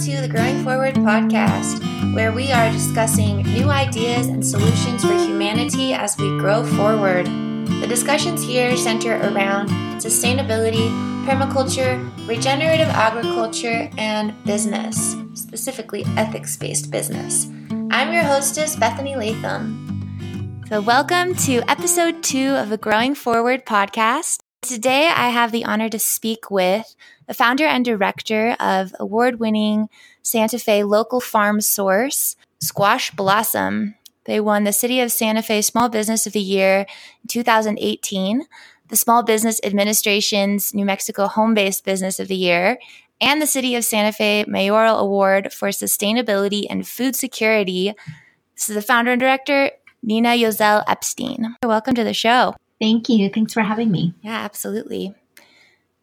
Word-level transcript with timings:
to 0.00 0.20
the 0.22 0.28
Growing 0.28 0.64
Forward 0.64 0.94
podcast, 0.94 1.84
where 2.14 2.32
we 2.32 2.50
are 2.52 2.72
discussing 2.72 3.42
new 3.42 3.68
ideas 3.68 4.28
and 4.28 4.44
solutions 4.44 5.04
for 5.04 5.12
humanity 5.12 5.92
as 5.92 6.16
we 6.16 6.26
grow 6.38 6.64
forward. 6.64 7.26
The 7.26 7.86
discussions 7.86 8.42
here 8.42 8.74
center 8.78 9.16
around 9.16 9.68
sustainability, 10.00 10.88
permaculture, 11.26 12.00
regenerative 12.26 12.88
agriculture, 12.88 13.90
and 13.98 14.32
business, 14.44 15.16
specifically 15.34 16.06
ethics 16.16 16.56
based 16.56 16.90
business. 16.90 17.46
I'm 17.90 18.10
your 18.10 18.22
hostess, 18.22 18.76
Bethany 18.76 19.16
Latham. 19.16 20.64
So, 20.70 20.80
welcome 20.80 21.34
to 21.34 21.60
episode 21.70 22.22
two 22.22 22.54
of 22.54 22.70
the 22.70 22.78
Growing 22.78 23.14
Forward 23.14 23.66
podcast. 23.66 24.38
Today, 24.62 25.08
I 25.08 25.30
have 25.30 25.52
the 25.52 25.64
honor 25.64 25.88
to 25.88 25.98
speak 25.98 26.50
with 26.50 26.94
the 27.26 27.32
founder 27.32 27.64
and 27.64 27.82
director 27.82 28.56
of 28.60 28.94
award 29.00 29.40
winning 29.40 29.88
Santa 30.22 30.58
Fe 30.58 30.84
local 30.84 31.18
farm 31.18 31.62
source, 31.62 32.36
Squash 32.60 33.10
Blossom. 33.10 33.94
They 34.26 34.38
won 34.38 34.64
the 34.64 34.72
City 34.72 35.00
of 35.00 35.12
Santa 35.12 35.42
Fe 35.42 35.62
Small 35.62 35.88
Business 35.88 36.26
of 36.26 36.34
the 36.34 36.40
Year 36.40 36.80
in 37.22 37.28
2018, 37.28 38.42
the 38.88 38.96
Small 38.96 39.22
Business 39.22 39.60
Administration's 39.64 40.74
New 40.74 40.84
Mexico 40.84 41.26
Home 41.26 41.54
Based 41.54 41.82
Business 41.82 42.20
of 42.20 42.28
the 42.28 42.36
Year, 42.36 42.78
and 43.18 43.40
the 43.40 43.46
City 43.46 43.74
of 43.74 43.84
Santa 43.84 44.12
Fe 44.12 44.44
Mayoral 44.46 44.98
Award 44.98 45.54
for 45.54 45.68
Sustainability 45.68 46.66
and 46.68 46.86
Food 46.86 47.16
Security. 47.16 47.94
This 48.54 48.68
is 48.68 48.74
the 48.74 48.82
founder 48.82 49.12
and 49.12 49.20
director, 49.20 49.70
Nina 50.02 50.30
Yozell 50.30 50.84
Epstein. 50.86 51.56
Welcome 51.64 51.94
to 51.94 52.04
the 52.04 52.14
show. 52.14 52.54
Thank 52.80 53.08
you. 53.08 53.28
Thanks 53.28 53.52
for 53.52 53.62
having 53.62 53.90
me. 53.90 54.14
Yeah, 54.22 54.38
absolutely. 54.38 55.14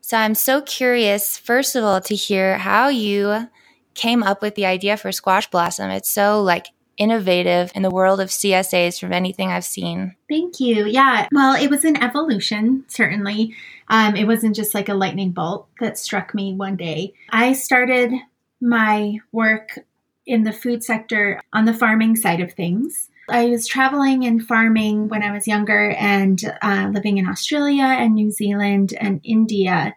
So 0.01 0.17
I'm 0.17 0.35
so 0.35 0.61
curious, 0.61 1.37
first 1.37 1.75
of 1.75 1.83
all, 1.83 1.99
to 2.01 2.15
hear 2.15 2.57
how 2.57 2.87
you 2.87 3.49
came 3.93 4.23
up 4.23 4.41
with 4.41 4.55
the 4.55 4.65
idea 4.65 4.95
for 4.95 5.11
Squash 5.11 5.49
Blossom. 5.49 5.89
It's 5.89 6.09
so 6.09 6.41
like 6.41 6.67
innovative 6.97 7.71
in 7.75 7.81
the 7.81 7.89
world 7.89 8.19
of 8.19 8.29
CSAs 8.29 8.99
from 8.99 9.13
anything 9.13 9.51
I've 9.51 9.65
seen. 9.65 10.15
Thank 10.29 10.59
you. 10.59 10.85
Yeah. 10.85 11.27
Well, 11.31 11.61
it 11.61 11.69
was 11.69 11.83
an 11.83 12.01
evolution, 12.01 12.85
certainly. 12.87 13.55
Um, 13.89 14.15
it 14.15 14.25
wasn't 14.25 14.55
just 14.55 14.73
like 14.73 14.89
a 14.89 14.93
lightning 14.93 15.31
bolt 15.31 15.67
that 15.79 15.97
struck 15.97 16.33
me 16.33 16.53
one 16.53 16.75
day. 16.75 17.13
I 17.29 17.53
started 17.53 18.13
my 18.59 19.19
work 19.31 19.79
in 20.25 20.43
the 20.43 20.51
food 20.51 20.83
sector 20.83 21.41
on 21.53 21.65
the 21.65 21.73
farming 21.73 22.15
side 22.15 22.41
of 22.41 22.53
things. 22.53 23.09
I 23.29 23.47
was 23.47 23.67
traveling 23.67 24.25
and 24.25 24.45
farming 24.45 25.09
when 25.09 25.21
I 25.21 25.31
was 25.31 25.47
younger 25.47 25.91
and 25.91 26.41
uh, 26.61 26.89
living 26.93 27.17
in 27.17 27.27
Australia 27.27 27.83
and 27.83 28.15
New 28.15 28.31
Zealand 28.31 28.93
and 28.99 29.19
India 29.23 29.95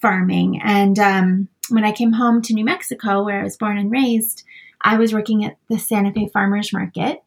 farming. 0.00 0.60
And 0.62 0.98
um, 0.98 1.48
when 1.70 1.84
I 1.84 1.92
came 1.92 2.12
home 2.12 2.42
to 2.42 2.54
New 2.54 2.64
Mexico, 2.64 3.24
where 3.24 3.40
I 3.40 3.44
was 3.44 3.56
born 3.56 3.78
and 3.78 3.90
raised, 3.90 4.44
I 4.80 4.98
was 4.98 5.14
working 5.14 5.44
at 5.44 5.56
the 5.68 5.78
Santa 5.78 6.12
Fe 6.12 6.28
Farmers 6.28 6.72
Market 6.72 7.22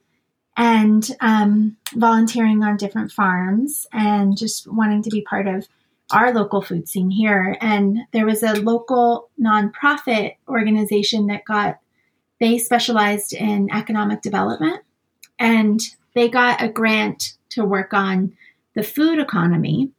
and 0.55 1.09
um, 1.19 1.77
volunteering 1.95 2.63
on 2.63 2.77
different 2.77 3.11
farms 3.11 3.87
and 3.91 4.37
just 4.37 4.71
wanting 4.71 5.01
to 5.03 5.09
be 5.09 5.21
part 5.21 5.47
of 5.47 5.67
our 6.11 6.33
local 6.33 6.61
food 6.61 6.87
scene 6.87 7.09
here. 7.09 7.57
And 7.59 7.99
there 8.13 8.25
was 8.25 8.43
a 8.43 8.53
local 8.53 9.29
nonprofit 9.41 10.35
organization 10.47 11.27
that 11.27 11.45
got, 11.45 11.79
they 12.39 12.57
specialized 12.57 13.33
in 13.33 13.69
economic 13.71 14.21
development 14.21 14.81
and 15.39 15.79
they 16.13 16.29
got 16.29 16.61
a 16.61 16.69
grant 16.69 17.33
to 17.49 17.65
work 17.65 17.93
on 17.93 18.33
the 18.75 18.83
food 18.83 19.19
economy, 19.19 19.89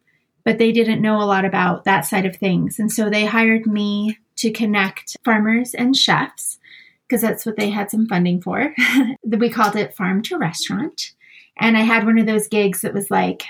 but 0.44 0.58
they 0.58 0.72
didn't 0.72 1.02
know 1.02 1.20
a 1.20 1.24
lot 1.24 1.44
about 1.44 1.84
that 1.84 2.02
side 2.02 2.26
of 2.26 2.36
things. 2.36 2.78
And 2.78 2.92
so 2.92 3.10
they 3.10 3.26
hired 3.26 3.66
me 3.66 4.18
to 4.36 4.50
connect 4.50 5.16
farmers 5.24 5.74
and 5.74 5.96
chefs 5.96 6.58
because 7.06 7.22
that's 7.22 7.44
what 7.44 7.56
they 7.56 7.70
had 7.70 7.90
some 7.90 8.06
funding 8.06 8.40
for. 8.40 8.74
we 9.24 9.50
called 9.50 9.76
it 9.76 9.94
farm 9.94 10.22
to 10.22 10.38
restaurant. 10.38 11.12
And 11.58 11.76
I 11.76 11.80
had 11.80 12.06
one 12.06 12.18
of 12.18 12.26
those 12.26 12.48
gigs 12.48 12.82
that 12.82 12.94
was 12.94 13.10
like, 13.10 13.44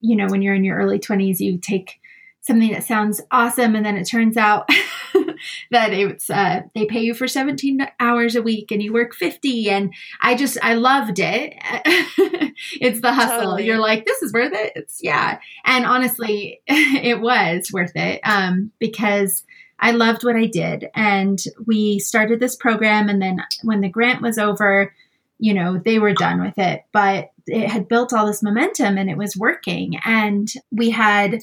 you 0.00 0.16
know, 0.16 0.26
when 0.28 0.42
you're 0.42 0.54
in 0.54 0.64
your 0.64 0.78
early 0.78 0.98
20s, 0.98 1.40
you 1.40 1.58
take 1.58 2.00
something 2.42 2.72
that 2.72 2.84
sounds 2.84 3.20
awesome 3.30 3.74
and 3.74 3.86
then 3.86 3.96
it 3.96 4.04
turns 4.04 4.36
out 4.36 4.68
that 5.70 5.92
it's 5.92 6.28
uh, 6.28 6.62
they 6.74 6.84
pay 6.84 7.00
you 7.00 7.14
for 7.14 7.26
17 7.26 7.86
hours 8.00 8.36
a 8.36 8.42
week 8.42 8.70
and 8.70 8.82
you 8.82 8.92
work 8.92 9.14
50 9.14 9.70
and 9.70 9.94
i 10.20 10.34
just 10.34 10.58
i 10.62 10.74
loved 10.74 11.18
it. 11.18 11.54
It's 12.80 13.00
the 13.00 13.12
hustle. 13.12 13.40
Totally. 13.40 13.66
you're 13.66 13.78
like 13.78 14.04
this 14.04 14.22
is 14.22 14.32
worth 14.32 14.52
it? 14.52 14.72
It's 14.76 15.02
yeah. 15.02 15.38
And 15.64 15.84
honestly 15.84 16.60
it 16.66 17.20
was 17.20 17.70
worth 17.72 17.92
it 17.96 18.20
um, 18.24 18.70
because 18.78 19.44
i 19.78 19.90
loved 19.90 20.22
what 20.22 20.36
i 20.36 20.46
did 20.46 20.88
and 20.94 21.40
we 21.66 21.98
started 21.98 22.38
this 22.38 22.54
program 22.54 23.08
and 23.08 23.20
then 23.20 23.42
when 23.62 23.80
the 23.80 23.88
grant 23.88 24.22
was 24.22 24.38
over 24.38 24.94
you 25.38 25.52
know 25.52 25.80
they 25.84 25.98
were 25.98 26.12
done 26.12 26.40
with 26.40 26.56
it 26.56 26.84
but 26.92 27.30
it 27.46 27.68
had 27.68 27.88
built 27.88 28.12
all 28.12 28.26
this 28.26 28.42
momentum 28.42 28.96
and 28.96 29.10
it 29.10 29.16
was 29.16 29.36
working 29.36 29.96
and 30.04 30.52
we 30.70 30.90
had 30.90 31.40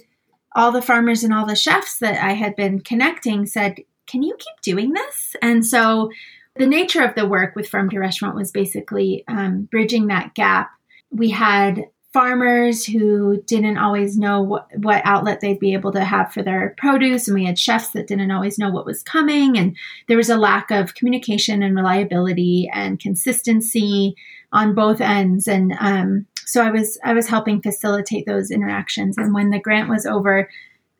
all 0.55 0.71
the 0.71 0.81
farmers 0.81 1.23
and 1.23 1.33
all 1.33 1.45
the 1.45 1.55
chefs 1.55 1.99
that 1.99 2.23
I 2.23 2.33
had 2.33 2.55
been 2.55 2.79
connecting 2.79 3.45
said, 3.45 3.77
Can 4.07 4.23
you 4.23 4.35
keep 4.37 4.61
doing 4.61 4.93
this? 4.93 5.35
And 5.41 5.65
so 5.65 6.09
the 6.55 6.67
nature 6.67 7.03
of 7.03 7.15
the 7.15 7.27
work 7.27 7.55
with 7.55 7.69
Farm 7.69 7.89
to 7.89 7.99
Restaurant 7.99 8.35
was 8.35 8.51
basically 8.51 9.23
um, 9.27 9.67
bridging 9.71 10.07
that 10.07 10.33
gap. 10.35 10.71
We 11.11 11.29
had 11.29 11.85
farmers 12.11 12.85
who 12.85 13.41
didn't 13.45 13.77
always 13.77 14.17
know 14.17 14.41
what, 14.41 14.67
what 14.77 15.01
outlet 15.05 15.41
they'd 15.41 15.59
be 15.59 15.73
able 15.73 15.91
to 15.91 16.03
have 16.03 16.33
for 16.33 16.41
their 16.41 16.73
produce, 16.77 17.27
and 17.27 17.35
we 17.35 17.45
had 17.45 17.59
chefs 17.59 17.89
that 17.91 18.07
didn't 18.07 18.31
always 18.31 18.57
know 18.57 18.69
what 18.69 18.85
was 18.85 19.03
coming, 19.03 19.57
and 19.57 19.75
there 20.07 20.17
was 20.17 20.29
a 20.29 20.37
lack 20.37 20.71
of 20.71 20.95
communication 20.95 21.61
and 21.61 21.75
reliability 21.75 22.69
and 22.73 22.99
consistency 22.99 24.15
on 24.51 24.73
both 24.73 24.99
ends. 24.99 25.47
And 25.47 25.73
um, 25.79 26.25
so 26.49 26.63
I 26.63 26.71
was 26.71 26.97
I 27.03 27.13
was 27.13 27.27
helping 27.27 27.61
facilitate 27.61 28.25
those 28.25 28.49
interactions. 28.49 29.19
And 29.19 29.35
when 29.35 29.51
the 29.51 29.59
grant 29.59 29.87
was 29.87 30.07
over, 30.07 30.49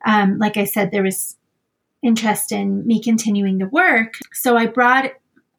um, 0.04 0.38
like 0.38 0.56
I 0.56 0.64
said, 0.64 0.92
there 0.92 1.02
was 1.02 1.36
interest 2.02 2.52
in 2.52 2.86
me 2.86 3.02
continuing 3.02 3.58
the 3.58 3.66
work. 3.66 4.14
So 4.32 4.56
I 4.56 4.66
brought. 4.66 5.12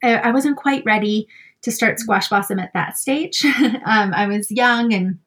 I 0.04 0.32
wasn't 0.32 0.58
quite 0.58 0.84
ready 0.84 1.28
to 1.62 1.72
start 1.72 2.00
Squash 2.00 2.30
Blossom 2.30 2.58
at 2.58 2.74
that 2.74 2.98
stage. 2.98 3.46
um, 3.86 4.14
I 4.16 4.26
was 4.28 4.50
young 4.50 4.94
and 4.94 5.20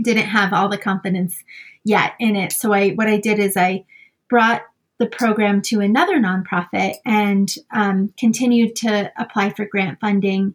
didn't 0.00 0.28
have 0.28 0.54
all 0.54 0.70
the 0.70 0.78
confidence 0.78 1.42
yet 1.84 2.14
in 2.18 2.36
it. 2.36 2.52
So 2.52 2.72
I 2.72 2.90
what 2.90 3.08
I 3.08 3.18
did 3.18 3.40
is 3.40 3.56
I 3.56 3.84
brought 4.30 4.62
the 4.98 5.06
program 5.06 5.62
to 5.62 5.80
another 5.80 6.20
nonprofit 6.20 6.94
and 7.04 7.52
um, 7.72 8.14
continued 8.16 8.76
to 8.76 9.12
apply 9.18 9.50
for 9.50 9.66
grant 9.66 9.98
funding 10.00 10.54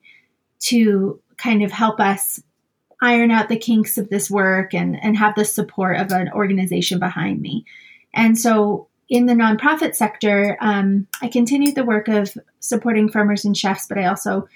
to 0.60 1.22
kind 1.38 1.62
of 1.62 1.72
help 1.72 2.00
us 2.00 2.42
iron 3.02 3.32
out 3.32 3.50
the 3.50 3.58
kinks 3.58 3.98
of 3.98 4.10
this 4.10 4.30
work 4.30 4.74
and, 4.74 5.02
and 5.04 5.18
have 5.18 5.36
the 5.36 5.46
support 5.46 5.98
of 5.98 6.12
an 6.12 6.32
organization 6.32 7.00
behind 7.00 7.42
me. 7.42 7.66
And 8.14 8.38
so 8.38 8.88
in 9.10 9.26
the 9.26 9.34
nonprofit 9.34 9.96
sector, 9.96 10.58
um, 10.60 11.08
I 11.22 11.28
continued 11.28 11.76
the 11.76 11.86
work 11.86 12.08
of 12.08 12.36
supporting 12.60 13.10
farmers 13.10 13.46
and 13.46 13.56
chefs, 13.56 13.88
but 13.88 13.98
I 13.98 14.06
also 14.06 14.48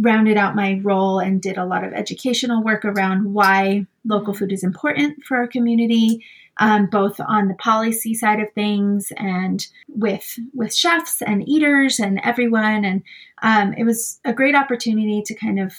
rounded 0.00 0.36
out 0.36 0.56
my 0.56 0.80
role 0.82 1.18
and 1.18 1.42
did 1.42 1.58
a 1.58 1.66
lot 1.66 1.84
of 1.84 1.92
educational 1.92 2.62
work 2.62 2.84
around 2.84 3.32
why 3.32 3.86
local 4.04 4.34
food 4.34 4.52
is 4.52 4.64
important 4.64 5.22
for 5.24 5.36
our 5.36 5.46
community, 5.46 6.24
um, 6.58 6.86
both 6.86 7.20
on 7.20 7.48
the 7.48 7.54
policy 7.54 8.14
side 8.14 8.40
of 8.40 8.52
things 8.54 9.12
and 9.16 9.66
with 9.88 10.38
with 10.52 10.74
chefs 10.74 11.22
and 11.22 11.48
eaters 11.48 12.00
and 12.00 12.20
everyone. 12.24 12.84
And 12.84 13.02
um, 13.42 13.72
it 13.74 13.84
was 13.84 14.20
a 14.24 14.32
great 14.32 14.54
opportunity 14.54 15.22
to 15.22 15.34
kind 15.34 15.60
of 15.60 15.74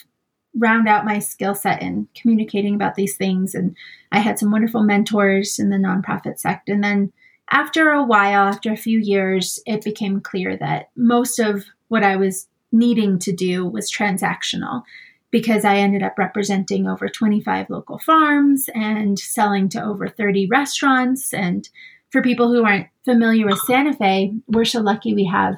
round 0.58 0.88
out 0.88 1.04
my 1.04 1.18
skill 1.18 1.54
set 1.54 1.82
in 1.82 2.08
communicating 2.14 2.74
about 2.74 2.94
these 2.94 3.16
things. 3.16 3.54
And 3.54 3.76
I 4.12 4.20
had 4.20 4.38
some 4.38 4.50
wonderful 4.50 4.82
mentors 4.82 5.58
in 5.58 5.70
the 5.70 5.76
nonprofit 5.76 6.38
sector. 6.38 6.72
And 6.72 6.82
then 6.82 7.12
after 7.50 7.90
a 7.90 8.04
while, 8.04 8.48
after 8.48 8.72
a 8.72 8.76
few 8.76 8.98
years, 8.98 9.60
it 9.66 9.84
became 9.84 10.20
clear 10.20 10.56
that 10.56 10.90
most 10.96 11.38
of 11.38 11.64
what 11.88 12.02
I 12.02 12.16
was 12.16 12.48
needing 12.72 13.18
to 13.20 13.32
do 13.32 13.66
was 13.66 13.92
transactional 13.92 14.82
because 15.30 15.64
I 15.64 15.76
ended 15.76 16.02
up 16.02 16.18
representing 16.18 16.88
over 16.88 17.08
25 17.08 17.70
local 17.70 17.98
farms 17.98 18.68
and 18.74 19.18
selling 19.18 19.68
to 19.70 19.84
over 19.84 20.08
30 20.08 20.48
restaurants. 20.48 21.32
And 21.32 21.68
for 22.10 22.22
people 22.22 22.50
who 22.50 22.64
aren't 22.64 22.88
familiar 23.04 23.46
with 23.46 23.58
Santa 23.60 23.92
Fe, 23.92 24.32
we're 24.46 24.64
so 24.64 24.80
lucky 24.80 25.14
we 25.14 25.26
have 25.26 25.56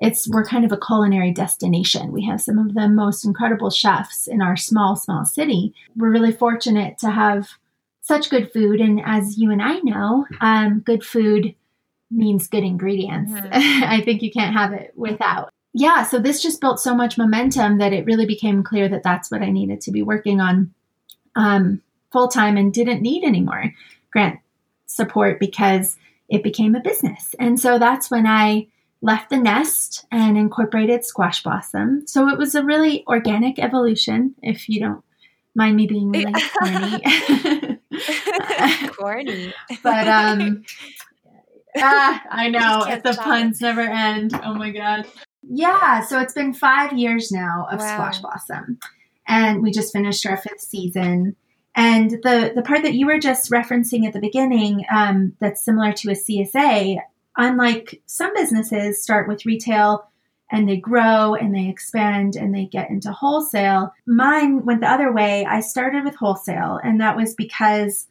it's 0.00 0.28
we're 0.28 0.44
kind 0.44 0.64
of 0.64 0.72
a 0.72 0.78
culinary 0.78 1.32
destination. 1.32 2.12
We 2.12 2.24
have 2.26 2.40
some 2.40 2.58
of 2.58 2.74
the 2.74 2.88
most 2.88 3.24
incredible 3.24 3.70
chefs 3.70 4.28
in 4.28 4.40
our 4.40 4.56
small, 4.56 4.96
small 4.96 5.24
city. 5.24 5.74
We're 5.96 6.10
really 6.10 6.32
fortunate 6.32 6.98
to 6.98 7.10
have 7.10 7.48
such 8.00 8.30
good 8.30 8.52
food, 8.52 8.80
and 8.80 9.00
as 9.04 9.38
you 9.38 9.50
and 9.50 9.62
I 9.62 9.78
know, 9.80 10.26
um, 10.40 10.80
good 10.80 11.04
food 11.04 11.54
means 12.10 12.48
good 12.48 12.64
ingredients. 12.64 13.32
Mm-hmm. 13.32 13.84
I 13.84 14.00
think 14.00 14.22
you 14.22 14.30
can't 14.30 14.56
have 14.56 14.72
it 14.72 14.92
without. 14.96 15.50
Yeah, 15.74 16.04
so 16.04 16.18
this 16.18 16.42
just 16.42 16.60
built 16.60 16.80
so 16.80 16.94
much 16.94 17.18
momentum 17.18 17.78
that 17.78 17.92
it 17.92 18.06
really 18.06 18.26
became 18.26 18.62
clear 18.62 18.88
that 18.88 19.02
that's 19.02 19.30
what 19.30 19.42
I 19.42 19.50
needed 19.50 19.80
to 19.82 19.90
be 19.90 20.02
working 20.02 20.40
on 20.40 20.72
um, 21.36 21.82
full 22.10 22.28
time 22.28 22.56
and 22.56 22.72
didn't 22.72 23.02
need 23.02 23.24
any 23.24 23.40
more 23.40 23.72
grant 24.10 24.40
support 24.86 25.38
because 25.38 25.96
it 26.28 26.42
became 26.42 26.74
a 26.74 26.80
business. 26.80 27.34
And 27.38 27.60
so 27.60 27.78
that's 27.78 28.10
when 28.10 28.26
I 28.26 28.68
left 29.00 29.30
the 29.30 29.36
nest 29.36 30.04
and 30.10 30.36
incorporated 30.36 31.04
squash 31.04 31.42
blossom. 31.42 32.06
So 32.06 32.28
it 32.28 32.38
was 32.38 32.54
a 32.54 32.64
really 32.64 33.06
organic 33.06 33.58
evolution, 33.58 34.34
if 34.42 34.68
you 34.68 34.80
don't 34.80 35.04
mind 35.54 35.76
me 35.76 35.86
being 35.86 36.10
really 36.10 36.32
corny. 36.32 37.02
corny. 38.96 39.54
but 39.82 40.08
um 40.08 40.64
ah, 41.76 42.22
I 42.30 42.48
know 42.48 42.84
the 43.02 43.18
puns 43.20 43.60
never 43.60 43.82
end. 43.82 44.32
Oh 44.44 44.54
my 44.54 44.70
god. 44.70 45.06
Yeah, 45.42 46.02
so 46.02 46.20
it's 46.20 46.34
been 46.34 46.52
five 46.52 46.92
years 46.92 47.30
now 47.30 47.66
of 47.70 47.80
wow. 47.80 47.94
Squash 47.94 48.18
Blossom, 48.20 48.78
and 49.26 49.62
we 49.62 49.70
just 49.70 49.92
finished 49.92 50.26
our 50.26 50.36
fifth 50.36 50.60
season. 50.60 51.36
And 51.74 52.10
the 52.10 52.52
the 52.54 52.62
part 52.62 52.82
that 52.82 52.94
you 52.94 53.06
were 53.06 53.18
just 53.18 53.50
referencing 53.50 54.06
at 54.06 54.12
the 54.12 54.20
beginning, 54.20 54.84
um, 54.90 55.34
that's 55.40 55.64
similar 55.64 55.92
to 55.92 56.10
a 56.10 56.14
CSA, 56.14 56.98
unlike 57.38 58.02
some 58.06 58.34
businesses 58.34 59.02
start 59.02 59.28
with 59.28 59.46
retail 59.46 60.10
and 60.50 60.68
they 60.68 60.76
grow 60.76 61.34
and 61.34 61.54
they 61.54 61.68
expand 61.68 62.36
and 62.36 62.54
they 62.54 62.66
get 62.66 62.90
into 62.90 63.12
wholesale. 63.12 63.94
Mine 64.06 64.64
went 64.64 64.80
the 64.80 64.90
other 64.90 65.12
way. 65.12 65.44
I 65.44 65.60
started 65.60 66.04
with 66.04 66.16
wholesale, 66.16 66.78
and 66.82 67.00
that 67.00 67.16
was 67.16 67.34
because 67.34 68.08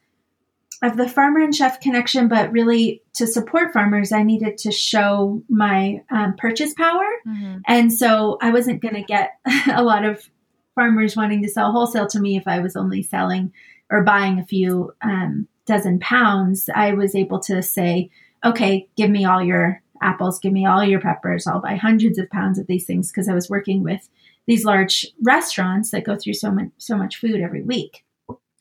of 0.83 0.95
the 0.95 1.09
farmer 1.09 1.39
and 1.39 1.56
chef 1.56 1.79
connection, 1.79 2.27
but 2.27 2.51
really 2.51 3.01
to 3.15 3.25
support 3.25 3.74
farmers, 3.74 4.12
I 4.12 4.21
needed 4.24 4.59
to 4.59 4.71
show 4.71 5.41
my 5.50 6.03
um, 6.12 6.35
purchase 6.38 6.74
power. 6.75 7.07
Mm-hmm. 7.27 7.57
And 7.65 7.91
so 7.91 8.38
I 8.41 8.51
wasn't 8.51 8.81
going 8.81 8.94
to 8.94 9.01
get 9.01 9.31
a 9.74 9.83
lot 9.83 10.06
of 10.06 10.29
farmers 10.75 11.15
wanting 11.15 11.41
to 11.41 11.50
sell 11.50 11.71
wholesale 11.71 12.07
to 12.07 12.19
me 12.19 12.38
if 12.38 12.47
I 12.47 12.59
was 12.59 12.75
only 12.75 13.01
selling 13.01 13.51
or 13.89 14.03
buying 14.03 14.38
a 14.38 14.45
few 14.45 14.94
um, 15.01 15.47
dozen 15.65 16.00
pounds. 16.00 16.69
I 16.74 16.94
was 16.94 17.15
able 17.15 17.39
to 17.41 17.63
say, 17.63 18.12
okay, 18.44 18.88
give 18.95 19.10
me 19.10 19.25
all 19.25 19.42
your 19.42 19.81
apples, 20.01 20.39
give 20.39 20.54
me 20.54 20.66
all 20.66 20.84
your 20.84 21.01
peppers. 21.01 21.48
I'll 21.48 21.62
buy 21.62 21.75
hundreds 21.75 22.18
of 22.18 22.30
pounds 22.30 22.60
of 22.60 22.68
these 22.68 22.86
things 22.86 23.12
because 23.12 23.28
I 23.28 23.34
was 23.34 23.50
working 23.50 23.84
with 23.84 24.07
these 24.45 24.66
large 24.66 25.07
restaurants 25.24 25.92
that 25.92 26.06
go 26.06 26.16
through 26.16 26.34
so 26.34 26.51
much 26.51 26.69
so 26.78 26.98
much 26.98 27.18
food 27.18 27.42
every 27.42 27.63
week. 27.63 28.04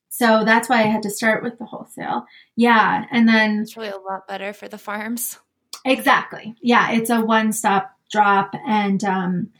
So 0.08 0.44
that's 0.44 0.68
why 0.68 0.78
I 0.78 0.86
had 0.86 1.02
to 1.02 1.10
start 1.10 1.42
with 1.42 1.58
the 1.58 1.66
wholesale. 1.66 2.24
Yeah, 2.56 3.04
and 3.10 3.28
then 3.28 3.60
it's 3.60 3.76
really 3.76 3.90
a 3.90 3.98
lot 3.98 4.26
better 4.26 4.52
for 4.52 4.66
the 4.66 4.78
farms. 4.78 5.38
Exactly. 5.84 6.56
Yeah, 6.60 6.92
it's 6.92 7.10
a 7.10 7.20
one-stop 7.20 7.92
drop 8.10 8.54
and 8.66 9.04
um, 9.04 9.50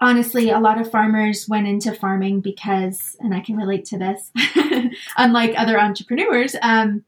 honestly, 0.00 0.50
a 0.50 0.58
lot 0.58 0.80
of 0.80 0.90
farmers 0.90 1.48
went 1.48 1.66
into 1.66 1.94
farming 1.94 2.40
because, 2.40 3.16
and 3.20 3.34
I 3.34 3.40
can 3.40 3.56
relate 3.56 3.84
to 3.86 3.98
this, 3.98 4.30
unlike 5.16 5.54
other 5.56 5.78
entrepreneurs, 5.78 6.56
um, 6.62 7.04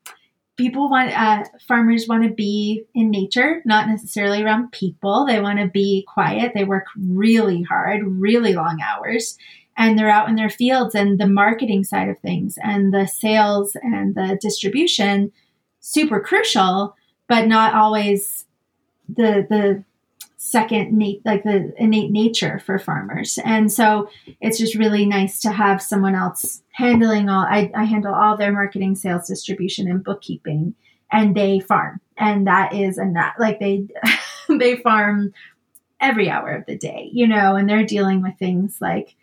people 0.63 0.89
want 0.89 1.11
uh, 1.11 1.43
farmers 1.67 2.07
want 2.07 2.23
to 2.23 2.31
be 2.31 2.85
in 2.95 3.11
nature 3.11 3.63
not 3.65 3.89
necessarily 3.89 4.43
around 4.43 4.71
people. 4.71 5.27
They 5.27 5.41
want 5.41 5.59
to 5.59 5.67
be 5.67 6.07
quiet. 6.07 6.53
They 6.55 6.63
work 6.63 6.87
really 6.97 7.63
hard 7.63 8.03
really 8.07 8.55
long 8.55 8.79
hours 8.81 9.37
and 9.77 9.99
they're 9.99 10.09
out 10.09 10.29
in 10.29 10.37
their 10.37 10.51
fields 10.51 10.95
and 10.95 11.19
the 11.19 11.27
marketing 11.27 11.83
side 11.83 12.09
of 12.09 12.19
things 12.21 12.59
and 12.63 12.95
the 12.95 13.07
sales 13.07 13.77
and 13.83 14.15
the 14.15 14.39
distribution 14.41 15.33
super 15.81 16.21
crucial 16.21 16.95
but 17.27 17.49
not 17.49 17.75
always 17.75 18.45
the 19.09 19.45
the 19.51 19.83
second 20.45 20.93
nat- 20.99 21.25
like 21.25 21.45
the 21.45 21.73
innate 21.79 22.11
nature 22.11 22.59
for 22.59 22.77
farmers. 22.77 23.39
And 23.45 23.73
so 23.73 24.09
it's 24.41 24.59
just 24.59 24.75
really 24.75 25.07
nice 25.07 25.41
to 25.43 25.53
have 25.53 25.81
someone 25.81 26.17
else 26.17 26.63
handling 26.73 27.29
all 27.29 27.45
I, 27.45 27.71
I 27.77 27.85
handle 27.85 28.13
all 28.13 28.37
their 28.37 28.51
marketing 28.51 28.97
sales 28.97 29.29
distribution 29.29 29.89
and 29.89 30.03
bookkeeping 30.03 30.75
and 31.13 31.37
they 31.37 31.61
farm. 31.61 32.01
And 32.17 32.49
that 32.49 32.75
is 32.75 32.99
a 32.99 33.05
not 33.05 33.39
like 33.39 33.61
they 33.61 33.87
they 34.49 34.77
farm 34.77 35.33
every 36.01 36.29
hour 36.29 36.51
of 36.51 36.67
the 36.67 36.77
day 36.77 37.09
you 37.13 37.29
know 37.29 37.55
and 37.55 37.71
they're 37.71 37.87
dealing 37.87 38.21
with 38.23 38.37
things 38.37 38.79
like 38.81 39.15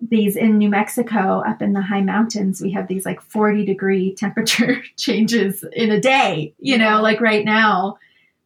these 0.00 0.36
in 0.36 0.58
New 0.58 0.68
Mexico 0.68 1.42
up 1.46 1.62
in 1.62 1.72
the 1.72 1.80
high 1.80 2.02
mountains, 2.02 2.60
we 2.60 2.70
have 2.72 2.86
these 2.86 3.06
like 3.06 3.22
40 3.22 3.64
degree 3.64 4.14
temperature 4.16 4.82
changes 4.96 5.64
in 5.72 5.90
a 5.90 6.00
day. 6.00 6.54
You 6.58 6.78
know, 6.78 7.00
like 7.00 7.20
right 7.20 7.44
now, 7.44 7.96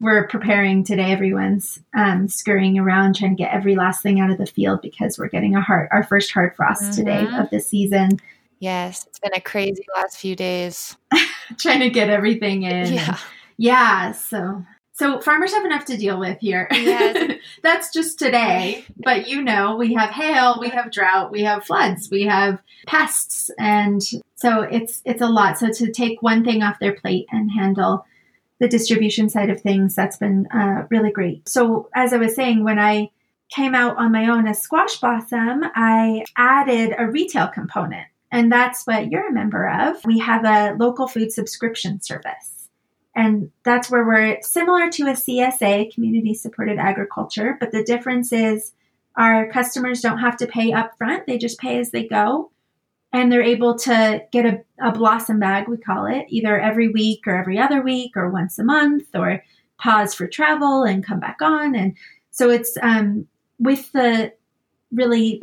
we're 0.00 0.26
preparing 0.26 0.82
today. 0.82 1.12
Everyone's 1.12 1.78
um, 1.96 2.28
scurrying 2.28 2.78
around 2.78 3.16
trying 3.16 3.36
to 3.36 3.42
get 3.42 3.52
every 3.52 3.76
last 3.76 4.02
thing 4.02 4.20
out 4.20 4.30
of 4.30 4.38
the 4.38 4.46
field 4.46 4.80
because 4.82 5.18
we're 5.18 5.28
getting 5.28 5.54
a 5.54 5.60
hard, 5.60 5.88
our 5.92 6.02
first 6.02 6.32
hard 6.32 6.56
frost 6.56 6.82
mm-hmm. 6.82 6.92
today 6.92 7.26
of 7.38 7.50
the 7.50 7.60
season. 7.60 8.18
Yes, 8.58 9.06
it's 9.06 9.18
been 9.18 9.32
a 9.34 9.40
crazy 9.40 9.84
last 9.96 10.18
few 10.18 10.36
days. 10.36 10.96
trying 11.58 11.80
to 11.80 11.90
get 11.90 12.10
everything 12.10 12.62
in. 12.62 12.92
Yeah. 12.92 13.18
Yeah. 13.56 14.12
So 14.12 14.64
so 14.92 15.18
farmers 15.18 15.54
have 15.54 15.64
enough 15.64 15.86
to 15.86 15.96
deal 15.96 16.20
with 16.20 16.38
here. 16.40 16.68
Yes. 16.70 17.38
That's 17.62 17.90
just 17.90 18.18
today. 18.18 18.84
But 18.98 19.28
you 19.28 19.42
know, 19.42 19.76
we 19.76 19.94
have 19.94 20.10
hail, 20.10 20.58
we 20.60 20.68
have 20.68 20.92
drought, 20.92 21.30
we 21.30 21.42
have 21.42 21.64
floods, 21.64 22.10
we 22.10 22.24
have 22.24 22.60
pests, 22.86 23.50
and 23.58 24.02
so 24.34 24.60
it's 24.60 25.00
it's 25.06 25.22
a 25.22 25.26
lot. 25.26 25.56
So 25.56 25.70
to 25.70 25.90
take 25.90 26.20
one 26.20 26.44
thing 26.44 26.62
off 26.62 26.78
their 26.80 26.94
plate 26.94 27.26
and 27.30 27.50
handle 27.50 28.04
the 28.60 28.68
distribution 28.68 29.28
side 29.28 29.50
of 29.50 29.60
things, 29.60 29.94
that's 29.94 30.18
been 30.18 30.46
uh, 30.52 30.86
really 30.90 31.10
great. 31.10 31.48
So 31.48 31.88
as 31.94 32.12
I 32.12 32.18
was 32.18 32.36
saying, 32.36 32.62
when 32.62 32.78
I 32.78 33.10
came 33.48 33.74
out 33.74 33.96
on 33.96 34.12
my 34.12 34.28
own 34.28 34.46
as 34.46 34.62
Squash 34.62 34.98
Blossom, 34.98 35.64
I 35.74 36.24
added 36.36 36.94
a 36.96 37.10
retail 37.10 37.48
component. 37.48 38.06
And 38.30 38.52
that's 38.52 38.86
what 38.86 39.10
you're 39.10 39.28
a 39.28 39.32
member 39.32 39.68
of. 39.68 40.04
We 40.04 40.20
have 40.20 40.44
a 40.44 40.76
local 40.78 41.08
food 41.08 41.32
subscription 41.32 42.00
service. 42.00 42.68
And 43.16 43.50
that's 43.64 43.90
where 43.90 44.04
we're 44.04 44.40
similar 44.42 44.88
to 44.90 45.02
a 45.08 45.14
CSA, 45.14 45.92
community 45.92 46.34
supported 46.34 46.78
agriculture, 46.78 47.56
but 47.58 47.72
the 47.72 47.82
difference 47.82 48.32
is 48.32 48.72
our 49.16 49.50
customers 49.50 50.00
don't 50.00 50.18
have 50.18 50.36
to 50.36 50.46
pay 50.46 50.70
upfront, 50.70 51.26
they 51.26 51.36
just 51.36 51.58
pay 51.58 51.78
as 51.80 51.90
they 51.90 52.06
go. 52.06 52.49
And 53.12 53.30
they're 53.30 53.42
able 53.42 53.76
to 53.80 54.24
get 54.30 54.46
a, 54.46 54.62
a 54.80 54.92
blossom 54.92 55.40
bag, 55.40 55.68
we 55.68 55.76
call 55.76 56.06
it, 56.06 56.26
either 56.28 56.60
every 56.60 56.88
week 56.88 57.26
or 57.26 57.36
every 57.36 57.58
other 57.58 57.82
week 57.82 58.16
or 58.16 58.30
once 58.30 58.58
a 58.58 58.64
month 58.64 59.08
or 59.14 59.42
pause 59.78 60.14
for 60.14 60.28
travel 60.28 60.84
and 60.84 61.04
come 61.04 61.18
back 61.18 61.38
on. 61.42 61.74
And 61.74 61.96
so 62.30 62.50
it's 62.50 62.76
um, 62.82 63.26
with 63.58 63.90
the 63.92 64.32
really 64.92 65.42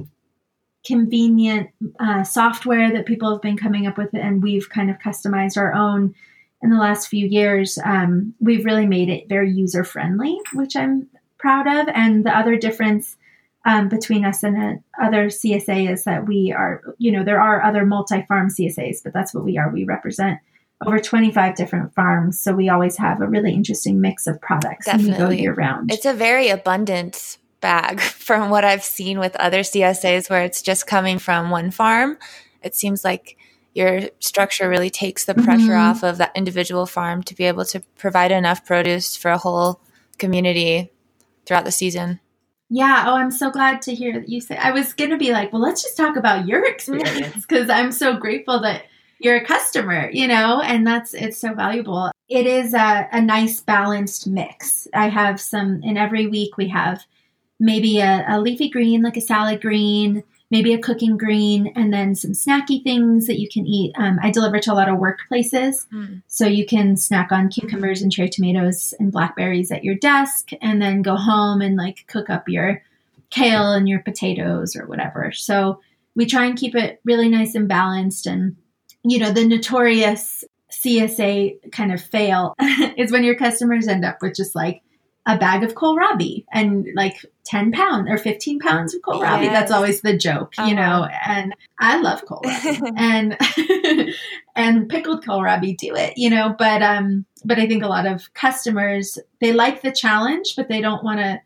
convenient 0.85 1.69
uh, 1.99 2.23
software 2.23 2.91
that 2.93 3.05
people 3.05 3.31
have 3.31 3.41
been 3.41 3.57
coming 3.57 3.85
up 3.85 3.97
with, 3.97 4.13
and 4.13 4.41
we've 4.41 4.69
kind 4.69 4.89
of 4.89 4.97
customized 4.99 5.57
our 5.57 5.73
own 5.73 6.15
in 6.61 6.69
the 6.69 6.77
last 6.77 7.07
few 7.07 7.27
years, 7.27 7.77
um, 7.85 8.33
we've 8.39 8.65
really 8.65 8.87
made 8.87 9.09
it 9.09 9.29
very 9.29 9.51
user 9.51 9.83
friendly, 9.83 10.39
which 10.53 10.75
I'm 10.75 11.07
proud 11.37 11.67
of. 11.67 11.87
And 11.93 12.25
the 12.25 12.35
other 12.35 12.57
difference 12.57 13.15
um, 13.67 13.89
between 13.89 14.23
us 14.23 14.43
and 14.43 14.81
other 14.99 15.25
CSA 15.27 15.91
is 15.91 16.05
that 16.05 16.25
we 16.25 16.53
are, 16.57 16.81
you 16.97 17.11
know, 17.11 17.23
there 17.23 17.41
are 17.41 17.61
other 17.61 17.85
multi 17.85 18.23
farm 18.23 18.47
CSAs, 18.47 19.03
but 19.03 19.13
that's 19.13 19.33
what 19.33 19.43
we 19.43 19.57
are. 19.57 19.69
We 19.69 19.83
represent 19.83 20.39
over 20.85 20.99
25 20.99 21.55
different 21.55 21.93
farms. 21.93 22.39
So 22.39 22.53
we 22.53 22.69
always 22.69 22.95
have 22.97 23.19
a 23.19 23.27
really 23.27 23.53
interesting 23.53 23.99
mix 23.99 24.25
of 24.25 24.39
products 24.39 24.85
Definitely. 24.85 25.13
and 25.15 25.29
we 25.29 25.35
go 25.35 25.41
year 25.41 25.53
round. 25.53 25.91
It's 25.91 26.05
a 26.05 26.13
very 26.13 26.47
abundant 26.47 27.37
bag 27.59 27.99
from 27.99 28.49
what 28.49 28.63
I've 28.63 28.85
seen 28.85 29.19
with 29.19 29.35
other 29.35 29.59
CSAs 29.59 30.29
where 30.29 30.43
it's 30.43 30.61
just 30.61 30.87
coming 30.87 31.19
from 31.19 31.49
one 31.49 31.69
farm. 31.69 32.17
It 32.63 32.73
seems 32.73 33.03
like 33.03 33.37
your 33.73 34.01
structure 34.19 34.69
really 34.69 34.89
takes 34.89 35.25
the 35.25 35.33
pressure 35.33 35.73
mm-hmm. 35.73 35.91
off 35.91 36.03
of 36.03 36.19
that 36.19 36.31
individual 36.35 36.85
farm 36.85 37.21
to 37.23 37.35
be 37.35 37.43
able 37.43 37.65
to 37.65 37.81
provide 37.97 38.31
enough 38.31 38.65
produce 38.65 39.17
for 39.17 39.29
a 39.29 39.37
whole 39.37 39.81
community 40.17 40.89
throughout 41.45 41.65
the 41.65 41.71
season. 41.71 42.21
Yeah. 42.69 43.05
Oh, 43.07 43.15
I'm 43.15 43.31
so 43.31 43.49
glad 43.49 43.81
to 43.83 43.95
hear 43.95 44.13
that 44.13 44.29
you 44.29 44.41
say. 44.41 44.57
I 44.57 44.71
was 44.71 44.93
going 44.93 45.11
to 45.11 45.17
be 45.17 45.31
like, 45.31 45.53
well, 45.53 45.61
let's 45.61 45.83
just 45.83 45.95
talk 45.95 46.17
about 46.17 46.47
your 46.47 46.65
experience 46.65 47.45
because 47.47 47.69
I'm 47.69 47.91
so 47.91 48.17
grateful 48.17 48.59
that 48.61 48.83
you're 49.19 49.37
a 49.37 49.45
customer, 49.45 50.09
you 50.11 50.27
know, 50.27 50.61
and 50.61 50.85
that's 50.85 51.13
it's 51.13 51.37
so 51.37 51.53
valuable. 51.53 52.11
It 52.29 52.45
is 52.45 52.73
a, 52.73 53.07
a 53.11 53.21
nice 53.21 53.61
balanced 53.61 54.27
mix. 54.27 54.87
I 54.93 55.07
have 55.09 55.39
some 55.39 55.81
in 55.81 55.97
every 55.97 56.27
week. 56.27 56.57
We 56.57 56.67
have 56.67 57.03
maybe 57.59 57.99
a, 57.99 58.25
a 58.27 58.39
leafy 58.39 58.69
green, 58.69 59.01
like 59.01 59.17
a 59.17 59.21
salad 59.21 59.61
green 59.61 60.23
maybe 60.49 60.73
a 60.73 60.79
cooking 60.79 61.17
green, 61.17 61.73
and 61.75 61.93
then 61.93 62.15
some 62.15 62.31
snacky 62.31 62.81
things 62.83 63.27
that 63.27 63.39
you 63.39 63.49
can 63.49 63.65
eat. 63.65 63.93
Um, 63.97 64.19
I 64.21 64.31
deliver 64.31 64.59
to 64.59 64.73
a 64.73 64.75
lot 64.75 64.89
of 64.89 64.97
workplaces, 64.97 65.87
mm. 65.93 66.21
so 66.27 66.45
you 66.47 66.65
can 66.65 66.97
snack 66.97 67.31
on 67.31 67.49
cucumbers 67.49 68.01
and 68.01 68.11
cherry 68.11 68.29
tomatoes 68.29 68.93
and 68.99 69.11
blackberries 69.11 69.71
at 69.71 69.83
your 69.83 69.95
desk, 69.95 70.49
and 70.61 70.81
then 70.81 71.01
go 71.01 71.15
home 71.15 71.61
and 71.61 71.75
like 71.75 72.05
cook 72.07 72.29
up 72.29 72.47
your 72.47 72.81
kale 73.29 73.73
and 73.73 73.89
your 73.89 73.99
potatoes 73.99 74.75
or 74.75 74.85
whatever. 74.85 75.31
So 75.33 75.81
we 76.15 76.25
try 76.25 76.45
and 76.45 76.57
keep 76.57 76.75
it 76.75 76.99
really 77.05 77.29
nice 77.29 77.55
and 77.55 77.67
balanced. 77.67 78.25
And 78.25 78.55
you 79.03 79.19
know, 79.19 79.31
the 79.31 79.47
notorious 79.47 80.43
CSA 80.71 81.71
kind 81.71 81.93
of 81.93 82.01
fail 82.01 82.55
is 82.97 83.11
when 83.11 83.23
your 83.23 83.35
customers 83.35 83.87
end 83.87 84.05
up 84.05 84.17
with 84.21 84.35
just 84.35 84.55
like 84.55 84.81
a 85.27 85.37
bag 85.37 85.61
of 85.61 85.75
kohlrabi 85.75 86.45
and 86.53 86.87
like 86.95 87.25
10 87.43 87.73
pounds 87.73 88.09
or 88.09 88.17
15 88.17 88.59
pounds 88.59 88.95
of 88.95 89.01
kohlrabi. 89.01 89.43
Yes. 89.43 89.53
That's 89.53 89.71
always 89.71 90.01
the 90.01 90.17
joke, 90.17 90.53
uh-huh. 90.57 90.69
you 90.69 90.73
know, 90.73 91.07
and 91.25 91.53
I 91.79 91.99
love 91.99 92.23
kohlrabi 92.23 92.93
and, 92.97 93.37
and 94.55 94.89
pickled 94.89 95.25
kohlrabi 95.25 95.77
do 95.77 95.93
it, 95.95 96.13
you 96.15 96.29
know, 96.29 96.55
but, 96.57 96.81
um, 96.81 97.25
but 97.43 97.59
I 97.59 97.67
think 97.67 97.83
a 97.83 97.87
lot 97.87 98.07
of 98.07 98.33
customers, 98.33 99.19
they 99.41 99.51
like 99.51 99.81
the 99.81 99.91
challenge, 99.91 100.53
but 100.55 100.69
they 100.69 100.79
don't 100.79 101.03
want 101.03 101.19
to 101.19 101.41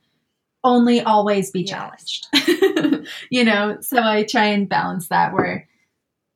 only 0.63 1.01
always 1.01 1.49
be 1.49 1.63
challenged, 1.63 2.27
yes. 2.35 3.07
you 3.31 3.43
know, 3.43 3.79
so 3.81 3.97
I 3.99 4.23
try 4.23 4.45
and 4.45 4.69
balance 4.69 5.07
that 5.07 5.33
where, 5.33 5.67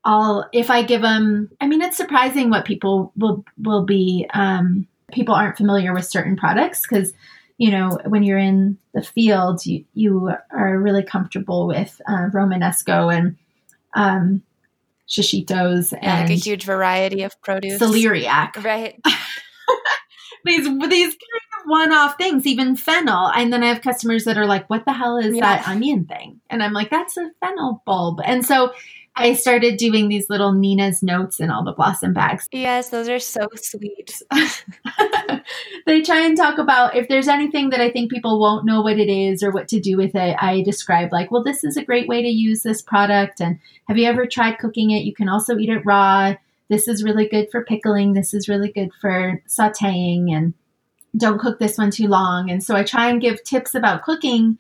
I'll 0.07 0.47
if 0.53 0.69
I 0.69 0.83
give 0.83 1.01
them 1.01 1.49
I 1.59 1.65
mean 1.65 1.81
it's 1.81 1.97
surprising 1.97 2.51
what 2.51 2.63
people 2.63 3.11
will 3.17 3.43
will 3.57 3.85
be 3.85 4.29
um 4.35 4.85
people 5.11 5.33
aren't 5.33 5.57
familiar 5.57 5.93
with 5.93 6.05
certain 6.05 6.35
products 6.35 6.81
because 6.87 7.11
you 7.57 7.71
know 7.71 7.97
when 8.05 8.23
you're 8.23 8.37
in 8.37 8.77
the 8.93 9.01
field 9.01 9.65
you 9.65 9.85
you 9.93 10.31
are 10.51 10.77
really 10.79 11.03
comfortable 11.03 11.67
with 11.67 12.01
uh, 12.07 12.29
romanesco 12.33 13.15
and 13.15 13.37
um 13.95 14.41
shishitos 15.07 15.93
and 15.93 16.03
yeah, 16.03 16.21
like 16.21 16.29
a 16.29 16.33
huge 16.33 16.63
variety 16.63 17.23
of 17.23 17.39
produce. 17.41 17.79
Celeriac. 17.81 18.63
Right. 18.63 18.99
These 20.45 20.65
these 20.65 21.07
kind 21.07 21.09
of 21.09 21.65
one-off 21.65 22.17
things 22.17 22.45
even 22.45 22.75
fennel. 22.75 23.31
And 23.31 23.51
then 23.51 23.63
i 23.63 23.67
have 23.67 23.81
customers 23.81 24.25
that 24.25 24.37
are 24.37 24.45
like 24.45 24.69
what 24.69 24.85
the 24.85 24.93
hell 24.93 25.17
is 25.17 25.35
yeah. 25.35 25.41
that 25.41 25.67
onion 25.67 26.05
thing? 26.05 26.39
And 26.51 26.61
i'm 26.61 26.71
like 26.71 26.91
that's 26.91 27.17
a 27.17 27.31
fennel 27.39 27.81
bulb. 27.83 28.21
And 28.23 28.45
so 28.45 28.71
I 29.17 29.33
started 29.33 29.77
doing 29.77 30.09
these 30.09 30.29
little 30.29 30.51
Nina's 30.51 31.01
notes 31.01 31.39
in 31.39 31.49
all 31.49 31.63
the 31.63 31.71
blossom 31.71 32.13
bags. 32.13 32.49
Yes, 32.51 32.89
those 32.89 33.07
are 33.07 33.19
so 33.19 33.47
sweet. 33.55 34.21
they 35.85 36.01
try 36.01 36.25
and 36.25 36.35
talk 36.35 36.57
about 36.57 36.95
if 36.95 37.07
there's 37.07 37.29
anything 37.29 37.69
that 37.69 37.79
I 37.79 37.89
think 37.89 38.11
people 38.11 38.39
won't 38.41 38.65
know 38.65 38.81
what 38.81 38.99
it 38.99 39.09
is 39.09 39.41
or 39.41 39.51
what 39.51 39.69
to 39.69 39.79
do 39.79 39.95
with 39.95 40.15
it. 40.15 40.35
I 40.39 40.63
describe, 40.63 41.13
like, 41.13 41.31
well, 41.31 41.43
this 41.43 41.63
is 41.63 41.77
a 41.77 41.85
great 41.85 42.09
way 42.09 42.21
to 42.21 42.27
use 42.27 42.63
this 42.63 42.81
product. 42.81 43.39
And 43.39 43.57
have 43.87 43.97
you 43.97 44.05
ever 44.05 44.25
tried 44.25 44.59
cooking 44.59 44.91
it? 44.91 45.05
You 45.05 45.13
can 45.13 45.29
also 45.29 45.57
eat 45.57 45.69
it 45.69 45.85
raw. 45.85 46.33
This 46.69 46.89
is 46.89 47.03
really 47.03 47.27
good 47.27 47.49
for 47.51 47.63
pickling. 47.63 48.13
This 48.13 48.33
is 48.33 48.49
really 48.49 48.71
good 48.71 48.89
for 48.99 49.41
sauteing. 49.47 50.35
And 50.35 50.53
don't 51.15 51.39
cook 51.39 51.59
this 51.59 51.77
one 51.77 51.91
too 51.91 52.07
long. 52.07 52.49
And 52.49 52.61
so 52.61 52.75
I 52.75 52.83
try 52.83 53.09
and 53.09 53.21
give 53.21 53.43
tips 53.43 53.75
about 53.75 54.03
cooking. 54.03 54.57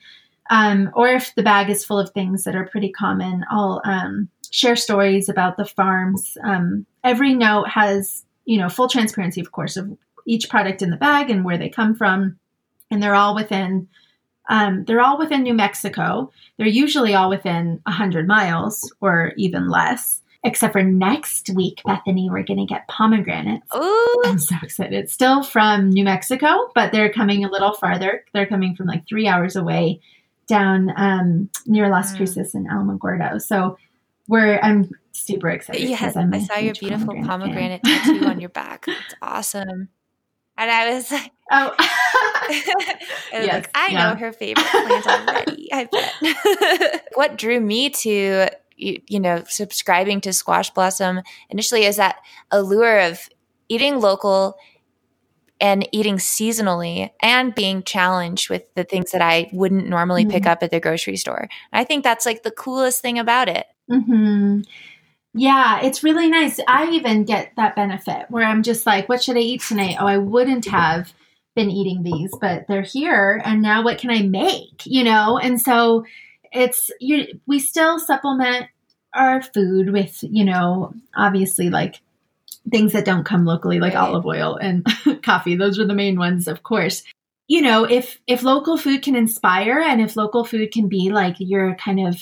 Um, 0.49 0.91
or 0.93 1.09
if 1.09 1.33
the 1.35 1.43
bag 1.43 1.69
is 1.69 1.83
full 1.83 1.99
of 1.99 2.11
things 2.11 2.43
that 2.43 2.55
are 2.55 2.67
pretty 2.67 2.91
common, 2.91 3.43
I'll 3.49 3.81
um, 3.83 4.29
share 4.55 4.77
stories 4.77 5.27
about 5.27 5.57
the 5.57 5.65
farms. 5.65 6.37
Um, 6.41 6.85
every 7.03 7.33
note 7.33 7.67
has, 7.67 8.23
you 8.45 8.57
know, 8.57 8.69
full 8.69 8.87
transparency, 8.87 9.41
of 9.41 9.51
course, 9.51 9.75
of 9.75 9.97
each 10.25 10.49
product 10.49 10.81
in 10.81 10.91
the 10.91 10.97
bag 10.97 11.29
and 11.29 11.43
where 11.43 11.57
they 11.57 11.67
come 11.67 11.93
from, 11.93 12.39
and 12.89 13.03
they're 13.03 13.15
all 13.15 13.35
within. 13.35 13.89
Um, 14.47 14.85
they're 14.85 15.01
all 15.01 15.17
within 15.17 15.43
New 15.43 15.55
Mexico. 15.55 16.31
They're 16.57 16.67
usually 16.67 17.15
all 17.15 17.29
within 17.29 17.81
100 17.83 18.27
miles 18.27 18.93
or 19.01 19.33
even 19.37 19.69
less. 19.69 20.21
Except 20.43 20.73
for 20.73 20.83
next 20.83 21.49
week, 21.49 21.81
Bethany, 21.83 22.29
we're 22.29 22.43
going 22.43 22.59
to 22.59 22.71
get 22.71 22.87
pomegranates. 22.87 23.65
Ooh. 23.75 24.21
I'm 24.25 24.37
so 24.37 24.55
excited. 24.61 25.09
Still 25.09 25.41
from 25.41 25.89
New 25.89 26.03
Mexico, 26.03 26.69
but 26.75 26.91
they're 26.91 27.11
coming 27.11 27.43
a 27.43 27.49
little 27.49 27.73
farther. 27.73 28.23
They're 28.31 28.45
coming 28.45 28.75
from 28.75 28.85
like 28.85 29.07
three 29.07 29.27
hours 29.27 29.55
away 29.55 29.99
down 30.45 30.93
um, 30.95 31.49
near 31.65 31.89
Las 31.89 32.13
mm. 32.13 32.17
Cruces 32.17 32.53
and 32.53 32.69
Alamogordo. 32.69 33.41
So 33.41 33.77
where 34.27 34.63
I'm 34.63 34.89
super 35.11 35.49
excited. 35.49 35.87
Yes, 35.87 36.15
I 36.15 36.39
saw 36.39 36.57
your 36.57 36.73
beautiful 36.73 37.13
pomegranate, 37.13 37.83
pomegranate 37.83 37.83
tattoo 37.83 38.25
on 38.25 38.39
your 38.39 38.49
back. 38.49 38.85
It's 38.87 39.15
awesome. 39.21 39.89
And 40.57 40.71
I 40.71 40.93
was 40.93 41.11
like, 41.11 41.31
oh, 41.51 41.75
I, 41.79 42.63
yes, 43.31 43.53
like, 43.53 43.69
I 43.75 43.87
yeah. 43.87 44.09
know 44.13 44.19
her 44.19 44.31
favorite 44.31 44.65
plant 44.65 45.07
already. 45.07 45.69
I 45.71 45.89
bet. 45.91 47.05
what 47.13 47.37
drew 47.37 47.59
me 47.59 47.89
to 47.89 48.47
you, 48.77 49.01
you 49.07 49.19
know 49.19 49.43
subscribing 49.47 50.21
to 50.21 50.33
Squash 50.33 50.69
Blossom 50.71 51.21
initially 51.49 51.85
is 51.85 51.97
that 51.97 52.17
allure 52.51 52.99
of 52.99 53.29
eating 53.69 53.99
local 53.99 54.57
and 55.61 55.87
eating 55.91 56.17
seasonally 56.17 57.11
and 57.21 57.55
being 57.55 57.81
challenged 57.83 58.49
with 58.49 58.73
the 58.75 58.83
things 58.83 59.11
that 59.11 59.21
I 59.21 59.49
wouldn't 59.53 59.87
normally 59.87 60.23
mm-hmm. 60.23 60.31
pick 60.31 60.45
up 60.45 60.61
at 60.61 60.71
the 60.71 60.81
grocery 60.81 61.15
store. 61.15 61.47
And 61.71 61.79
I 61.79 61.83
think 61.85 62.03
that's 62.03 62.25
like 62.25 62.43
the 62.43 62.51
coolest 62.51 63.01
thing 63.01 63.17
about 63.17 63.47
it. 63.47 63.65
Mm-hmm. 63.91 64.61
Yeah, 65.33 65.81
it's 65.81 66.03
really 66.03 66.29
nice. 66.29 66.59
I 66.67 66.91
even 66.91 67.25
get 67.25 67.51
that 67.57 67.75
benefit 67.75 68.27
where 68.29 68.45
I'm 68.45 68.63
just 68.63 68.85
like, 68.85 69.09
what 69.09 69.21
should 69.21 69.35
I 69.35 69.41
eat 69.41 69.61
tonight? 69.61 69.97
Oh, 69.99 70.07
I 70.07 70.17
wouldn't 70.17 70.65
have 70.65 71.13
been 71.55 71.69
eating 71.69 72.03
these, 72.03 72.31
but 72.39 72.67
they're 72.67 72.81
here. 72.81 73.41
And 73.43 73.61
now 73.61 73.83
what 73.83 73.97
can 73.97 74.11
I 74.11 74.21
make? 74.21 74.85
You 74.85 75.03
know? 75.03 75.37
And 75.37 75.59
so 75.59 76.05
it's, 76.53 76.89
you, 77.01 77.39
we 77.45 77.59
still 77.59 77.99
supplement 77.99 78.67
our 79.13 79.41
food 79.41 79.91
with, 79.91 80.23
you 80.23 80.45
know, 80.45 80.93
obviously 81.15 81.69
like 81.69 81.99
things 82.71 82.93
that 82.93 83.05
don't 83.05 83.25
come 83.25 83.45
locally, 83.45 83.79
like 83.79 83.93
right. 83.93 84.07
olive 84.07 84.25
oil 84.25 84.55
and 84.55 84.85
coffee. 85.23 85.55
Those 85.55 85.79
are 85.79 85.87
the 85.87 85.93
main 85.93 86.17
ones, 86.17 86.47
of 86.47 86.63
course. 86.63 87.03
You 87.47 87.61
know, 87.61 87.83
if 87.83 88.19
if 88.25 88.41
local 88.41 88.77
food 88.77 89.03
can 89.03 89.15
inspire 89.15 89.79
and 89.79 90.01
if 90.01 90.15
local 90.15 90.43
food 90.43 90.71
can 90.71 90.87
be 90.87 91.11
like 91.11 91.35
your 91.39 91.75
kind 91.75 92.07
of 92.07 92.17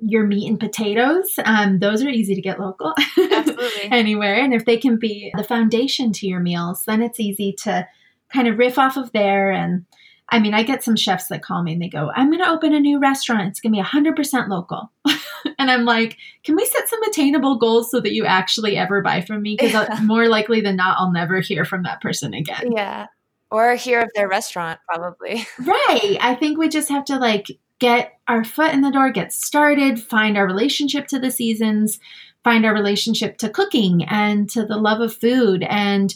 your 0.00 0.26
meat 0.26 0.48
and 0.48 0.58
potatoes. 0.58 1.38
Um, 1.44 1.78
those 1.78 2.02
are 2.02 2.08
easy 2.08 2.34
to 2.34 2.40
get 2.40 2.60
local 2.60 2.94
anywhere. 3.84 4.34
And 4.34 4.54
if 4.54 4.64
they 4.64 4.76
can 4.76 4.98
be 4.98 5.32
the 5.36 5.44
foundation 5.44 6.12
to 6.14 6.26
your 6.26 6.40
meals, 6.40 6.84
then 6.86 7.02
it's 7.02 7.20
easy 7.20 7.52
to 7.64 7.86
kind 8.32 8.48
of 8.48 8.58
riff 8.58 8.78
off 8.78 8.96
of 8.96 9.12
there. 9.12 9.50
And 9.50 9.84
I 10.30 10.38
mean, 10.38 10.54
I 10.54 10.62
get 10.62 10.84
some 10.84 10.96
chefs 10.96 11.28
that 11.28 11.42
call 11.42 11.62
me 11.62 11.72
and 11.72 11.82
they 11.82 11.88
go, 11.88 12.10
I'm 12.14 12.30
going 12.30 12.42
to 12.42 12.48
open 12.48 12.74
a 12.74 12.80
new 12.80 12.98
restaurant. 12.98 13.48
It's 13.48 13.60
going 13.60 13.74
to 13.74 13.82
be 13.82 13.84
100% 13.84 14.48
local. 14.48 14.90
and 15.58 15.70
I'm 15.70 15.84
like, 15.84 16.16
can 16.44 16.56
we 16.56 16.64
set 16.64 16.88
some 16.88 17.02
attainable 17.02 17.58
goals 17.58 17.90
so 17.90 18.00
that 18.00 18.12
you 18.12 18.24
actually 18.24 18.76
ever 18.76 19.02
buy 19.02 19.22
from 19.22 19.42
me? 19.42 19.56
Because 19.58 19.72
yeah. 19.72 20.00
more 20.04 20.28
likely 20.28 20.60
than 20.60 20.76
not, 20.76 20.96
I'll 20.98 21.12
never 21.12 21.40
hear 21.40 21.64
from 21.64 21.82
that 21.82 22.00
person 22.00 22.32
again. 22.32 22.72
Yeah. 22.72 23.06
Or 23.50 23.74
hear 23.74 24.00
of 24.00 24.10
their 24.14 24.28
restaurant, 24.28 24.78
probably. 24.88 25.44
right. 25.58 26.16
I 26.20 26.36
think 26.38 26.56
we 26.56 26.68
just 26.68 26.88
have 26.88 27.04
to 27.06 27.18
like 27.18 27.50
get 27.80 28.18
our 28.28 28.44
foot 28.44 28.72
in 28.72 28.82
the 28.82 28.92
door, 28.92 29.10
get 29.10 29.32
started, 29.32 30.00
find 30.00 30.38
our 30.38 30.46
relationship 30.46 31.08
to 31.08 31.18
the 31.18 31.30
seasons, 31.30 31.98
find 32.44 32.64
our 32.64 32.72
relationship 32.72 33.38
to 33.38 33.50
cooking 33.50 34.04
and 34.04 34.48
to 34.50 34.64
the 34.64 34.76
love 34.76 35.00
of 35.00 35.14
food 35.14 35.62
and 35.64 36.14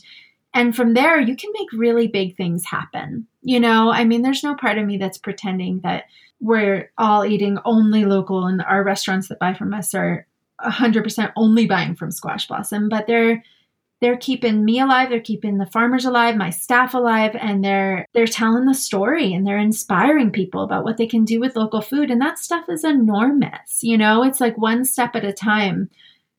and 0.57 0.77
from 0.77 0.95
there 0.95 1.21
you 1.21 1.35
can 1.35 1.51
make 1.53 1.73
really 1.73 2.07
big 2.07 2.37
things 2.37 2.65
happen. 2.65 3.27
You 3.43 3.59
know, 3.59 3.91
I 3.91 4.05
mean 4.05 4.23
there's 4.23 4.45
no 4.45 4.55
part 4.55 4.79
of 4.79 4.87
me 4.87 4.99
that's 4.99 5.19
pretending 5.19 5.81
that 5.81 6.05
we're 6.41 6.93
all 6.97 7.25
eating 7.25 7.59
only 7.65 8.05
local 8.05 8.47
and 8.47 8.63
our 8.63 8.85
restaurants 8.85 9.29
that 9.29 9.39
buy 9.41 9.55
from 9.55 9.75
us 9.75 9.95
are 9.95 10.27
100% 10.63 11.33
only 11.37 11.67
buying 11.67 11.97
from 11.97 12.11
Squash 12.11 12.47
Blossom, 12.47 12.89
but 12.89 13.07
they're 13.07 13.43
they're 14.01 14.17
keeping 14.17 14.65
me 14.65 14.81
alive 14.81 15.09
they're 15.09 15.21
keeping 15.21 15.59
the 15.59 15.67
farmers 15.67 16.05
alive 16.05 16.37
my 16.37 16.51
staff 16.51 16.95
alive 16.95 17.37
and 17.41 17.65
they're 17.65 18.07
they're 18.13 18.27
telling 18.27 18.67
the 18.67 18.75
story 18.75 19.33
and 19.33 19.47
they're 19.47 19.59
inspiring 19.59 20.31
people 20.31 20.63
about 20.63 20.85
what 20.85 20.97
they 20.97 21.07
can 21.07 21.25
do 21.25 21.41
with 21.41 21.57
local 21.57 21.81
food. 21.81 22.11
And 22.11 22.21
that 22.21 22.39
stuff 22.39 22.69
is 22.69 22.85
enormous 22.85 23.83
you 23.83 23.97
know? 23.97 24.23
It's 24.23 24.41
like 24.41 24.59
one 24.59 24.85
step 24.85 25.15
at 25.15 25.25
a 25.25 25.33
time 25.33 25.91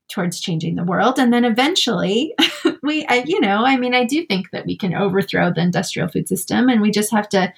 towards 0.07 0.39
changing 0.39 0.75
the 0.75 0.83
world. 0.83 1.17
And 1.17 1.33
then 1.33 1.45
eventually 1.45 2.35
we 2.83 3.05
I, 3.07 3.23
you 3.25 3.39
know 3.39 3.65
i 3.65 3.77
mean 3.77 3.95
i 3.95 4.05
do 4.05 4.25
think 4.25 4.51
that 4.51 4.65
we 4.65 4.77
can 4.77 4.93
overthrow 4.93 5.51
the 5.51 5.61
industrial 5.61 6.07
food 6.07 6.27
system 6.27 6.69
and 6.69 6.81
we 6.81 6.91
just 6.91 7.11
have 7.11 7.29
to 7.29 7.53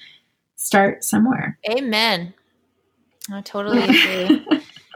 start 0.56 1.04
somewhere. 1.04 1.58
Amen. 1.70 2.34
I 3.30 3.42
totally 3.42 3.82
agree. 3.82 4.46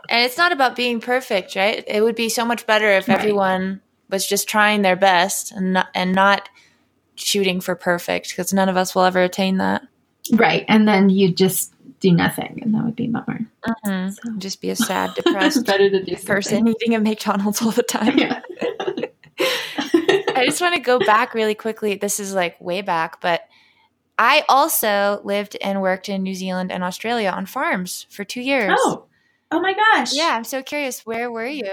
And 0.08 0.24
it's 0.24 0.36
not 0.36 0.52
about 0.52 0.76
being 0.76 1.00
perfect 1.00 1.54
right? 1.56 1.84
It 1.86 2.02
would 2.02 2.16
be 2.16 2.28
so 2.28 2.44
much 2.44 2.66
better 2.66 2.90
if 2.90 3.08
right. 3.08 3.18
everyone 3.18 3.80
was 4.12 4.26
just 4.26 4.48
trying 4.48 4.82
their 4.82 4.94
best 4.94 5.50
and 5.50 5.72
not, 5.72 5.88
and 5.94 6.14
not 6.14 6.48
shooting 7.16 7.60
for 7.60 7.74
perfect 7.74 8.28
because 8.28 8.52
none 8.52 8.68
of 8.68 8.76
us 8.76 8.94
will 8.94 9.02
ever 9.02 9.22
attain 9.22 9.56
that. 9.56 9.82
Right. 10.32 10.64
And 10.68 10.86
then 10.86 11.10
you 11.10 11.32
just 11.32 11.74
do 11.98 12.12
nothing 12.12 12.60
and 12.62 12.74
that 12.74 12.84
would 12.84 12.94
be 12.94 13.08
bummer. 13.08 13.40
Mm-hmm. 13.64 14.10
So. 14.10 14.32
Just 14.38 14.60
be 14.60 14.70
a 14.70 14.76
sad, 14.76 15.14
depressed 15.14 15.64
better 15.66 15.88
to 15.88 16.04
do 16.04 16.16
person 16.16 16.66
eating 16.66 16.94
a 16.94 17.00
McDonald's 17.00 17.62
all 17.62 17.70
the 17.70 17.82
time. 17.82 18.18
Yeah. 18.18 18.40
I 20.34 20.46
just 20.46 20.60
want 20.60 20.74
to 20.74 20.80
go 20.80 20.98
back 20.98 21.34
really 21.34 21.54
quickly. 21.54 21.94
This 21.94 22.18
is 22.18 22.34
like 22.34 22.60
way 22.60 22.82
back, 22.82 23.20
but 23.20 23.42
I 24.18 24.44
also 24.48 25.20
lived 25.22 25.56
and 25.62 25.80
worked 25.80 26.08
in 26.08 26.22
New 26.22 26.34
Zealand 26.34 26.72
and 26.72 26.82
Australia 26.82 27.30
on 27.30 27.46
farms 27.46 28.06
for 28.10 28.24
two 28.24 28.40
years. 28.40 28.76
Oh, 28.76 29.04
oh 29.52 29.60
my 29.60 29.72
gosh. 29.72 30.12
Yeah, 30.12 30.30
I'm 30.32 30.44
so 30.44 30.62
curious. 30.62 31.06
Where 31.06 31.30
were 31.30 31.46
you? 31.46 31.72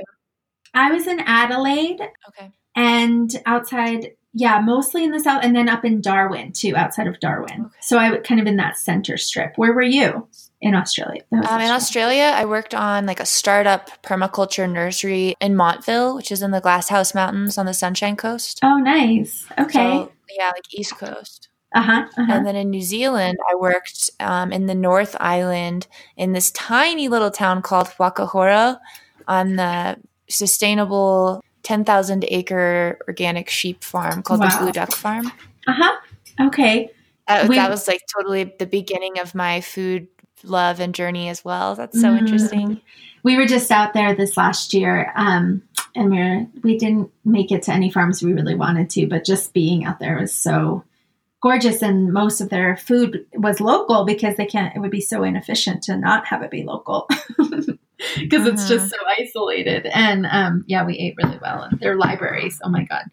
I 0.73 0.91
was 0.91 1.07
in 1.07 1.19
Adelaide. 1.19 2.01
Okay. 2.29 2.51
And 2.75 3.31
outside, 3.45 4.11
yeah, 4.33 4.61
mostly 4.61 5.03
in 5.03 5.11
the 5.11 5.19
south, 5.19 5.43
and 5.43 5.55
then 5.55 5.67
up 5.67 5.83
in 5.83 6.01
Darwin 6.01 6.51
too, 6.51 6.75
outside 6.75 7.07
of 7.07 7.19
Darwin. 7.19 7.65
Okay. 7.65 7.75
So 7.81 7.97
I 7.97 8.17
kind 8.17 8.39
of 8.39 8.47
in 8.47 8.57
that 8.57 8.77
center 8.77 9.17
strip. 9.17 9.53
Where 9.57 9.73
were 9.73 9.81
you 9.81 10.27
in 10.61 10.75
Australia? 10.75 11.23
Um, 11.31 11.39
Australia? 11.39 11.65
In 11.65 11.71
Australia, 11.71 12.31
I 12.35 12.45
worked 12.45 12.73
on 12.73 13.05
like 13.05 13.19
a 13.19 13.25
startup 13.25 13.89
permaculture 14.03 14.71
nursery 14.71 15.35
in 15.41 15.55
Montville, 15.55 16.15
which 16.15 16.31
is 16.31 16.41
in 16.41 16.51
the 16.51 16.61
Glasshouse 16.61 17.13
Mountains 17.13 17.57
on 17.57 17.65
the 17.65 17.73
Sunshine 17.73 18.15
Coast. 18.15 18.59
Oh, 18.63 18.77
nice. 18.77 19.45
Okay. 19.57 19.73
So, 19.73 20.11
yeah, 20.37 20.51
like 20.53 20.73
East 20.73 20.97
Coast. 20.97 21.49
Uh-huh, 21.75 22.07
uh-huh. 22.17 22.31
And 22.33 22.45
then 22.47 22.55
in 22.55 22.69
New 22.71 22.81
Zealand, 22.81 23.37
I 23.49 23.55
worked 23.55 24.09
um, 24.19 24.51
in 24.51 24.65
the 24.65 24.73
North 24.73 25.15
Island 25.19 25.87
in 26.17 26.33
this 26.33 26.49
tiny 26.51 27.07
little 27.07 27.29
town 27.29 27.61
called 27.61 27.87
Whakahoro 27.99 28.79
on 29.27 29.55
the 29.55 29.97
sustainable 30.29 31.43
10,000 31.63 32.25
acre 32.29 32.97
organic 33.07 33.49
sheep 33.49 33.83
farm 33.83 34.23
called 34.23 34.39
wow. 34.39 34.49
the 34.49 34.57
Blue 34.63 34.71
Duck 34.71 34.91
Farm. 34.93 35.27
Uh 35.67 35.73
huh. 35.73 35.95
Okay. 36.47 36.89
That, 37.27 37.47
we, 37.47 37.55
that 37.55 37.69
was 37.69 37.87
like 37.87 38.01
totally 38.17 38.55
the 38.57 38.65
beginning 38.65 39.19
of 39.19 39.35
my 39.35 39.61
food 39.61 40.07
love 40.43 40.79
and 40.79 40.95
journey 40.95 41.29
as 41.29 41.43
well. 41.45 41.75
That's 41.75 41.99
so 41.99 42.07
mm, 42.07 42.19
interesting. 42.19 42.81
We 43.23 43.37
were 43.37 43.45
just 43.45 43.69
out 43.71 43.93
there 43.93 44.15
this 44.15 44.37
last 44.37 44.73
year, 44.73 45.11
um, 45.15 45.61
and 45.95 46.09
we 46.09 46.19
are 46.19 46.47
we 46.63 46.77
didn't 46.77 47.11
make 47.25 47.51
it 47.51 47.63
to 47.63 47.73
any 47.73 47.91
farms 47.91 48.23
we 48.23 48.33
really 48.33 48.55
wanted 48.55 48.89
to, 48.91 49.07
but 49.07 49.25
just 49.25 49.53
being 49.53 49.85
out 49.85 49.99
there 49.99 50.17
was 50.17 50.33
so 50.33 50.83
gorgeous. 51.41 51.81
And 51.81 52.13
most 52.13 52.41
of 52.41 52.49
their 52.49 52.77
food 52.77 53.25
was 53.35 53.59
local 53.59 54.05
because 54.05 54.37
they 54.37 54.45
can't. 54.45 54.75
It 54.75 54.79
would 54.79 54.91
be 54.91 55.01
so 55.01 55.23
inefficient 55.23 55.83
to 55.83 55.97
not 55.97 56.25
have 56.27 56.41
it 56.41 56.51
be 56.51 56.63
local. 56.63 57.07
because 58.19 58.47
it's 58.47 58.67
just 58.67 58.85
mm-hmm. 58.85 59.15
so 59.15 59.23
isolated. 59.23 59.87
And 59.87 60.25
um, 60.29 60.63
yeah, 60.67 60.85
we 60.85 60.97
ate 60.97 61.15
really 61.21 61.39
well. 61.41 61.63
And 61.63 61.79
their 61.79 61.95
libraries, 61.95 62.59
oh 62.63 62.69
my 62.69 62.85
God, 62.85 63.03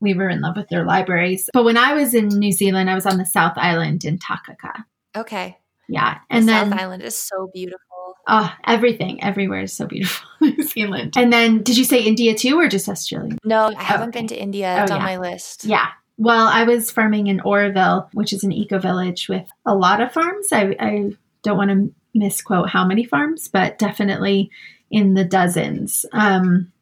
we 0.00 0.14
were 0.14 0.28
in 0.28 0.40
love 0.40 0.56
with 0.56 0.68
their 0.68 0.84
libraries. 0.84 1.48
But 1.52 1.64
when 1.64 1.76
I 1.76 1.94
was 1.94 2.14
in 2.14 2.28
New 2.28 2.52
Zealand, 2.52 2.90
I 2.90 2.94
was 2.94 3.06
on 3.06 3.18
the 3.18 3.26
South 3.26 3.54
Island 3.56 4.04
in 4.04 4.18
Takaka. 4.18 4.84
Okay. 5.16 5.58
Yeah. 5.88 6.18
And 6.30 6.48
the 6.48 6.52
then 6.52 6.70
South 6.70 6.80
Island 6.80 7.02
is 7.02 7.16
so 7.16 7.50
beautiful. 7.52 7.80
Oh, 8.26 8.52
everything, 8.66 9.22
everywhere 9.22 9.62
is 9.62 9.76
so 9.76 9.86
beautiful. 9.86 10.26
New 10.40 10.62
Zealand. 10.62 11.14
And 11.16 11.32
then 11.32 11.62
did 11.62 11.76
you 11.76 11.84
say 11.84 12.02
India 12.02 12.34
too 12.34 12.58
or 12.58 12.68
just 12.68 12.88
Australia? 12.88 13.36
No, 13.44 13.72
I 13.76 13.82
haven't 13.82 14.10
okay. 14.10 14.20
been 14.20 14.28
to 14.28 14.40
India. 14.40 14.82
It's 14.82 14.90
oh, 14.90 14.94
on 14.94 15.00
yeah. 15.00 15.06
my 15.06 15.18
list. 15.18 15.64
Yeah. 15.64 15.88
Well, 16.16 16.46
I 16.46 16.64
was 16.64 16.90
farming 16.90 17.26
in 17.26 17.40
Auroville, 17.40 18.08
which 18.12 18.32
is 18.32 18.44
an 18.44 18.52
eco 18.52 18.78
village 18.78 19.28
with 19.28 19.48
a 19.66 19.74
lot 19.74 20.00
of 20.00 20.12
farms. 20.12 20.52
I, 20.52 20.74
I 20.78 21.12
don't 21.42 21.58
want 21.58 21.70
to 21.70 21.94
misquote 22.14 22.70
how 22.70 22.84
many 22.84 23.04
farms, 23.04 23.48
but 23.48 23.78
definitely 23.78 24.50
in 24.90 25.14
the 25.14 25.24
dozens. 25.24 26.06
Um, 26.12 26.72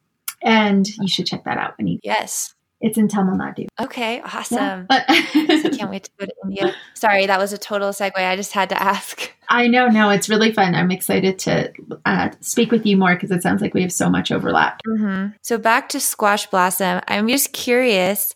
and 0.43 0.87
you 0.99 1.09
should 1.09 1.27
check 1.27 1.45
that 1.45 1.59
out 1.59 1.77
when 1.79 1.87
you. 1.87 1.99
Yes. 2.03 2.55
It's 2.81 2.99
in 2.99 3.07
Tamil 3.07 3.37
Nadu. 3.37 3.69
Okay, 3.81 4.21
awesome. 4.23 4.89
Yeah. 4.91 5.05
I 5.09 5.71
can't 5.73 5.89
wait 5.89 6.03
to 6.05 6.11
go 6.19 6.27
to 6.27 6.35
India. 6.45 6.75
Sorry, 6.95 7.27
that 7.27 7.39
was 7.39 7.53
a 7.53 7.59
total 7.59 7.91
segue. 7.91 8.17
I 8.17 8.35
just 8.35 8.53
had 8.53 8.71
to 8.71 8.83
ask. 8.83 9.33
I 9.49 9.69
know, 9.69 9.87
no, 9.87 10.11
it's 10.11 10.29
really 10.29 10.51
fun. 10.51 10.75
I'm 10.75 10.91
excited 10.91 11.39
to 11.41 11.73
uh, 12.05 12.31
speak 12.41 12.73
with 12.73 12.85
you 12.85 12.97
more 12.97 13.15
because 13.15 13.31
it 13.31 13.41
sounds 13.43 13.63
like 13.63 13.73
we 13.73 13.83
have 13.83 13.93
so 13.93 14.11
much 14.11 14.33
overlap. 14.33 14.81
Mm-hmm. 14.89 15.37
So, 15.43 15.59
back 15.59 15.91
to 15.91 16.01
Squash 16.01 16.47
Blossom. 16.47 17.03
I'm 17.07 17.29
just 17.29 17.53
curious 17.53 18.35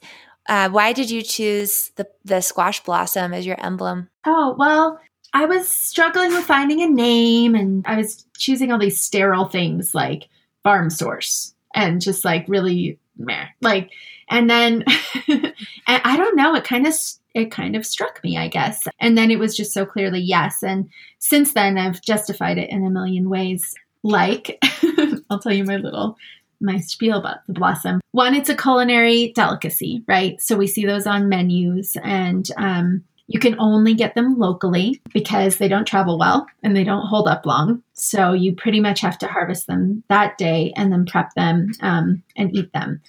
uh, 0.49 0.69
why 0.69 0.93
did 0.93 1.11
you 1.11 1.23
choose 1.23 1.91
the, 1.97 2.07
the 2.25 2.41
squash 2.41 2.83
blossom 2.85 3.35
as 3.35 3.47
your 3.47 3.61
emblem? 3.65 4.09
Oh, 4.25 4.55
well, 4.59 5.01
I 5.37 5.45
was 5.45 5.69
struggling 5.69 6.33
with 6.33 6.47
finding 6.47 6.81
a 6.81 6.87
name 6.87 7.55
and 7.55 7.85
I 7.87 7.99
was 7.99 8.25
choosing 8.39 8.73
all 8.73 8.79
these 8.79 8.99
sterile 8.99 9.45
things 9.45 9.95
like 9.95 10.31
farm 10.63 10.89
source 10.89 11.55
and 11.75 12.01
just 12.01 12.25
like 12.25 12.47
really 12.49 12.99
meh. 13.19 13.45
Like, 13.61 13.91
and 14.31 14.49
then 14.49 14.83
and 15.29 15.53
I 15.87 16.17
don't 16.17 16.37
know, 16.37 16.55
it 16.55 16.65
kind 16.65 16.87
of 16.87 16.95
it 17.35 17.51
kind 17.51 17.77
of 17.77 17.85
struck 17.85 18.25
me, 18.25 18.39
I 18.39 18.49
guess. 18.49 18.89
And 18.99 19.19
then 19.19 19.31
it 19.31 19.39
was 19.39 19.55
just 19.55 19.75
so 19.75 19.85
clearly 19.85 20.21
yes. 20.21 20.63
And 20.63 20.89
since 21.19 21.53
then 21.53 21.77
I've 21.77 22.01
justified 22.01 22.57
it 22.57 22.71
in 22.71 22.87
a 22.87 22.91
million 22.91 23.29
ways. 23.29 23.75
Like 24.03 24.59
I'll 25.29 25.39
tell 25.39 25.53
you 25.53 25.65
my 25.65 25.77
little 25.77 26.17
my 26.63 26.79
spiel 26.79 27.19
about 27.19 27.47
the 27.47 27.53
blossom. 27.53 28.01
One, 28.13 28.35
it's 28.35 28.49
a 28.49 28.57
culinary 28.57 29.35
delicacy, 29.35 30.03
right? 30.09 30.41
So 30.41 30.57
we 30.57 30.67
see 30.67 30.87
those 30.87 31.07
on 31.07 31.29
menus 31.29 31.95
and 32.03 32.49
um, 32.57 33.05
you 33.29 33.41
can 33.41 33.57
only 33.59 33.95
get 33.95 34.15
them 34.15 34.39
locally 34.39 35.01
because 35.13 35.57
they 35.57 35.69
don't 35.69 35.87
travel 35.87 36.19
well 36.19 36.47
and 36.63 36.77
they 36.77 36.85
don't 36.85 37.07
hold 37.07 37.27
up 37.29 37.45
long. 37.45 37.83
So 37.95 38.33
you 38.33 38.55
pretty 38.55 38.81
much 38.81 39.01
have 39.01 39.19
to 39.19 39.27
harvest 39.27 39.67
them 39.67 40.05
that 40.09 40.39
day 40.39 40.73
and 40.77 40.93
then 40.93 41.07
prep 41.07 41.33
them 41.35 41.73
um, 41.81 42.23
and 42.37 42.55
eat 42.55 42.73
them. 42.73 43.01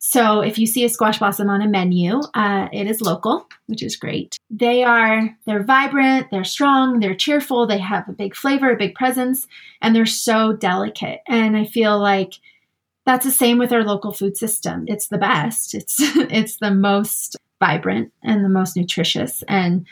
So 0.00 0.40
if 0.40 0.58
you 0.58 0.66
see 0.66 0.84
a 0.84 0.88
squash 0.88 1.18
blossom 1.18 1.50
on 1.50 1.60
a 1.60 1.68
menu, 1.68 2.20
uh, 2.34 2.68
it 2.72 2.86
is 2.86 3.00
local, 3.00 3.46
which 3.66 3.82
is 3.82 3.96
great. 3.96 4.38
They 4.48 4.84
are 4.84 5.36
they're 5.44 5.64
vibrant, 5.64 6.28
they're 6.30 6.44
strong, 6.44 7.00
they're 7.00 7.16
cheerful, 7.16 7.66
they 7.66 7.78
have 7.78 8.08
a 8.08 8.12
big 8.12 8.36
flavor, 8.36 8.70
a 8.70 8.76
big 8.76 8.94
presence, 8.94 9.46
and 9.82 9.94
they're 9.94 10.06
so 10.06 10.52
delicate. 10.52 11.20
And 11.26 11.56
I 11.56 11.64
feel 11.64 11.98
like 11.98 12.34
that's 13.08 13.24
the 13.24 13.32
same 13.32 13.56
with 13.56 13.72
our 13.72 13.84
local 13.84 14.12
food 14.12 14.36
system. 14.36 14.84
It's 14.86 15.08
the 15.08 15.16
best. 15.16 15.74
It's 15.74 15.96
it's 16.00 16.58
the 16.58 16.70
most 16.70 17.38
vibrant 17.58 18.12
and 18.22 18.44
the 18.44 18.50
most 18.50 18.76
nutritious 18.76 19.42
and 19.48 19.86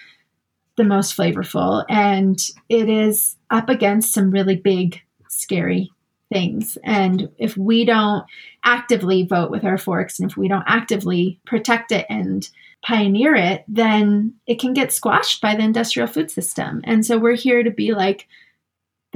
the 0.77 0.85
most 0.85 1.17
flavorful 1.17 1.87
and 1.89 2.39
it 2.69 2.91
is 2.91 3.37
up 3.49 3.71
against 3.71 4.13
some 4.13 4.31
really 4.31 4.57
big 4.57 5.01
scary 5.31 5.91
things. 6.31 6.77
And 6.85 7.31
if 7.39 7.57
we 7.57 7.87
don't 7.87 8.27
actively 8.65 9.23
vote 9.23 9.51
with 9.51 9.65
our 9.65 9.79
forks 9.79 10.21
and 10.21 10.31
if 10.31 10.37
we 10.37 10.47
don't 10.47 10.65
actively 10.67 11.41
protect 11.47 11.93
it 11.93 12.05
and 12.11 12.47
pioneer 12.87 13.35
it, 13.35 13.65
then 13.67 14.35
it 14.47 14.61
can 14.61 14.75
get 14.75 14.93
squashed 14.93 15.41
by 15.41 15.55
the 15.55 15.63
industrial 15.63 16.07
food 16.07 16.31
system. 16.31 16.83
And 16.85 17.07
so 17.07 17.17
we're 17.17 17.35
here 17.35 17.63
to 17.63 17.71
be 17.71 17.95
like 17.95 18.29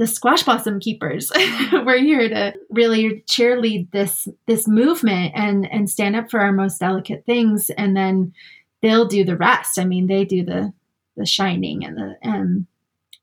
the 0.01 0.07
squash 0.07 0.41
blossom 0.41 0.79
keepers. 0.79 1.31
we're 1.71 1.99
here 1.99 2.27
to 2.27 2.55
really 2.71 3.23
cheerlead 3.29 3.91
this 3.91 4.27
this 4.47 4.67
movement 4.67 5.31
and 5.35 5.71
and 5.71 5.87
stand 5.87 6.15
up 6.15 6.31
for 6.31 6.39
our 6.39 6.51
most 6.51 6.79
delicate 6.79 7.23
things 7.27 7.69
and 7.77 7.95
then 7.95 8.33
they'll 8.81 9.05
do 9.05 9.23
the 9.23 9.37
rest. 9.37 9.77
I 9.77 9.85
mean, 9.85 10.07
they 10.07 10.25
do 10.25 10.43
the 10.43 10.73
the 11.17 11.27
shining 11.27 11.85
and 11.85 11.95
the 11.97 12.17
and 12.23 12.65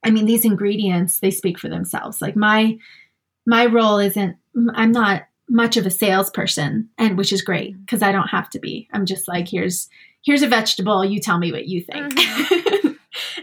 I 0.04 0.12
mean 0.12 0.26
these 0.26 0.44
ingredients 0.44 1.18
they 1.18 1.32
speak 1.32 1.58
for 1.58 1.68
themselves. 1.68 2.22
Like 2.22 2.36
my 2.36 2.78
my 3.48 3.64
role 3.64 3.98
isn't 3.98 4.36
i'm 4.74 4.92
not 4.92 5.22
much 5.48 5.78
of 5.78 5.86
a 5.86 5.90
salesperson 5.90 6.88
and 6.98 7.16
which 7.16 7.32
is 7.32 7.40
great 7.40 7.74
because 7.80 8.02
i 8.02 8.12
don't 8.12 8.28
have 8.28 8.50
to 8.50 8.58
be 8.58 8.86
i'm 8.92 9.06
just 9.06 9.26
like 9.26 9.48
here's 9.48 9.88
here's 10.22 10.42
a 10.42 10.48
vegetable 10.48 11.04
you 11.04 11.18
tell 11.18 11.38
me 11.38 11.50
what 11.50 11.66
you 11.66 11.80
think 11.80 12.12
mm-hmm. 12.14 12.87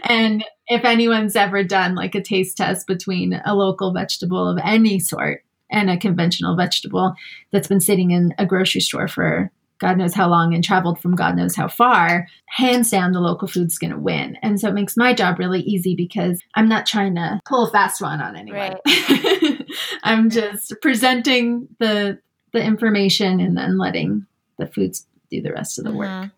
and 0.04 0.44
if 0.68 0.84
anyone's 0.84 1.36
ever 1.36 1.62
done 1.62 1.94
like 1.94 2.14
a 2.14 2.22
taste 2.22 2.56
test 2.56 2.86
between 2.86 3.40
a 3.44 3.54
local 3.54 3.92
vegetable 3.92 4.48
of 4.48 4.58
any 4.64 4.98
sort 4.98 5.44
and 5.70 5.90
a 5.90 5.96
conventional 5.96 6.56
vegetable 6.56 7.14
that's 7.50 7.68
been 7.68 7.80
sitting 7.80 8.10
in 8.10 8.34
a 8.38 8.46
grocery 8.46 8.80
store 8.80 9.08
for 9.08 9.50
God 9.78 9.98
knows 9.98 10.14
how 10.14 10.28
long 10.28 10.54
and 10.54 10.64
traveled 10.64 10.98
from 11.00 11.14
God 11.14 11.36
knows 11.36 11.54
how 11.54 11.68
far, 11.68 12.26
hands 12.46 12.90
down, 12.90 13.12
the 13.12 13.20
local 13.20 13.46
food's 13.46 13.76
going 13.76 13.90
to 13.90 13.98
win. 13.98 14.38
And 14.42 14.58
so 14.58 14.68
it 14.68 14.74
makes 14.74 14.96
my 14.96 15.12
job 15.12 15.38
really 15.38 15.60
easy 15.60 15.94
because 15.94 16.40
I'm 16.54 16.68
not 16.68 16.86
trying 16.86 17.14
to 17.16 17.40
pull 17.44 17.66
a 17.66 17.70
fast 17.70 18.00
one 18.00 18.20
on 18.20 18.36
anyone. 18.36 18.76
Right. 18.86 19.66
I'm 20.02 20.30
just 20.30 20.74
presenting 20.80 21.68
the 21.78 22.18
the 22.52 22.62
information 22.62 23.38
and 23.40 23.56
then 23.56 23.76
letting 23.76 24.24
the 24.58 24.66
foods 24.66 25.06
do 25.30 25.42
the 25.42 25.52
rest 25.52 25.78
of 25.78 25.84
the 25.84 25.92
work. 25.92 26.08
Mm-hmm. 26.08 26.28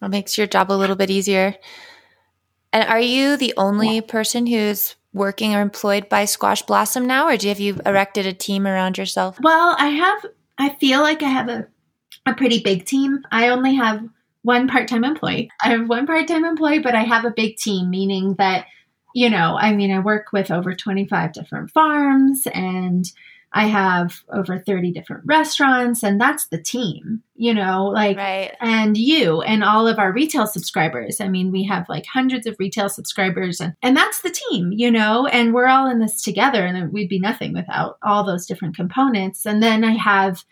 That 0.00 0.10
makes 0.10 0.36
your 0.36 0.48
job 0.48 0.72
a 0.72 0.74
little 0.74 0.96
bit 0.96 1.10
easier. 1.10 1.54
And 2.72 2.88
are 2.88 3.00
you 3.00 3.36
the 3.36 3.54
only 3.56 3.96
yeah. 3.96 4.00
person 4.06 4.46
who's 4.46 4.94
working 5.12 5.54
or 5.54 5.60
employed 5.60 6.08
by 6.08 6.26
Squash 6.26 6.62
Blossom 6.62 7.06
now, 7.06 7.28
or 7.28 7.36
do 7.36 7.46
you 7.46 7.48
have 7.50 7.60
you 7.60 7.80
erected 7.86 8.26
a 8.26 8.32
team 8.32 8.66
around 8.66 8.98
yourself? 8.98 9.38
Well, 9.40 9.74
I 9.78 9.88
have. 9.88 10.26
I 10.58 10.74
feel 10.76 11.00
like 11.00 11.22
I 11.22 11.28
have 11.28 11.48
a 11.48 11.66
a 12.28 12.34
pretty 12.34 12.60
big 12.60 12.84
team. 12.84 13.24
I 13.30 13.48
only 13.48 13.74
have 13.74 14.02
one 14.42 14.68
part 14.68 14.88
time 14.88 15.04
employee. 15.04 15.50
I 15.62 15.70
have 15.70 15.88
one 15.88 16.06
part 16.06 16.28
time 16.28 16.44
employee, 16.44 16.78
but 16.80 16.94
I 16.94 17.02
have 17.02 17.24
a 17.24 17.30
big 17.30 17.56
team, 17.56 17.90
meaning 17.90 18.34
that, 18.34 18.66
you 19.14 19.30
know, 19.30 19.56
I 19.58 19.74
mean, 19.74 19.90
I 19.90 19.98
work 19.98 20.32
with 20.32 20.50
over 20.50 20.74
25 20.74 21.32
different 21.32 21.70
farms 21.70 22.46
and 22.52 23.10
I 23.52 23.66
have 23.66 24.22
over 24.30 24.58
30 24.58 24.92
different 24.92 25.22
restaurants, 25.24 26.02
and 26.02 26.20
that's 26.20 26.48
the 26.48 26.60
team, 26.60 27.22
you 27.34 27.54
know, 27.54 27.86
like, 27.86 28.18
right. 28.18 28.52
and 28.60 28.96
you 28.96 29.40
and 29.40 29.64
all 29.64 29.88
of 29.88 29.98
our 29.98 30.12
retail 30.12 30.46
subscribers. 30.46 31.20
I 31.20 31.28
mean, 31.28 31.50
we 31.50 31.64
have 31.64 31.88
like 31.88 32.04
hundreds 32.04 32.46
of 32.46 32.56
retail 32.58 32.90
subscribers, 32.90 33.60
and, 33.60 33.74
and 33.82 33.96
that's 33.96 34.20
the 34.20 34.30
team, 34.30 34.72
you 34.72 34.90
know, 34.90 35.26
and 35.26 35.54
we're 35.54 35.66
all 35.66 35.90
in 35.90 35.98
this 35.98 36.22
together, 36.22 36.64
and 36.66 36.92
we'd 36.92 37.08
be 37.08 37.18
nothing 37.18 37.54
without 37.54 37.96
all 38.02 38.24
those 38.24 38.46
different 38.46 38.76
components. 38.76 39.46
And 39.46 39.62
then 39.62 39.82
I 39.82 39.92
have 39.92 40.44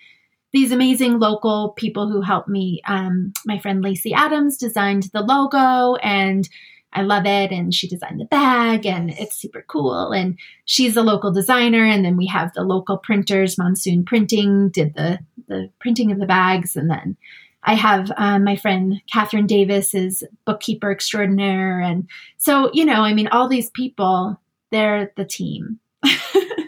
these 0.52 0.72
amazing 0.72 1.18
local 1.18 1.74
people 1.76 2.08
who 2.10 2.22
helped 2.22 2.48
me. 2.48 2.80
Um, 2.86 3.34
my 3.44 3.58
friend 3.58 3.82
Lacey 3.84 4.14
Adams 4.14 4.56
designed 4.56 5.10
the 5.12 5.20
logo 5.20 5.96
and 5.96 6.48
I 6.96 7.02
love 7.02 7.26
it. 7.26 7.52
And 7.52 7.72
she 7.72 7.86
designed 7.86 8.20
the 8.20 8.24
bag 8.24 8.86
and 8.86 9.10
it's 9.10 9.36
super 9.36 9.64
cool. 9.68 10.12
And 10.12 10.38
she's 10.64 10.96
a 10.96 11.02
local 11.02 11.30
designer. 11.30 11.84
And 11.84 12.04
then 12.04 12.16
we 12.16 12.26
have 12.26 12.52
the 12.54 12.62
local 12.62 12.96
printers, 12.96 13.58
Monsoon 13.58 14.04
Printing 14.04 14.70
did 14.70 14.94
the, 14.94 15.20
the 15.46 15.70
printing 15.78 16.10
of 16.10 16.18
the 16.18 16.26
bags. 16.26 16.74
And 16.74 16.90
then 16.90 17.16
I 17.62 17.74
have 17.74 18.10
um, 18.16 18.44
my 18.44 18.56
friend 18.56 19.00
Catherine 19.12 19.46
Davis 19.46 19.94
is 19.94 20.24
bookkeeper 20.46 20.90
extraordinaire. 20.90 21.80
And 21.80 22.08
so, 22.38 22.70
you 22.72 22.84
know, 22.84 23.02
I 23.02 23.12
mean, 23.12 23.28
all 23.28 23.48
these 23.48 23.70
people, 23.70 24.40
they're 24.72 25.12
the 25.16 25.24
team. 25.24 25.78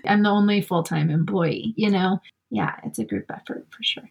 I'm 0.07 0.23
the 0.23 0.31
only 0.31 0.61
full 0.61 0.83
time 0.83 1.11
employee, 1.11 1.75
you 1.77 1.91
know? 1.91 2.21
yeah, 2.51 2.77
it's 2.85 2.99
a 2.99 3.05
group 3.05 3.31
effort 3.31 3.67
for 3.71 3.83
sure. 3.83 4.11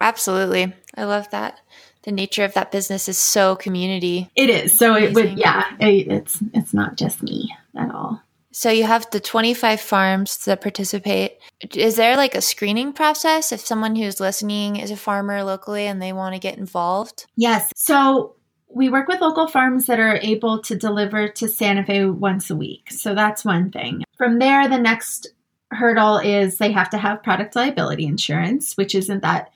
Absolutely. 0.00 0.72
I 0.94 1.04
love 1.04 1.30
that. 1.30 1.60
The 2.02 2.12
nature 2.12 2.44
of 2.44 2.54
that 2.54 2.70
business 2.70 3.08
is 3.08 3.18
so 3.18 3.56
community. 3.56 4.30
It 4.36 4.48
is. 4.48 4.76
So 4.78 4.94
Amazing. 4.94 5.08
it 5.08 5.14
would, 5.14 5.38
yeah, 5.38 5.64
it, 5.80 6.08
it's, 6.08 6.38
it's 6.54 6.72
not 6.72 6.96
just 6.96 7.22
me 7.22 7.54
at 7.76 7.92
all. 7.92 8.22
So 8.52 8.70
you 8.70 8.84
have 8.84 9.10
the 9.10 9.20
25 9.20 9.80
farms 9.80 10.44
that 10.46 10.62
participate. 10.62 11.38
Is 11.74 11.96
there 11.96 12.16
like 12.16 12.34
a 12.34 12.40
screening 12.40 12.94
process 12.94 13.52
if 13.52 13.60
someone 13.60 13.96
who's 13.96 14.18
listening 14.18 14.76
is 14.76 14.90
a 14.90 14.96
farmer 14.96 15.42
locally 15.42 15.86
and 15.86 16.00
they 16.00 16.14
want 16.14 16.34
to 16.34 16.40
get 16.40 16.56
involved? 16.56 17.26
Yes. 17.36 17.70
So 17.76 18.36
we 18.68 18.88
work 18.88 19.08
with 19.08 19.20
local 19.20 19.46
farms 19.46 19.86
that 19.86 20.00
are 20.00 20.18
able 20.22 20.62
to 20.62 20.74
deliver 20.74 21.28
to 21.28 21.48
Santa 21.48 21.84
Fe 21.84 22.06
once 22.06 22.48
a 22.48 22.56
week. 22.56 22.90
So 22.90 23.14
that's 23.14 23.44
one 23.44 23.70
thing. 23.70 24.04
From 24.16 24.38
there, 24.38 24.68
the 24.68 24.78
next 24.78 25.28
hurdle 25.70 26.18
is 26.18 26.58
they 26.58 26.72
have 26.72 26.90
to 26.90 26.98
have 26.98 27.22
product 27.22 27.56
liability 27.56 28.06
insurance, 28.06 28.76
which 28.76 28.94
isn't 28.94 29.22
that 29.22 29.50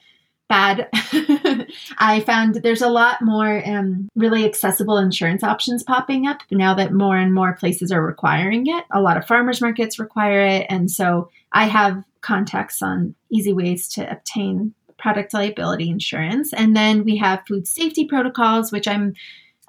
bad. 0.51 0.89
I 1.97 2.19
found 2.25 2.55
there's 2.55 2.81
a 2.81 2.89
lot 2.89 3.21
more 3.21 3.65
um, 3.65 4.09
really 4.15 4.43
accessible 4.43 4.97
insurance 4.97 5.45
options 5.45 5.81
popping 5.81 6.27
up 6.27 6.41
now 6.51 6.73
that 6.73 6.91
more 6.91 7.15
and 7.15 7.33
more 7.33 7.55
places 7.55 7.89
are 7.89 8.05
requiring 8.05 8.67
it. 8.67 8.83
A 8.91 8.99
lot 8.99 9.15
of 9.15 9.25
farmers 9.25 9.61
markets 9.61 9.97
require 9.97 10.41
it. 10.41 10.65
And 10.69 10.91
so 10.91 11.29
I 11.53 11.67
have 11.67 12.03
contacts 12.19 12.81
on 12.81 13.15
easy 13.31 13.53
ways 13.53 13.87
to 13.93 14.11
obtain 14.11 14.73
product 14.97 15.33
liability 15.33 15.89
insurance. 15.89 16.51
And 16.51 16.75
then 16.75 17.05
we 17.05 17.15
have 17.15 17.47
food 17.47 17.65
safety 17.65 18.05
protocols, 18.05 18.73
which 18.73 18.89
I'm 18.89 19.13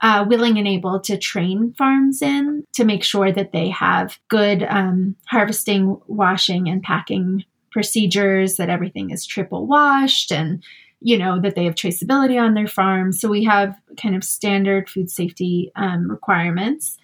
uh, 0.02 0.24
willing 0.28 0.58
and 0.58 0.66
able 0.66 0.98
to 0.98 1.16
train 1.16 1.74
farms 1.78 2.22
in 2.22 2.64
to 2.74 2.84
make 2.84 3.04
sure 3.04 3.30
that 3.30 3.52
they 3.52 3.70
have 3.70 4.18
good 4.28 4.64
um, 4.64 5.14
harvesting, 5.28 6.00
washing, 6.08 6.68
and 6.68 6.82
packing 6.82 7.44
procedures, 7.72 8.56
that 8.56 8.70
everything 8.70 9.10
is 9.10 9.26
triple 9.26 9.66
washed, 9.66 10.30
and 10.30 10.62
you 11.00 11.18
know 11.18 11.40
that 11.40 11.54
they 11.54 11.64
have 11.64 11.74
traceability 11.74 12.40
on 12.40 12.54
their 12.54 12.68
farm. 12.68 13.12
So 13.12 13.28
we 13.28 13.44
have 13.44 13.76
kind 14.00 14.14
of 14.14 14.24
standard 14.24 14.88
food 14.88 15.10
safety 15.10 15.72
um, 15.76 16.10
requirements. 16.10 16.98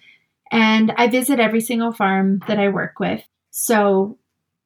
And 0.51 0.91
I 0.97 1.07
visit 1.07 1.39
every 1.39 1.61
single 1.61 1.91
farm 1.91 2.41
that 2.47 2.57
I 2.57 2.69
work 2.69 2.99
with. 2.99 3.21
So 3.51 4.17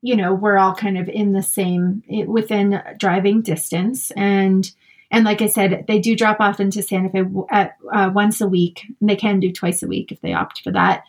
you 0.03 0.17
know 0.17 0.33
we're 0.33 0.59
all 0.59 0.75
kind 0.75 0.99
of 0.99 1.09
in 1.09 1.31
the 1.31 1.41
same 1.41 2.03
within 2.27 2.79
driving 2.97 3.41
distance 3.41 4.11
and 4.11 4.69
and 5.09 5.25
like 5.25 5.41
i 5.41 5.47
said 5.47 5.85
they 5.87 5.97
do 5.97 6.15
drop 6.15 6.39
off 6.39 6.59
into 6.59 6.83
santa 6.83 7.09
fe 7.09 7.23
at, 7.49 7.77
uh, 7.91 8.11
once 8.13 8.41
a 8.41 8.47
week 8.47 8.83
and 8.99 9.09
they 9.09 9.15
can 9.15 9.39
do 9.39 9.51
twice 9.51 9.81
a 9.81 9.87
week 9.87 10.11
if 10.11 10.21
they 10.21 10.33
opt 10.33 10.61
for 10.61 10.71
that 10.71 11.03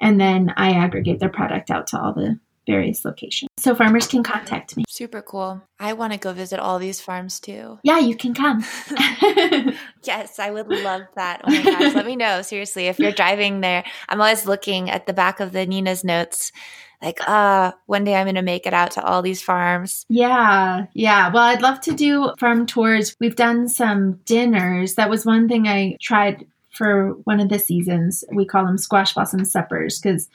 and 0.00 0.18
then 0.20 0.52
i 0.56 0.72
aggregate 0.72 1.20
their 1.20 1.28
product 1.28 1.70
out 1.70 1.86
to 1.86 2.00
all 2.00 2.12
the 2.12 2.40
various 2.68 3.04
locations 3.04 3.48
so 3.56 3.74
farmers 3.74 4.06
can 4.06 4.22
contact 4.22 4.76
me 4.76 4.84
super 4.88 5.22
cool 5.22 5.62
i 5.80 5.92
want 5.94 6.12
to 6.12 6.18
go 6.18 6.32
visit 6.32 6.60
all 6.60 6.78
these 6.78 7.00
farms 7.00 7.40
too 7.40 7.78
yeah 7.82 7.98
you 7.98 8.14
can 8.14 8.34
come 8.34 8.62
yes 10.04 10.38
i 10.38 10.50
would 10.50 10.68
love 10.68 11.02
that 11.16 11.40
oh 11.44 11.50
my 11.50 11.62
gosh 11.62 11.94
let 11.94 12.06
me 12.06 12.14
know 12.14 12.42
seriously 12.52 12.86
if 12.86 12.98
you're 12.98 13.10
driving 13.10 13.62
there 13.62 13.82
i'm 14.08 14.20
always 14.20 14.46
looking 14.46 14.90
at 14.90 15.06
the 15.06 15.14
back 15.14 15.40
of 15.40 15.52
the 15.52 15.64
nina's 15.64 16.04
notes 16.04 16.52
like, 17.00 17.20
ah, 17.28 17.68
uh, 17.68 17.72
one 17.86 18.02
day 18.02 18.16
I'm 18.16 18.26
going 18.26 18.34
to 18.34 18.42
make 18.42 18.66
it 18.66 18.74
out 18.74 18.92
to 18.92 19.04
all 19.04 19.22
these 19.22 19.40
farms. 19.40 20.04
Yeah. 20.08 20.86
Yeah. 20.94 21.32
Well, 21.32 21.44
I'd 21.44 21.62
love 21.62 21.80
to 21.82 21.92
do 21.92 22.32
farm 22.40 22.66
tours. 22.66 23.14
We've 23.20 23.36
done 23.36 23.68
some 23.68 24.14
dinners. 24.24 24.96
That 24.96 25.08
was 25.08 25.24
one 25.24 25.48
thing 25.48 25.68
I 25.68 25.96
tried 26.00 26.46
for 26.72 27.10
one 27.24 27.40
of 27.40 27.48
the 27.48 27.58
seasons. 27.58 28.24
We 28.32 28.44
call 28.44 28.64
them 28.64 28.78
squash 28.78 29.14
blossom 29.14 29.44
suppers 29.44 30.00
because 30.00 30.28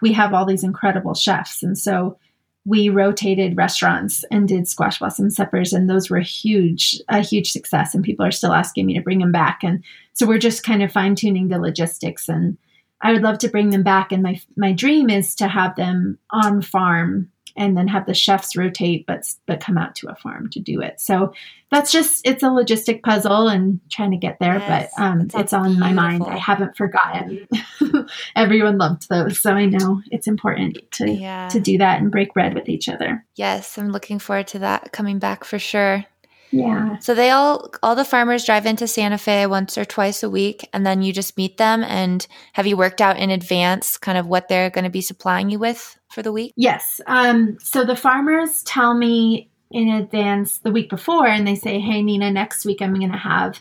we 0.00 0.12
have 0.12 0.32
all 0.32 0.46
these 0.46 0.64
incredible 0.64 1.14
chefs. 1.14 1.62
And 1.62 1.76
so 1.76 2.18
we 2.64 2.90
rotated 2.90 3.56
restaurants 3.56 4.24
and 4.30 4.46
did 4.46 4.68
squash 4.68 4.98
blossom 4.98 5.30
suppers 5.30 5.72
and 5.72 5.88
those 5.88 6.10
were 6.10 6.18
a 6.18 6.22
huge 6.22 7.00
a 7.08 7.20
huge 7.20 7.50
success 7.50 7.94
and 7.94 8.04
people 8.04 8.26
are 8.26 8.30
still 8.30 8.52
asking 8.52 8.84
me 8.84 8.94
to 8.94 9.00
bring 9.00 9.20
them 9.20 9.32
back 9.32 9.60
and 9.62 9.82
so 10.12 10.26
we're 10.26 10.38
just 10.38 10.64
kind 10.64 10.82
of 10.82 10.92
fine 10.92 11.14
tuning 11.14 11.48
the 11.48 11.58
logistics 11.58 12.28
and 12.28 12.58
I 13.00 13.12
would 13.12 13.22
love 13.22 13.38
to 13.38 13.48
bring 13.48 13.70
them 13.70 13.82
back. 13.82 14.12
And 14.12 14.22
my 14.22 14.40
my 14.56 14.72
dream 14.72 15.10
is 15.10 15.34
to 15.36 15.48
have 15.48 15.76
them 15.76 16.18
on 16.30 16.62
farm 16.62 17.30
and 17.58 17.76
then 17.76 17.88
have 17.88 18.06
the 18.06 18.14
chefs 18.14 18.56
rotate, 18.56 19.04
but 19.06 19.28
but 19.46 19.60
come 19.60 19.76
out 19.76 19.94
to 19.96 20.08
a 20.08 20.14
farm 20.14 20.48
to 20.50 20.60
do 20.60 20.80
it. 20.80 21.00
So 21.00 21.32
that's 21.70 21.90
just 21.92 22.22
it's 22.24 22.42
a 22.42 22.46
logistic 22.46 23.02
puzzle 23.02 23.48
and 23.48 23.80
trying 23.90 24.12
to 24.12 24.16
get 24.16 24.38
there. 24.38 24.58
Yes, 24.58 24.92
but 24.96 25.02
um, 25.02 25.28
it's 25.34 25.52
on 25.52 25.64
beautiful. 25.64 25.80
my 25.80 25.92
mind. 25.92 26.24
I 26.24 26.38
haven't 26.38 26.76
forgotten. 26.76 27.46
Everyone 28.36 28.78
loved 28.78 29.08
those, 29.08 29.40
so 29.40 29.52
I 29.52 29.66
know 29.66 30.00
it's 30.10 30.28
important 30.28 30.78
to 30.92 31.10
yeah. 31.10 31.48
to 31.48 31.60
do 31.60 31.78
that 31.78 32.00
and 32.00 32.10
break 32.10 32.32
bread 32.32 32.54
with 32.54 32.68
each 32.68 32.88
other. 32.88 33.24
Yes, 33.34 33.76
I'm 33.76 33.90
looking 33.90 34.20
forward 34.20 34.46
to 34.48 34.60
that 34.60 34.92
coming 34.92 35.18
back 35.18 35.44
for 35.44 35.58
sure. 35.58 36.04
Yeah. 36.50 36.98
So 36.98 37.14
they 37.14 37.30
all 37.30 37.70
all 37.82 37.94
the 37.94 38.04
farmers 38.04 38.44
drive 38.44 38.66
into 38.66 38.86
Santa 38.86 39.18
Fe 39.18 39.46
once 39.46 39.76
or 39.76 39.84
twice 39.84 40.22
a 40.22 40.30
week 40.30 40.68
and 40.72 40.86
then 40.86 41.02
you 41.02 41.12
just 41.12 41.36
meet 41.36 41.56
them 41.56 41.82
and 41.84 42.26
have 42.54 42.66
you 42.66 42.76
worked 42.76 43.00
out 43.00 43.18
in 43.18 43.30
advance 43.30 43.98
kind 43.98 44.16
of 44.16 44.26
what 44.26 44.48
they're 44.48 44.70
going 44.70 44.84
to 44.84 44.90
be 44.90 45.00
supplying 45.00 45.50
you 45.50 45.58
with 45.58 45.98
for 46.10 46.22
the 46.22 46.32
week? 46.32 46.52
Yes. 46.56 47.00
Um 47.06 47.58
so 47.60 47.84
the 47.84 47.96
farmers 47.96 48.62
tell 48.62 48.94
me 48.94 49.50
in 49.70 49.88
advance 49.88 50.58
the 50.58 50.72
week 50.72 50.88
before 50.88 51.26
and 51.26 51.46
they 51.46 51.54
say, 51.54 51.78
"Hey 51.78 52.02
Nina, 52.02 52.30
next 52.30 52.64
week 52.64 52.80
I'm 52.80 52.94
going 52.94 53.12
to 53.12 53.18
have 53.18 53.60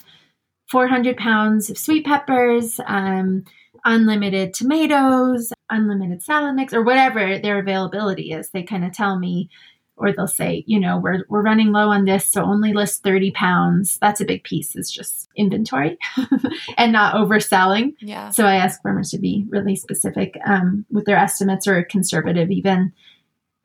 400 0.70 1.18
pounds 1.18 1.70
of 1.70 1.78
sweet 1.78 2.06
peppers, 2.06 2.80
um 2.86 3.44
unlimited 3.86 4.54
tomatoes, 4.54 5.52
unlimited 5.70 6.22
salad 6.22 6.56
mix 6.56 6.74
or 6.74 6.84
whatever 6.84 7.40
their 7.40 7.60
availability 7.60 8.32
is. 8.32 8.50
They 8.50 8.64
kind 8.64 8.86
of 8.86 8.92
tell 8.92 9.18
me 9.18 9.50
or 9.98 10.12
they'll 10.12 10.28
say, 10.28 10.64
you 10.68 10.80
know, 10.80 10.98
we're, 10.98 11.24
we're 11.28 11.42
running 11.42 11.72
low 11.72 11.90
on 11.90 12.06
this, 12.06 12.32
so 12.32 12.44
only 12.44 12.74
list 12.74 13.04
30 13.04 13.32
pounds. 13.32 13.98
That's 14.00 14.22
a 14.22 14.26
big 14.26 14.44
piece, 14.44 14.76
is 14.76 14.92
just 14.92 15.28
inventory 15.36 15.98
and 16.78 16.92
not 16.92 17.16
overselling. 17.16 17.94
Yeah. 18.00 18.30
So 18.30 18.46
I 18.46 18.56
ask 18.56 18.82
farmers 18.82 19.12
to 19.12 19.18
be 19.18 19.46
really 19.50 19.76
specific 19.76 20.38
um, 20.46 20.86
with 20.92 21.06
their 21.06 21.18
estimates 21.18 21.68
or 21.68 21.84
conservative 21.84 22.52
even. 22.52 22.94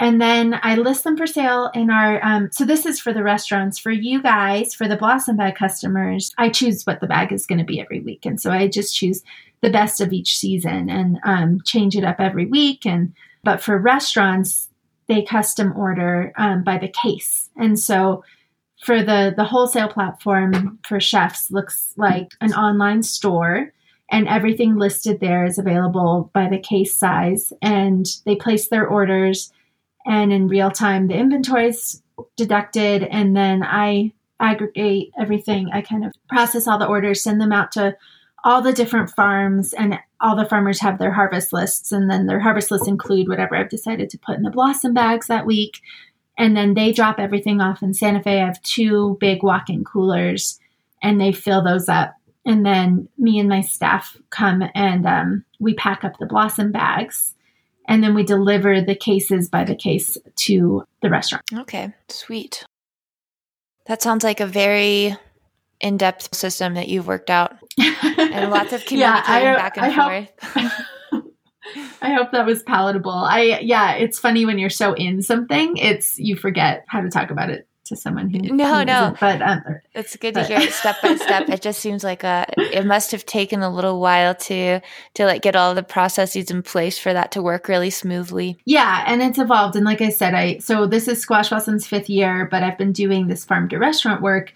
And 0.01 0.21
then 0.21 0.59
I 0.65 0.75
list 0.75 1.05
them 1.05 1.17
for 1.17 1.29
sale 1.29 1.71
in 1.75 1.89
our. 1.89 2.25
Um, 2.25 2.49
so 2.51 2.65
this 2.65 2.87
is 2.87 2.99
for 2.99 3.13
the 3.13 3.23
restaurants. 3.23 3.79
For 3.79 3.93
you 3.93 4.21
guys, 4.21 4.75
for 4.75 4.89
the 4.89 4.97
Blossom 4.97 5.37
Bag 5.37 5.55
customers, 5.55 6.33
I 6.37 6.49
choose 6.49 6.83
what 6.83 7.01
the 7.01 7.07
bag 7.07 7.33
is 7.33 7.47
going 7.47 7.61
to 7.61 7.65
be 7.65 7.81
every 7.81 8.01
week, 8.01 8.27
and 8.27 8.41
so 8.41 8.51
I 8.51 8.67
just 8.67 8.97
choose 8.97 9.23
the 9.61 9.71
best 9.71 10.01
of 10.01 10.13
each 10.13 10.37
season 10.37 10.91
and 10.91 11.21
um, 11.23 11.61
change 11.65 11.97
it 11.97 12.03
up 12.03 12.17
every 12.19 12.47
week. 12.47 12.85
And 12.85 13.15
but 13.45 13.63
for 13.63 13.79
restaurants, 13.79 14.69
they 15.09 15.23
custom 15.23 15.73
order 15.77 16.33
um, 16.37 16.63
by 16.63 16.79
the 16.79 16.89
case. 16.89 17.51
And 17.57 17.79
so 17.79 18.25
for 18.83 19.03
the 19.03 19.33
the 19.37 19.45
wholesale 19.45 19.89
platform 19.89 20.79
for 20.87 21.01
chefs 21.01 21.51
looks 21.51 21.93
like 21.97 22.33
an 22.41 22.53
online 22.53 23.03
store 23.03 23.73
and 24.11 24.29
everything 24.29 24.77
listed 24.77 25.21
there 25.21 25.45
is 25.45 25.59
available 25.59 26.31
by 26.35 26.49
the 26.49 26.59
case 26.59 26.95
size 26.95 27.53
and 27.63 28.07
they 28.27 28.35
place 28.35 28.69
their 28.69 28.87
orders 28.87 29.53
and 30.05 30.33
in 30.33 30.49
real 30.49 30.71
time 30.71 31.07
the 31.07 31.15
inventory 31.15 31.69
is 31.69 32.03
deducted 32.37 33.05
and 33.05 33.37
then 33.37 33.63
I 33.63 34.13
aggregate 34.43 35.13
everything. 35.19 35.71
I 35.73 35.81
kind 35.81 36.05
of 36.05 36.13
process 36.29 36.67
all 36.67 36.79
the 36.79 36.87
orders, 36.87 37.23
send 37.23 37.41
them 37.41 37.53
out 37.53 37.73
to 37.73 37.97
all 38.45 38.63
the 38.63 38.73
different 38.73 39.11
farms 39.11 39.73
and 39.73 39.99
all 40.21 40.37
the 40.37 40.49
farmers 40.49 40.81
have 40.81 40.99
their 40.99 41.13
harvest 41.13 41.53
lists 41.53 41.93
and 41.93 42.11
then 42.11 42.27
their 42.27 42.41
harvest 42.41 42.71
lists 42.71 42.89
include 42.89 43.29
whatever 43.29 43.57
I've 43.57 43.69
decided 43.69 44.11
to 44.11 44.19
put 44.19 44.37
in 44.37 44.43
the 44.43 44.51
blossom 44.51 44.95
bags 44.95 45.29
that 45.29 45.47
week. 45.47 45.81
And 46.39 46.57
then 46.57 46.75
they 46.75 46.93
drop 46.93 47.19
everything 47.19 47.61
off 47.61 47.83
in 47.83 47.95
Santa 47.95 48.23
Fe. 48.23 48.41
I 48.41 48.47
have 48.47 48.63
two 48.63 49.17
big 49.21 49.43
walk-in 49.43 49.85
coolers 49.85 50.59
and 51.03 51.21
they 51.21 51.33
fill 51.33 51.63
those 51.63 51.89
up. 51.89 52.15
And 52.45 52.67
then 52.67 53.09
me 53.19 53.39
and 53.39 53.49
my 53.49 53.61
staff 53.61 54.17
come 54.31 54.65
and 54.75 55.07
um, 55.07 55.45
we 55.61 55.75
pack 55.75 56.03
up 56.03 56.19
the 56.19 56.27
blossom 56.27 56.73
bags 56.73 57.35
and 57.87 58.03
then 58.03 58.15
we 58.15 58.25
deliver 58.25 58.81
the 58.81 58.97
cases 58.97 59.49
by 59.49 59.65
the 59.65 59.77
case 59.77 60.17
to 60.37 60.85
the 61.03 61.11
restaurant. 61.11 61.45
Okay, 61.55 61.93
sweet. 62.09 62.65
That 63.87 64.03
sounds 64.03 64.25
like 64.25 64.41
a 64.41 64.47
very 64.47 65.17
in 65.83 65.97
depth 65.97 66.35
system 66.35 66.75
that 66.75 66.89
you've 66.89 67.07
worked 67.07 67.31
out 67.31 67.57
and 67.79 68.51
lots 68.51 68.73
of 68.73 68.85
communicating 68.87 68.99
yeah, 68.99 69.23
I, 69.27 69.57
back 69.57 69.77
and 69.77 69.87
I 69.87 70.29
forth. 70.31 70.55
Hope, 70.55 70.73
I 72.03 72.13
hope 72.15 72.33
that 72.33 72.47
was 72.47 72.63
palatable. 72.63 73.11
I 73.13 73.61
yeah, 73.61 73.93
it's 73.93 74.19
funny 74.19 74.47
when 74.47 74.59
you're 74.59 74.71
so 74.71 74.95
in 74.95 75.23
something, 75.23 75.77
it's 75.77 76.19
you 76.19 76.37
forget 76.37 76.85
how 76.89 77.01
to 77.01 77.11
talk 77.11 77.31
about 77.31 77.51
it 77.51 77.69
to 77.85 77.97
someone 77.97 78.31
who 78.31 78.39
no 78.39 78.79
who 78.79 78.85
no 78.85 79.15
but 79.21 79.43
um, 79.43 79.61
it's 79.93 80.15
good 80.17 80.35
but. 80.35 80.47
to 80.47 80.47
hear 80.47 80.69
it 80.69 80.73
step 80.73 80.97
by 81.03 81.17
step 81.17 81.49
it 81.49 81.61
just 81.61 81.81
seems 81.81 82.05
like 82.05 82.23
a 82.23 82.47
it 82.57 82.87
must 82.87 83.11
have 83.11 83.27
taken 83.27 83.61
a 83.61 83.69
little 83.69 84.01
while 84.01 84.37
to 84.37 84.81
to 85.15 85.27
like 85.27 85.43
get 85.43 85.57
all 85.57 85.75
the 85.75 85.83
processes 85.83 86.49
in 86.49 86.63
place 86.63 86.97
for 86.97 87.13
that 87.13 87.33
to 87.33 87.43
work 87.43 87.67
really 87.67 87.91
smoothly 87.91 88.57
yeah 88.67 89.03
and 89.09 89.21
it's 89.21 89.39
evolved 89.39 89.75
and 89.75 89.85
like 89.85 90.01
i 90.01 90.11
said 90.11 90.33
i 90.33 90.57
so 90.59 90.87
this 90.87 91.09
is 91.09 91.21
squash 91.21 91.49
blossom's 91.49 91.85
fifth 91.85 92.09
year 92.09 92.47
but 92.51 92.63
i've 92.63 92.79
been 92.79 92.93
doing 92.93 93.27
this 93.27 93.45
farm 93.45 93.69
to 93.69 93.79
restaurant 93.79 94.23
work 94.23 94.55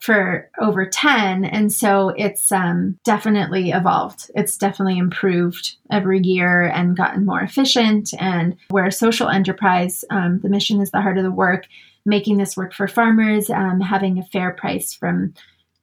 for 0.00 0.48
over 0.60 0.86
10 0.86 1.44
and 1.44 1.72
so 1.72 2.10
it's 2.16 2.52
um, 2.52 2.96
definitely 3.04 3.70
evolved 3.70 4.30
it's 4.36 4.56
definitely 4.56 4.96
improved 4.96 5.76
every 5.90 6.20
year 6.20 6.68
and 6.68 6.96
gotten 6.96 7.26
more 7.26 7.40
efficient 7.40 8.10
and 8.20 8.56
we're 8.70 8.86
a 8.86 8.92
social 8.92 9.28
enterprise 9.28 10.04
um, 10.10 10.38
the 10.42 10.48
mission 10.48 10.80
is 10.80 10.92
the 10.92 11.00
heart 11.00 11.18
of 11.18 11.24
the 11.24 11.30
work 11.30 11.66
making 12.08 12.38
this 12.38 12.56
work 12.56 12.72
for 12.72 12.88
farmers, 12.88 13.50
um, 13.50 13.80
having 13.80 14.18
a 14.18 14.24
fair 14.24 14.52
price 14.52 14.92
from 14.92 15.34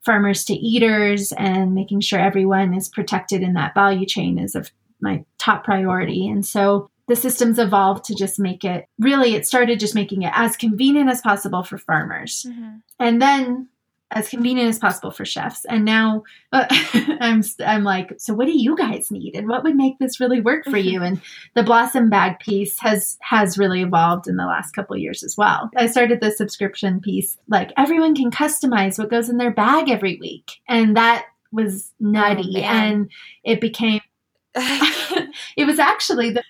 farmers 0.03 0.43
to 0.45 0.53
eaters, 0.53 1.31
and 1.33 1.73
making 1.73 2.01
sure 2.01 2.19
everyone 2.19 2.73
is 2.73 2.89
protected 2.89 3.41
in 3.41 3.53
that 3.53 3.73
value 3.73 4.05
chain 4.05 4.37
is 4.37 4.55
of 4.55 4.71
my 4.99 5.23
top 5.37 5.63
priority. 5.63 6.27
And 6.27 6.45
so 6.45 6.89
the 7.07 7.15
systems 7.15 7.59
evolved 7.59 8.05
to 8.05 8.15
just 8.15 8.39
make 8.39 8.63
it 8.63 8.87
really, 8.99 9.35
it 9.35 9.45
started 9.45 9.79
just 9.79 9.95
making 9.95 10.23
it 10.23 10.31
as 10.33 10.57
convenient 10.57 11.09
as 11.09 11.21
possible 11.21 11.63
for 11.63 11.77
farmers. 11.77 12.45
Mm-hmm. 12.49 12.77
And 12.99 13.21
then 13.21 13.69
as 14.11 14.29
convenient 14.29 14.69
as 14.69 14.79
possible 14.79 15.11
for 15.11 15.25
chefs. 15.25 15.65
And 15.65 15.83
now 15.83 16.23
uh, 16.51 16.65
I'm 17.19 17.43
I'm 17.65 17.83
like, 17.83 18.13
so 18.17 18.33
what 18.33 18.47
do 18.47 18.57
you 18.57 18.75
guys 18.75 19.11
need, 19.11 19.35
and 19.35 19.47
what 19.47 19.63
would 19.63 19.75
make 19.75 19.97
this 19.99 20.19
really 20.19 20.41
work 20.41 20.65
for 20.65 20.77
you? 20.77 21.01
And 21.01 21.21
the 21.55 21.63
blossom 21.63 22.09
bag 22.09 22.39
piece 22.39 22.79
has 22.79 23.17
has 23.21 23.57
really 23.57 23.81
evolved 23.81 24.27
in 24.27 24.37
the 24.37 24.45
last 24.45 24.71
couple 24.71 24.95
years 24.97 25.23
as 25.23 25.35
well. 25.37 25.69
I 25.75 25.87
started 25.87 26.21
the 26.21 26.31
subscription 26.31 26.99
piece 26.99 27.37
like 27.47 27.71
everyone 27.77 28.15
can 28.15 28.31
customize 28.31 28.99
what 28.99 29.09
goes 29.09 29.29
in 29.29 29.37
their 29.37 29.51
bag 29.51 29.89
every 29.89 30.17
week, 30.17 30.59
and 30.67 30.95
that 30.97 31.25
was 31.51 31.91
nutty, 31.99 32.53
oh, 32.57 32.61
and 32.61 33.11
it 33.43 33.59
became. 33.61 34.01
it 35.57 35.65
was 35.65 35.79
actually 35.79 36.31
the 36.31 36.43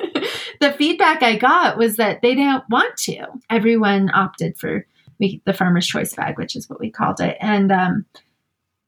the 0.59 0.73
feedback 0.73 1.23
I 1.23 1.37
got 1.37 1.77
was 1.77 1.97
that 1.97 2.21
they 2.21 2.35
didn't 2.35 2.63
want 2.69 2.97
to. 2.97 3.25
Everyone 3.49 4.11
opted 4.13 4.57
for 4.57 4.85
we 5.19 5.41
the 5.45 5.53
farmer's 5.53 5.87
choice 5.87 6.13
bag, 6.13 6.37
which 6.37 6.55
is 6.55 6.69
what 6.69 6.79
we 6.79 6.89
called 6.89 7.19
it, 7.19 7.37
and 7.39 7.71
um, 7.71 8.05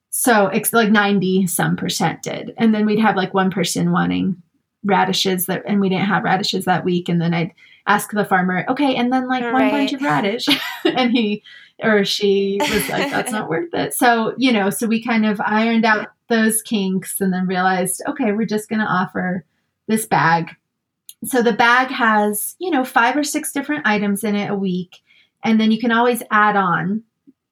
so 0.10 0.48
it's 0.48 0.74
like 0.74 0.90
ninety 0.90 1.48
some 1.48 1.76
percent 1.76 2.24
did, 2.24 2.54
and 2.58 2.74
then 2.74 2.86
we'd 2.86 3.00
have 3.00 3.16
like 3.16 3.34
one 3.34 3.52
person 3.52 3.92
wanting 3.92 4.42
radishes 4.84 5.46
that, 5.48 5.63
and 5.68 5.80
we 5.80 5.90
didn't 5.90 6.06
have 6.06 6.24
radishes 6.24 6.66
that 6.66 6.86
week, 6.86 7.10
and 7.10 7.22
then 7.22 7.34
I'd 7.34 7.54
ask 7.86 8.12
the 8.12 8.26
farmer, 8.26 8.66
okay, 8.70 8.96
and 8.96 9.12
then 9.12 9.28
like 9.28 9.44
one 9.44 9.70
bunch 9.70 9.94
of 9.94 10.02
radish, 10.02 10.48
and 10.86 11.12
he 11.12 11.44
or 11.84 12.04
she 12.04 12.58
was 12.60 12.90
like, 12.90 13.12
that's 13.12 13.32
not 13.32 13.50
worth 13.50 13.74
it. 13.74 13.94
So 13.94 14.34
you 14.38 14.52
know, 14.52 14.70
so 14.70 14.88
we 14.88 15.04
kind 15.04 15.26
of 15.26 15.40
ironed 15.42 15.86
out 15.86 16.08
those 16.30 16.62
kinks, 16.62 17.22
and 17.22 17.34
then 17.34 17.48
realized, 17.48 18.02
okay, 18.08 18.32
we're 18.32 18.46
just 18.46 18.70
going 18.70 18.82
to 18.82 18.86
offer 18.86 19.46
this 19.88 20.06
bag. 20.06 20.56
So 21.24 21.42
the 21.42 21.54
bag 21.54 21.90
has, 21.90 22.56
you 22.60 22.70
know, 22.70 22.86
five 22.86 23.18
or 23.18 23.24
six 23.24 23.52
different 23.52 23.88
items 23.88 24.24
in 24.24 24.36
it 24.36 24.52
a 24.52 24.56
week. 24.56 24.98
And 25.43 25.60
then 25.60 25.71
you 25.71 25.80
can 25.80 25.91
always 25.91 26.23
add 26.32 26.56
on, 26.56 27.04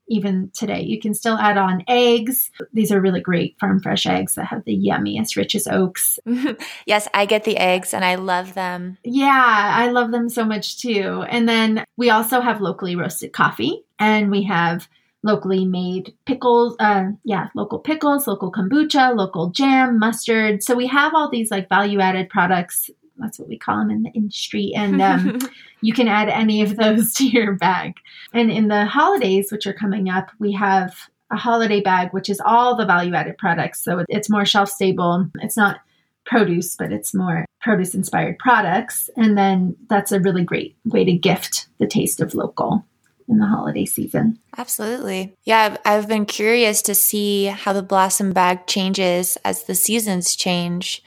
even 0.08 0.52
today, 0.54 0.82
you 0.82 1.00
can 1.00 1.14
still 1.14 1.38
add 1.38 1.58
on 1.58 1.84
eggs. 1.88 2.52
These 2.74 2.92
are 2.92 3.02
really 3.02 3.22
great 3.22 3.58
farm 3.60 3.82
fresh 3.82 4.06
eggs 4.06 4.36
that 4.36 4.46
have 4.46 4.64
the 4.66 4.78
yummiest, 4.78 5.36
richest 5.36 5.68
oaks. 5.68 6.20
yes, 6.86 7.08
I 7.14 7.26
get 7.26 7.44
the 7.44 7.58
eggs 7.58 7.94
and 7.94 8.06
I 8.06 8.16
love 8.16 8.54
them. 8.54 8.98
Yeah, 9.04 9.72
I 9.76 9.90
love 9.90 10.12
them 10.12 10.30
so 10.30 10.46
much 10.46 10.80
too. 10.80 11.26
And 11.28 11.50
then 11.50 11.86
we 11.98 12.10
also 12.10 12.42
have 12.42 12.62
locally 12.62 12.96
roasted 12.96 13.34
coffee 13.34 13.84
and 14.00 14.30
we 14.30 14.44
have 14.44 14.88
locally 15.26 15.66
made 15.66 16.14
pickles 16.28 16.76
uh, 16.80 17.06
yeah 17.24 17.48
local 17.56 17.80
pickles 17.80 18.28
local 18.28 18.52
kombucha 18.52 19.16
local 19.16 19.50
jam 19.50 19.98
mustard 19.98 20.62
so 20.62 20.76
we 20.76 20.86
have 20.86 21.16
all 21.16 21.32
these 21.32 21.50
like 21.50 21.68
value 21.68 22.00
added 22.00 22.30
products 22.30 22.92
that's 23.18 23.40
what 23.40 23.48
we 23.48 23.58
call 23.58 23.80
them 23.80 23.92
in 23.92 24.04
the 24.04 24.12
industry. 24.12 24.72
And 24.76 25.02
um, 25.02 25.40
you 25.82 25.94
can 25.94 26.08
add 26.08 26.30
any 26.30 26.62
of 26.62 26.76
those 26.76 27.14
to 27.16 27.28
your 27.28 27.54
bag. 27.54 27.94
And 28.34 28.52
in 28.52 28.68
the 28.68 28.86
holidays, 28.86 29.52
which 29.52 29.68
are 29.68 29.74
coming 29.74 30.10
up, 30.10 30.30
we 30.40 30.54
have 30.54 30.96
a 31.32 31.36
holiday 31.36 31.82
bag, 31.82 32.14
which 32.14 32.30
is 32.30 32.42
all 32.46 32.76
the 32.76 32.86
value 32.86 33.16
added 33.16 33.38
products. 33.38 33.84
So 33.84 34.06
it's 34.10 34.30
more 34.30 34.46
shelf 34.46 34.70
stable. 34.70 35.28
It's 35.42 35.58
not 35.58 35.80
produce, 36.26 36.76
but 36.76 36.92
it's 36.92 37.14
more 37.14 37.46
produce 37.62 37.96
inspired 37.96 38.38
products. 38.40 39.10
And 39.16 39.38
then 39.38 39.76
that's 39.90 40.12
a 40.12 40.20
really 40.20 40.44
great 40.44 40.76
way 40.86 41.06
to 41.06 41.14
gift 41.14 41.68
the 41.80 41.88
taste 41.88 42.22
of 42.22 42.34
local 42.34 42.86
in 43.28 43.40
the 43.40 43.48
holiday 43.48 43.86
season. 43.86 44.38
Absolutely. 44.58 45.36
Yeah, 45.44 45.62
I've, 45.62 45.78
I've, 45.86 46.08
been 46.08 46.26
curious 46.26 46.82
to 46.84 46.94
see 46.94 47.46
how 47.46 47.74
the 47.74 47.82
blossom 47.82 48.34
bag 48.34 48.68
changes 48.68 49.38
as 49.44 49.64
the 49.64 49.74
seasons 49.74 50.36
change. 50.36 51.04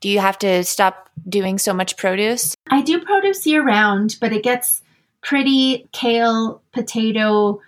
Do 0.00 0.08
you 0.08 0.20
have 0.20 0.38
to 0.38 0.64
stop 0.64 1.08
doing 1.28 1.58
so 1.58 1.74
much 1.74 1.96
produce? 1.96 2.54
I 2.70 2.82
do 2.82 3.00
produce 3.00 3.46
year 3.46 3.64
round, 3.64 4.16
but 4.20 4.32
it 4.32 4.42
gets 4.42 4.82
pretty 5.22 5.88
kale, 5.92 6.62
potato, 6.72 7.60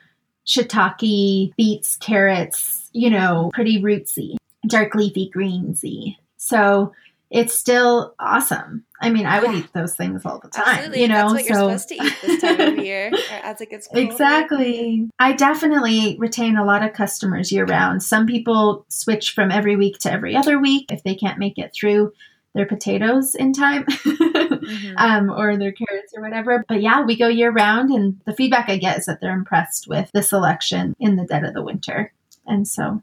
shiitake, 0.47 1.55
beets, 1.57 1.97
carrots, 1.97 2.89
you 2.93 3.11
know, 3.11 3.51
pretty 3.53 3.83
rootsy, 3.83 4.37
dark 4.67 4.95
leafy 4.95 5.31
greensy. 5.35 6.17
So 6.37 6.93
it's 7.31 7.55
still 7.55 8.15
awesome. 8.19 8.85
I 9.01 9.11
mean, 9.11 9.27
I 9.27 9.41
would 9.41 9.55
eat 9.55 9.73
those 9.73 9.97
things 9.97 10.27
all 10.27 10.39
the 10.39 10.49
time. 10.49 10.65
Absolutely. 10.67 11.03
You 11.03 11.09
know, 11.09 11.15
That's 11.15 11.33
what 11.33 11.43
so, 11.43 11.49
you're 11.49 11.79
supposed 11.79 11.89
to 11.89 11.95
eat 11.95 12.15
this 12.23 12.41
time 12.41 12.61
of 12.61 12.79
year 12.85 13.11
as 13.43 13.61
it 13.61 13.71
gets 13.71 13.89
colder. 13.89 14.03
Exactly. 14.03 15.09
I 15.19 15.33
definitely 15.33 16.17
retain 16.19 16.57
a 16.57 16.65
lot 16.65 16.83
of 16.83 16.93
customers 16.93 17.51
year 17.51 17.65
round. 17.65 18.03
Some 18.03 18.27
people 18.27 18.85
switch 18.89 19.33
from 19.33 19.51
every 19.51 19.77
week 19.77 19.99
to 20.01 20.13
every 20.13 20.37
other 20.37 20.59
week 20.59 20.87
if 20.93 21.03
they 21.03 21.15
can't 21.15 21.39
make 21.39 21.59
it 21.59 21.73
through 21.75 22.13
their 22.55 22.67
potatoes 22.67 23.35
in 23.35 23.53
time 23.53 23.85
mm-hmm. 23.85 24.95
um, 24.97 25.31
or 25.31 25.57
their 25.57 25.73
carrots 25.73 26.13
or 26.15 26.23
whatever. 26.23 26.65
But 26.69 26.83
yeah, 26.83 27.03
we 27.03 27.17
go 27.17 27.29
year 27.29 27.53
round, 27.53 27.91
and 27.91 28.21
the 28.27 28.35
feedback 28.35 28.69
I 28.69 28.77
get 28.77 28.99
is 28.99 29.07
that 29.07 29.21
they're 29.21 29.33
impressed 29.33 29.87
with 29.89 30.11
the 30.13 30.23
selection 30.23 30.95
in 30.99 31.17
the 31.17 31.27
dead 31.27 31.45
of 31.45 31.55
the 31.55 31.63
winter. 31.63 32.13
And 32.47 32.67
so 32.67 33.03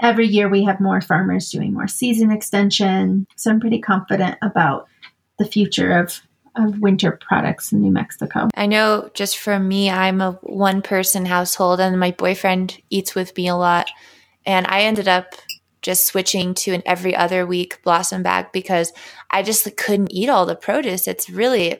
every 0.00 0.26
year 0.26 0.48
we 0.48 0.64
have 0.64 0.80
more 0.80 1.00
farmers 1.00 1.50
doing 1.50 1.74
more 1.74 1.88
season 1.88 2.30
extension. 2.30 3.26
So 3.36 3.50
I'm 3.50 3.60
pretty 3.60 3.80
confident 3.80 4.38
about 4.42 4.88
the 5.38 5.44
future 5.44 5.98
of 5.98 6.20
of 6.58 6.80
winter 6.80 7.18
products 7.20 7.72
in 7.72 7.80
New 7.80 7.92
Mexico. 7.92 8.48
I 8.54 8.66
know 8.66 9.10
just 9.14 9.38
for 9.38 9.58
me, 9.58 9.90
I'm 9.90 10.20
a 10.20 10.32
one 10.42 10.82
person 10.82 11.24
household 11.24 11.80
and 11.80 12.00
my 12.00 12.10
boyfriend 12.10 12.80
eats 12.90 13.14
with 13.14 13.36
me 13.36 13.48
a 13.48 13.54
lot. 13.54 13.88
And 14.44 14.66
I 14.66 14.80
ended 14.80 15.08
up 15.08 15.34
just 15.82 16.06
switching 16.06 16.54
to 16.54 16.72
an 16.72 16.82
every 16.84 17.14
other 17.14 17.46
week 17.46 17.80
blossom 17.82 18.22
bag 18.22 18.46
because 18.52 18.92
I 19.30 19.42
just 19.42 19.76
couldn't 19.76 20.12
eat 20.12 20.28
all 20.28 20.46
the 20.46 20.56
produce. 20.56 21.06
It's 21.06 21.30
really 21.30 21.78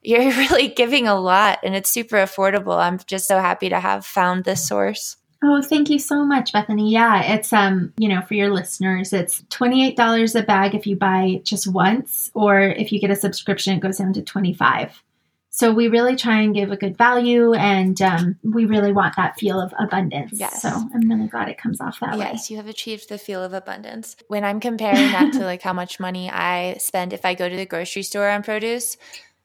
you're 0.02 0.32
really 0.32 0.68
giving 0.68 1.08
a 1.08 1.18
lot 1.18 1.58
and 1.62 1.74
it's 1.74 1.90
super 1.90 2.16
affordable. 2.16 2.78
I'm 2.78 2.98
just 3.06 3.26
so 3.26 3.38
happy 3.38 3.68
to 3.68 3.80
have 3.80 4.06
found 4.06 4.44
this 4.44 4.66
source. 4.66 5.16
Oh, 5.42 5.62
thank 5.62 5.88
you 5.88 6.00
so 6.00 6.24
much, 6.24 6.52
Bethany. 6.52 6.90
Yeah, 6.90 7.22
it's 7.34 7.52
um, 7.52 7.92
you 7.96 8.08
know, 8.08 8.22
for 8.22 8.34
your 8.34 8.50
listeners, 8.50 9.12
it's 9.12 9.42
$28 9.42 10.34
a 10.34 10.42
bag 10.42 10.74
if 10.74 10.86
you 10.86 10.96
buy 10.96 11.40
just 11.44 11.68
once 11.72 12.30
or 12.34 12.60
if 12.60 12.90
you 12.90 13.00
get 13.00 13.10
a 13.10 13.16
subscription 13.16 13.74
it 13.74 13.80
goes 13.80 13.98
down 13.98 14.12
to 14.14 14.22
25. 14.22 15.02
So 15.50 15.72
we 15.72 15.88
really 15.88 16.14
try 16.14 16.40
and 16.40 16.54
give 16.54 16.70
a 16.70 16.76
good 16.76 16.96
value 16.96 17.52
and 17.54 18.00
um, 18.00 18.38
we 18.44 18.64
really 18.64 18.92
want 18.92 19.16
that 19.16 19.38
feel 19.38 19.60
of 19.60 19.74
abundance. 19.78 20.32
Yes. 20.32 20.62
So 20.62 20.68
I'm 20.68 21.08
really 21.08 21.26
glad 21.26 21.48
it 21.48 21.58
comes 21.58 21.80
off 21.80 21.98
that 22.00 22.10
yes, 22.10 22.18
way. 22.18 22.30
Yes, 22.32 22.50
you 22.50 22.56
have 22.58 22.68
achieved 22.68 23.08
the 23.08 23.18
feel 23.18 23.42
of 23.42 23.52
abundance. 23.52 24.14
When 24.28 24.44
I'm 24.44 24.60
comparing 24.60 25.10
that 25.10 25.32
to 25.32 25.40
like 25.40 25.62
how 25.62 25.72
much 25.72 25.98
money 25.98 26.30
I 26.30 26.76
spend 26.78 27.12
if 27.12 27.24
I 27.24 27.34
go 27.34 27.48
to 27.48 27.56
the 27.56 27.66
grocery 27.66 28.04
store 28.04 28.28
on 28.28 28.44
produce, 28.44 28.96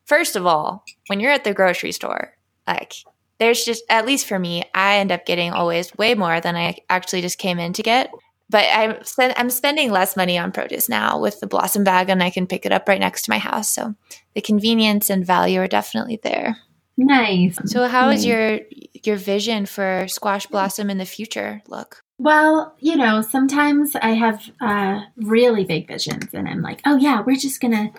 first 0.06 0.36
of 0.36 0.46
all, 0.46 0.84
when 1.08 1.20
you're 1.20 1.32
at 1.32 1.46
the 1.46 1.54
grocery 1.54 1.92
store, 1.92 2.36
like 2.68 2.94
there's 3.40 3.64
just 3.64 3.84
at 3.90 4.06
least 4.06 4.28
for 4.28 4.40
me, 4.40 4.64
I 4.74 4.98
end 4.98 5.12
up 5.12 5.26
getting 5.26 5.52
always 5.52 5.96
way 5.96 6.16
more 6.16 6.40
than 6.40 6.56
I 6.56 6.78
actually 6.90 7.22
just 7.22 7.38
came 7.38 7.60
in 7.60 7.74
to 7.74 7.84
get. 7.84 8.12
But 8.50 8.66
I'm 8.72 8.98
I'm 9.36 9.50
spending 9.50 9.92
less 9.92 10.16
money 10.16 10.38
on 10.38 10.52
produce 10.52 10.88
now 10.88 11.20
with 11.20 11.40
the 11.40 11.48
blossom 11.48 11.84
bag, 11.84 12.10
and 12.10 12.22
I 12.22 12.30
can 12.30 12.48
pick 12.48 12.66
it 12.66 12.72
up 12.72 12.88
right 12.88 13.00
next 13.00 13.24
to 13.24 13.32
my 13.32 13.40
house. 13.40 13.74
So 13.74 13.96
the 14.36 14.42
convenience 14.42 15.10
and 15.10 15.26
value 15.26 15.60
are 15.60 15.68
definitely 15.68 16.20
there. 16.22 16.58
Nice. 16.98 17.58
So, 17.66 17.88
how 17.88 18.08
nice. 18.08 18.20
is 18.20 18.26
your 18.26 18.60
your 19.04 19.16
vision 19.16 19.66
for 19.66 20.06
squash 20.08 20.46
blossom 20.46 20.90
in 20.90 20.98
the 21.00 21.06
future 21.06 21.62
look? 21.68 22.04
Well, 22.24 22.74
you 22.80 22.96
know, 22.96 23.22
sometimes 23.22 23.98
I 23.98 24.12
have 24.12 24.50
uh, 24.62 25.02
really 25.18 25.66
big 25.66 25.90
visions, 25.90 26.34
and 26.34 26.48
I'm 26.48 26.62
like, 26.62 26.80
oh 26.86 26.96
yeah, 26.96 27.22
we're 27.22 27.36
just 27.36 27.60
gonna 27.60 27.92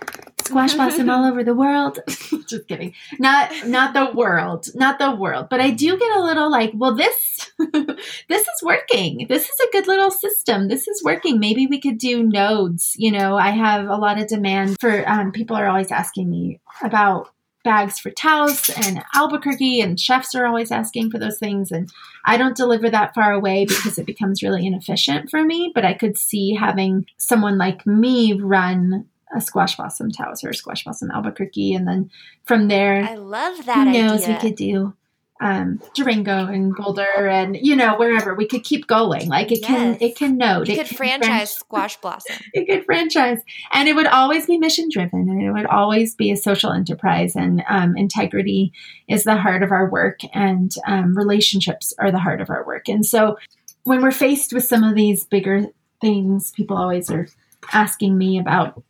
squash 0.42 0.72
blossom 0.76 1.10
all 1.10 1.26
over 1.26 1.44
the 1.44 1.52
world. 1.52 1.98
just 2.08 2.66
kidding. 2.66 2.94
Not 3.18 3.66
not 3.66 3.92
the 3.92 4.16
world, 4.16 4.68
not 4.74 4.98
the 4.98 5.14
world. 5.14 5.48
But 5.50 5.60
I 5.60 5.72
do 5.72 5.98
get 5.98 6.16
a 6.16 6.24
little 6.24 6.50
like, 6.50 6.72
well, 6.74 6.94
this 6.94 7.52
this 7.58 8.48
is 8.48 8.62
working. 8.62 9.26
This 9.28 9.46
is 9.46 9.60
a 9.60 9.72
good 9.72 9.86
little 9.86 10.10
system. 10.10 10.68
This 10.68 10.88
is 10.88 11.04
working. 11.04 11.38
Maybe 11.38 11.66
we 11.66 11.78
could 11.78 11.98
do 11.98 12.22
nodes. 12.22 12.94
You 12.96 13.12
know, 13.12 13.36
I 13.36 13.50
have 13.50 13.90
a 13.90 13.96
lot 13.96 14.18
of 14.18 14.28
demand 14.28 14.78
for. 14.80 15.06
Um, 15.06 15.32
people 15.32 15.54
are 15.54 15.68
always 15.68 15.92
asking 15.92 16.30
me 16.30 16.60
about 16.82 17.28
bags 17.64 17.98
for 17.98 18.10
Taos 18.10 18.68
and 18.68 19.02
Albuquerque, 19.14 19.80
and 19.80 19.98
chefs 19.98 20.34
are 20.34 20.46
always 20.46 20.70
asking 20.70 21.10
for 21.10 21.18
those 21.18 21.38
things. 21.38 21.72
And 21.72 21.90
I 22.24 22.36
don't 22.36 22.56
deliver 22.56 22.88
that 22.90 23.14
far 23.14 23.32
away 23.32 23.64
because 23.64 23.98
it 23.98 24.06
becomes 24.06 24.42
really 24.42 24.66
inefficient 24.66 25.30
for 25.30 25.42
me. 25.42 25.72
But 25.74 25.84
I 25.84 25.94
could 25.94 26.16
see 26.16 26.54
having 26.54 27.06
someone 27.16 27.58
like 27.58 27.84
me 27.86 28.34
run 28.34 29.06
a 29.34 29.40
squash 29.40 29.76
blossom 29.76 30.12
Taos 30.12 30.44
or 30.44 30.50
a 30.50 30.54
squash 30.54 30.84
blossom 30.84 31.10
Albuquerque, 31.10 31.74
and 31.74 31.88
then 31.88 32.10
from 32.44 32.68
there, 32.68 33.02
I 33.02 33.16
love 33.16 33.66
that. 33.66 33.88
Who 33.88 33.92
knows? 33.92 34.22
Idea. 34.22 34.34
We 34.34 34.40
could 34.48 34.56
do 34.56 34.94
um, 35.40 35.80
Durango 35.94 36.46
and 36.46 36.74
Boulder 36.74 37.28
and 37.28 37.56
you 37.60 37.74
know 37.74 37.96
wherever 37.96 38.34
we 38.34 38.46
could 38.46 38.62
keep 38.62 38.86
going. 38.86 39.28
Like 39.28 39.50
it 39.50 39.60
yes. 39.60 39.66
can 39.66 39.98
it 40.00 40.16
can 40.16 40.36
note. 40.36 40.68
You 40.68 40.74
it 40.74 40.86
could 40.86 40.96
franchise 40.96 41.52
franch- 41.52 41.58
Squash 41.58 41.96
Blossom. 41.96 42.36
it 42.54 42.66
could 42.66 42.84
franchise, 42.84 43.40
and 43.72 43.88
it 43.88 43.94
would 43.94 44.06
always 44.06 44.46
be 44.46 44.58
mission 44.58 44.88
driven, 44.90 45.28
and 45.28 45.42
it 45.42 45.52
would 45.52 45.66
always 45.66 46.14
be 46.14 46.30
a 46.30 46.36
social 46.36 46.72
enterprise. 46.72 47.34
And 47.34 47.64
um, 47.68 47.96
integrity 47.96 48.72
is 49.08 49.24
the 49.24 49.36
heart 49.36 49.62
of 49.62 49.72
our 49.72 49.90
work, 49.90 50.20
and 50.32 50.72
um, 50.86 51.16
relationships 51.16 51.92
are 51.98 52.12
the 52.12 52.20
heart 52.20 52.40
of 52.40 52.50
our 52.50 52.64
work. 52.64 52.88
And 52.88 53.04
so 53.04 53.36
when 53.82 54.02
we're 54.02 54.12
faced 54.12 54.52
with 54.52 54.64
some 54.64 54.84
of 54.84 54.94
these 54.94 55.24
bigger 55.24 55.66
things, 56.00 56.52
people 56.52 56.76
always 56.76 57.10
are 57.10 57.28
asking 57.72 58.16
me 58.16 58.38
about 58.38 58.82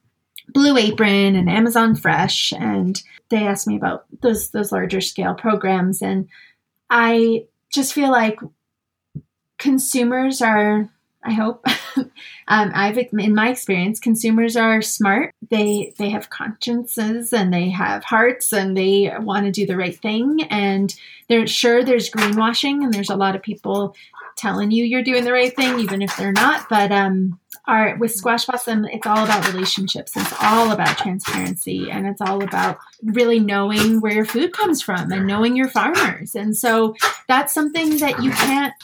Blue 0.48 0.76
Apron 0.76 1.36
and 1.36 1.48
Amazon 1.48 1.94
Fresh, 1.94 2.52
and 2.52 3.02
they 3.28 3.46
asked 3.46 3.66
me 3.66 3.76
about 3.76 4.04
those 4.20 4.50
those 4.50 4.72
larger 4.72 5.00
scale 5.00 5.34
programs, 5.34 6.02
and 6.02 6.28
I 6.90 7.46
just 7.72 7.92
feel 7.92 8.10
like 8.10 8.38
consumers 9.58 10.42
are. 10.42 10.90
I 11.26 11.32
hope 11.32 11.64
um, 11.96 12.10
I've 12.48 12.98
in 12.98 13.34
my 13.34 13.48
experience, 13.48 13.98
consumers 13.98 14.56
are 14.58 14.82
smart. 14.82 15.34
They 15.48 15.94
they 15.98 16.10
have 16.10 16.28
consciences 16.28 17.32
and 17.32 17.52
they 17.52 17.70
have 17.70 18.04
hearts 18.04 18.52
and 18.52 18.76
they 18.76 19.10
want 19.20 19.46
to 19.46 19.50
do 19.50 19.64
the 19.64 19.78
right 19.78 19.98
thing. 19.98 20.42
And 20.50 20.94
they're 21.30 21.46
sure 21.46 21.82
there's 21.82 22.10
greenwashing 22.10 22.84
and 22.84 22.92
there's 22.92 23.08
a 23.08 23.16
lot 23.16 23.36
of 23.36 23.42
people 23.42 23.96
telling 24.36 24.70
you 24.70 24.84
you're 24.84 25.02
doing 25.02 25.24
the 25.24 25.32
right 25.32 25.54
thing, 25.54 25.80
even 25.80 26.02
if 26.02 26.16
they're 26.16 26.32
not. 26.32 26.68
But 26.68 26.92
um, 26.92 27.38
our 27.66 27.96
with 27.96 28.14
Squash 28.14 28.46
Blossom, 28.46 28.84
it's 28.84 29.06
all 29.06 29.24
about 29.24 29.52
relationships. 29.52 30.16
It's 30.16 30.34
all 30.42 30.70
about 30.70 30.98
transparency, 30.98 31.90
and 31.90 32.06
it's 32.06 32.20
all 32.20 32.42
about 32.42 32.78
really 33.02 33.40
knowing 33.40 34.00
where 34.00 34.12
your 34.12 34.24
food 34.24 34.52
comes 34.52 34.82
from 34.82 35.12
and 35.12 35.26
knowing 35.26 35.56
your 35.56 35.68
farmers. 35.68 36.34
And 36.34 36.56
so 36.56 36.94
that's 37.28 37.54
something 37.54 37.98
that 37.98 38.22
you 38.22 38.30
can't 38.30 38.74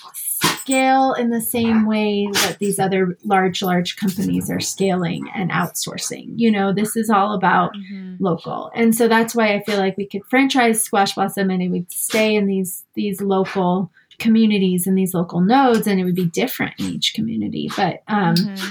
scale 0.42 1.12
in 1.14 1.30
the 1.30 1.40
same 1.40 1.86
way 1.86 2.28
that 2.32 2.58
these 2.58 2.78
other 2.78 3.18
large 3.24 3.62
large 3.62 3.96
companies 3.96 4.50
are 4.50 4.60
scaling 4.60 5.28
and 5.34 5.50
outsourcing 5.50 6.32
you 6.36 6.50
know 6.50 6.72
this 6.72 6.96
is 6.96 7.10
all 7.10 7.34
about 7.34 7.74
mm-hmm. 7.74 8.14
local 8.20 8.70
and 8.74 8.94
so 8.94 9.06
that's 9.06 9.34
why 9.34 9.52
i 9.52 9.62
feel 9.64 9.78
like 9.78 9.96
we 9.96 10.06
could 10.06 10.24
franchise 10.26 10.82
squash 10.82 11.14
blossom 11.14 11.50
and 11.50 11.62
it 11.62 11.68
would 11.68 11.90
stay 11.92 12.34
in 12.34 12.46
these 12.46 12.84
these 12.94 13.20
local 13.20 13.90
communities 14.20 14.86
and 14.86 14.96
these 14.96 15.14
local 15.14 15.40
nodes, 15.40 15.86
and 15.86 15.98
it 15.98 16.04
would 16.04 16.14
be 16.14 16.26
different 16.26 16.74
in 16.78 16.86
each 16.86 17.14
community. 17.14 17.70
But 17.76 18.02
um, 18.06 18.36
mm-hmm. 18.36 18.68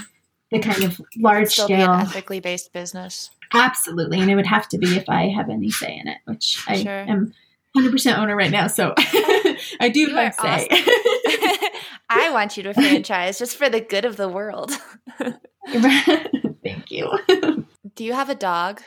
the 0.51 0.59
kind 0.59 0.83
of 0.83 1.01
large 1.17 1.53
scale, 1.53 1.91
ethically 1.91 2.39
based 2.39 2.71
business, 2.71 3.31
absolutely, 3.53 4.21
and 4.21 4.31
it 4.31 4.35
would 4.35 4.47
have 4.47 4.69
to 4.69 4.77
be 4.77 4.95
if 4.95 5.09
I 5.09 5.27
have 5.29 5.49
any 5.49 5.71
say 5.71 5.97
in 5.97 6.07
it, 6.07 6.19
which 6.25 6.63
I 6.67 6.81
sure. 6.81 6.91
am. 6.91 7.33
100% 7.77 8.17
owner 8.17 8.35
right 8.35 8.49
now, 8.49 8.65
so 8.65 8.95
I 9.79 9.91
do 9.93 10.07
have 10.07 10.33
say. 10.33 10.67
Awesome. 10.71 11.69
I 12.09 12.31
want 12.31 12.57
you 12.57 12.63
to 12.63 12.73
franchise 12.73 13.38
just 13.38 13.55
for 13.55 13.69
the 13.69 13.79
good 13.79 14.05
of 14.05 14.17
the 14.17 14.27
world. 14.27 14.71
Thank 15.69 16.89
you. 16.89 17.12
Do 17.95 18.03
you 18.03 18.13
have 18.13 18.29
a 18.29 18.35
dog? 18.35 18.81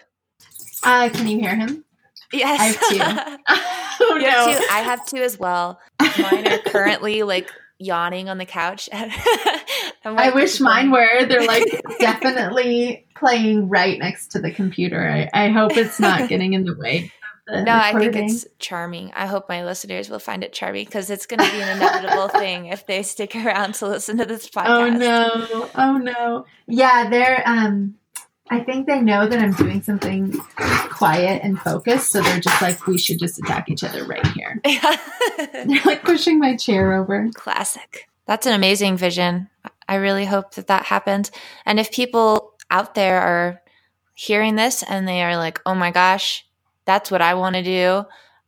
Uh, 0.82 1.08
can 1.10 1.28
you 1.28 1.38
hear 1.38 1.54
him? 1.54 1.84
Yes. 2.32 2.60
I 2.60 2.96
have 2.96 3.36
two. 3.36 3.81
Oh, 4.00 4.16
you 4.16 4.22
no. 4.22 4.52
Two? 4.52 4.66
I 4.70 4.80
have 4.80 5.06
two 5.06 5.18
as 5.18 5.38
well. 5.38 5.80
Mine 6.00 6.46
are 6.48 6.58
currently 6.58 7.22
like 7.22 7.50
yawning 7.82 8.28
on 8.28 8.38
the 8.38 8.46
couch. 8.46 8.88
I 10.04 10.30
wish 10.34 10.60
mine 10.60 10.90
were. 10.90 11.26
They're 11.26 11.46
like 11.46 11.64
definitely 11.98 13.06
playing 13.16 13.68
right 13.68 13.98
next 13.98 14.32
to 14.32 14.40
the 14.40 14.50
computer. 14.50 15.28
I, 15.32 15.46
I 15.46 15.48
hope 15.50 15.76
it's 15.76 16.00
not 16.00 16.28
getting 16.28 16.54
in 16.54 16.64
the 16.64 16.74
way. 16.74 17.12
The 17.46 17.62
no, 17.62 17.76
recording. 17.76 18.08
I 18.08 18.12
think 18.12 18.30
it's 18.30 18.46
charming. 18.60 19.12
I 19.14 19.26
hope 19.26 19.48
my 19.48 19.64
listeners 19.64 20.08
will 20.08 20.20
find 20.20 20.44
it 20.44 20.52
charming 20.52 20.84
because 20.84 21.10
it's 21.10 21.26
going 21.26 21.40
to 21.40 21.50
be 21.50 21.60
an 21.60 21.76
inevitable 21.76 22.28
thing 22.28 22.66
if 22.66 22.86
they 22.86 23.02
stick 23.02 23.34
around 23.34 23.74
to 23.74 23.88
listen 23.88 24.18
to 24.18 24.24
this 24.24 24.48
podcast. 24.48 24.68
Oh 24.68 24.88
no! 24.90 25.70
Oh 25.74 25.98
no! 25.98 26.46
Yeah, 26.68 27.10
they're 27.10 27.42
um 27.44 27.96
I 28.52 28.60
think 28.62 28.86
they 28.86 29.00
know 29.00 29.26
that 29.26 29.38
I'm 29.38 29.54
doing 29.54 29.80
something 29.80 30.38
quiet 30.90 31.40
and 31.42 31.58
focused, 31.58 32.12
so 32.12 32.20
they're 32.20 32.38
just 32.38 32.60
like, 32.60 32.86
we 32.86 32.98
should 32.98 33.18
just 33.18 33.38
attack 33.38 33.70
each 33.70 33.82
other 33.82 34.04
right 34.04 34.26
here. 34.26 34.60
they're 34.64 35.80
like 35.86 36.04
pushing 36.04 36.38
my 36.38 36.54
chair 36.54 36.92
over. 36.92 37.30
Classic. 37.32 38.10
That's 38.26 38.44
an 38.44 38.52
amazing 38.52 38.98
vision. 38.98 39.48
I 39.88 39.94
really 39.94 40.26
hope 40.26 40.54
that 40.56 40.66
that 40.66 40.84
happens. 40.84 41.32
And 41.64 41.80
if 41.80 41.90
people 41.90 42.52
out 42.70 42.94
there 42.94 43.22
are 43.22 43.62
hearing 44.12 44.56
this 44.56 44.82
and 44.82 45.08
they 45.08 45.22
are 45.22 45.38
like, 45.38 45.58
oh 45.64 45.74
my 45.74 45.90
gosh, 45.90 46.46
that's 46.84 47.10
what 47.10 47.22
I 47.22 47.32
want 47.32 47.56
to 47.56 47.62
do. 47.62 48.04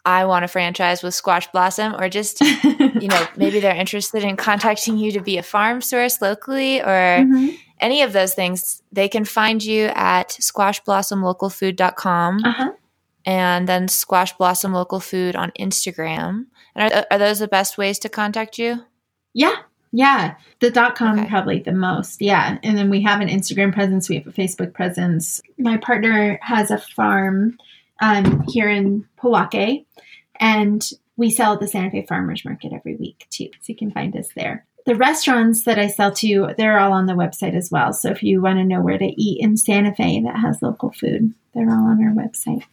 I 0.07 0.27
want 0.27 0.45
a 0.45 0.49
franchise 0.49 1.03
with 1.03 1.15
Squash 1.15 1.51
Blossom, 1.51 1.95
or 1.95 2.09
just, 2.09 2.41
you 2.41 3.09
know, 3.09 3.27
maybe 3.37 3.61
they're 3.61 3.75
interested 3.75 4.23
in 4.23 4.37
contacting 4.37 4.99
you 4.99 5.13
to 5.13 5.21
be 5.21 5.39
a 5.39 5.43
farm 5.43 5.81
source 5.81 6.21
locally 6.21 6.81
or 6.81 6.87
mm-hmm 6.87 7.55
any 7.81 8.03
of 8.03 8.13
those 8.13 8.35
things, 8.35 8.83
they 8.93 9.09
can 9.09 9.25
find 9.25 9.61
you 9.63 9.87
at 9.95 10.31
squashblossomlocalfood.com 10.31 12.45
uh-huh. 12.45 12.73
and 13.25 13.69
then 13.69 13.89
Squash 13.89 14.37
Blossom 14.37 14.73
Local 14.73 15.01
Food 15.01 15.35
on 15.37 15.53
Instagram. 15.59 16.47
And 16.75 16.93
are, 16.93 17.07
are 17.11 17.19
those 17.19 17.41
the 17.41 17.49
best 17.49 17.77
ways 17.77 17.99
to 18.01 18.09
contact 18.09 18.59
you? 18.59 18.85
Yeah. 19.35 19.57
Yeah. 19.93 20.37
The 20.61 20.71
dot 20.71 20.97
com 20.97 21.19
okay. 21.19 21.29
probably 21.29 21.59
the 21.61 21.73
most. 21.73 22.21
Yeah. 22.21 22.59
And 22.63 22.79
then 22.79 22.91
we 22.91 23.03
have 23.03 23.21
an 23.21 23.29
Instagram 23.29 23.73
presence, 23.73 24.09
we 24.09 24.17
have 24.17 24.27
a 24.27 24.33
Facebook 24.33 24.73
presence. 24.73 25.41
My 25.59 25.77
partner 25.77 26.39
has 26.43 26.71
a 26.71 26.79
farm 26.79 27.59
um, 28.01 28.45
here 28.49 28.69
in 28.69 29.07
Pojoaque, 29.19 29.85
and 30.41 30.91
we 31.17 31.31
sell 31.31 31.55
at 31.55 31.61
the 31.61 31.69
Santa 31.69 31.91
Fe 31.91 32.07
Farmers 32.07 32.45
Market 32.45 32.73
every 32.73 32.97
week 32.97 33.27
too. 33.31 33.51
So 33.61 33.67
you 33.69 33.77
can 33.77 33.91
find 33.91 34.17
us 34.17 34.29
there 34.35 34.67
the 34.85 34.95
restaurants 34.95 35.65
that 35.65 35.79
I 35.79 35.89
sell 35.89 36.13
to, 36.13 36.51
they're 36.57 36.79
all 36.79 36.93
on 36.93 37.07
the 37.07 37.15
website 37.15 37.55
as 37.55 37.71
well. 37.71 37.93
So 37.93 38.11
if 38.11 38.23
you 38.23 38.43
want 38.43 38.59
to 38.59 38.65
know 38.65 38.81
where 38.81 38.99
to 38.99 39.23
eat 39.23 39.41
in 39.41 39.57
Santa 39.57 39.95
Fe 39.95 40.21
that 40.21 40.37
has 40.37 40.63
local 40.63 40.93
food, 40.93 41.33
they're 41.55 41.71
all 41.71 41.87
on 41.87 42.05
our 42.05 42.13
website. 42.13 42.65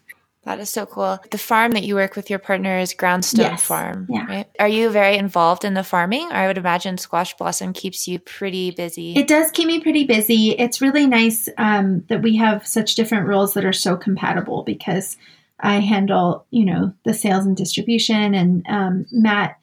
That 0.44 0.60
is 0.60 0.72
so 0.72 0.88
cool. 0.88 1.20
The 1.30 1.38
farm 1.38 1.72
that 1.74 1.84
you 1.84 1.94
work 1.94 2.16
with 2.16 2.30
your 2.30 2.40
partner 2.40 2.80
is 2.80 2.96
Groundstone 2.96 3.38
yes. 3.38 3.64
Farm, 3.64 4.08
yeah. 4.10 4.26
right? 4.26 4.48
Are 4.60 4.68
you 4.68 4.90
very 4.90 5.18
involved 5.18 5.64
in 5.64 5.76
the 5.76 5.84
farming? 5.84 6.32
Or 6.32 6.36
I 6.36 6.48
would 6.48 6.58
imagine 6.58 6.98
Squash 6.98 7.38
Blossom 7.38 7.74
keeps 7.74 8.08
you 8.08 8.18
pretty 8.18 8.72
busy. 8.72 9.16
It 9.16 9.28
does 9.28 9.52
keep 9.52 9.68
me 9.68 9.80
pretty 9.80 10.04
busy. 10.04 10.52
It's 10.52 10.82
really 10.82 11.06
nice 11.06 11.48
um, 11.60 12.04
that 12.10 12.24
we 12.24 12.38
have 12.38 12.66
such 12.66 12.96
different 12.96 13.28
roles 13.28 13.54
that 13.54 13.66
are 13.66 13.74
so 13.74 13.96
compatible 13.96 14.64
because 14.64 15.16
I 15.60 15.76
handle, 15.76 16.48
you 16.50 16.66
know, 16.66 16.94
the 17.06 17.14
sales 17.14 17.46
and 17.46 17.56
distribution, 17.56 18.34
and 18.34 18.66
um, 18.68 19.06
Matt 19.12 19.60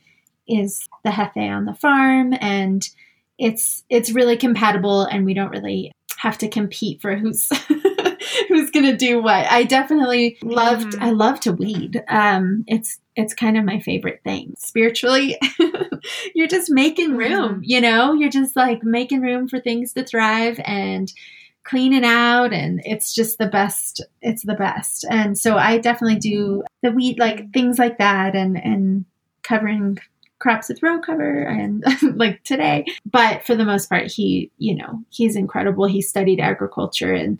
is 0.48 0.88
the 1.04 1.10
Hefe 1.10 1.36
on 1.36 1.66
the 1.66 1.74
farm 1.74 2.34
and 2.40 2.88
it's 3.38 3.84
it's 3.88 4.10
really 4.10 4.36
compatible 4.36 5.02
and 5.02 5.24
we 5.24 5.34
don't 5.34 5.50
really 5.50 5.92
have 6.16 6.38
to 6.38 6.48
compete 6.48 7.00
for 7.00 7.14
who's 7.14 7.48
who's 8.68 8.82
gonna 8.82 8.96
do 8.96 9.22
what. 9.22 9.46
I 9.50 9.64
definitely 9.64 10.38
loved 10.42 10.94
mm-hmm. 10.94 11.02
I 11.02 11.10
love 11.10 11.40
to 11.40 11.52
weed. 11.52 12.02
Um 12.08 12.64
it's 12.66 12.98
it's 13.16 13.34
kind 13.34 13.56
of 13.56 13.64
my 13.64 13.80
favorite 13.80 14.20
thing. 14.24 14.54
Spiritually, 14.58 15.38
you're 16.34 16.48
just 16.48 16.70
making 16.70 17.16
room, 17.16 17.54
mm-hmm. 17.56 17.60
you 17.64 17.80
know? 17.80 18.14
You're 18.14 18.30
just 18.30 18.54
like 18.54 18.82
making 18.82 19.20
room 19.20 19.48
for 19.48 19.60
things 19.60 19.92
to 19.94 20.04
thrive 20.04 20.60
and 20.64 21.12
cleaning 21.64 22.04
out 22.04 22.54
and 22.54 22.80
it's 22.84 23.12
just 23.12 23.36
the 23.36 23.46
best 23.46 24.00
it's 24.22 24.42
the 24.42 24.54
best 24.54 25.04
and 25.10 25.36
so 25.36 25.58
i 25.58 25.76
definitely 25.76 26.18
do 26.18 26.62
the 26.82 26.90
weed 26.90 27.18
like 27.18 27.52
things 27.52 27.78
like 27.78 27.98
that 27.98 28.34
and 28.34 28.56
and 28.56 29.04
covering 29.42 29.98
crops 30.38 30.68
with 30.68 30.82
row 30.82 30.98
cover 31.00 31.42
and 31.42 31.84
like 32.16 32.42
today. 32.44 32.84
But 33.04 33.44
for 33.44 33.54
the 33.54 33.64
most 33.64 33.88
part, 33.88 34.06
he, 34.06 34.50
you 34.58 34.74
know, 34.74 35.02
he's 35.10 35.36
incredible. 35.36 35.86
He 35.86 36.02
studied 36.02 36.40
agriculture 36.40 37.12
in 37.12 37.38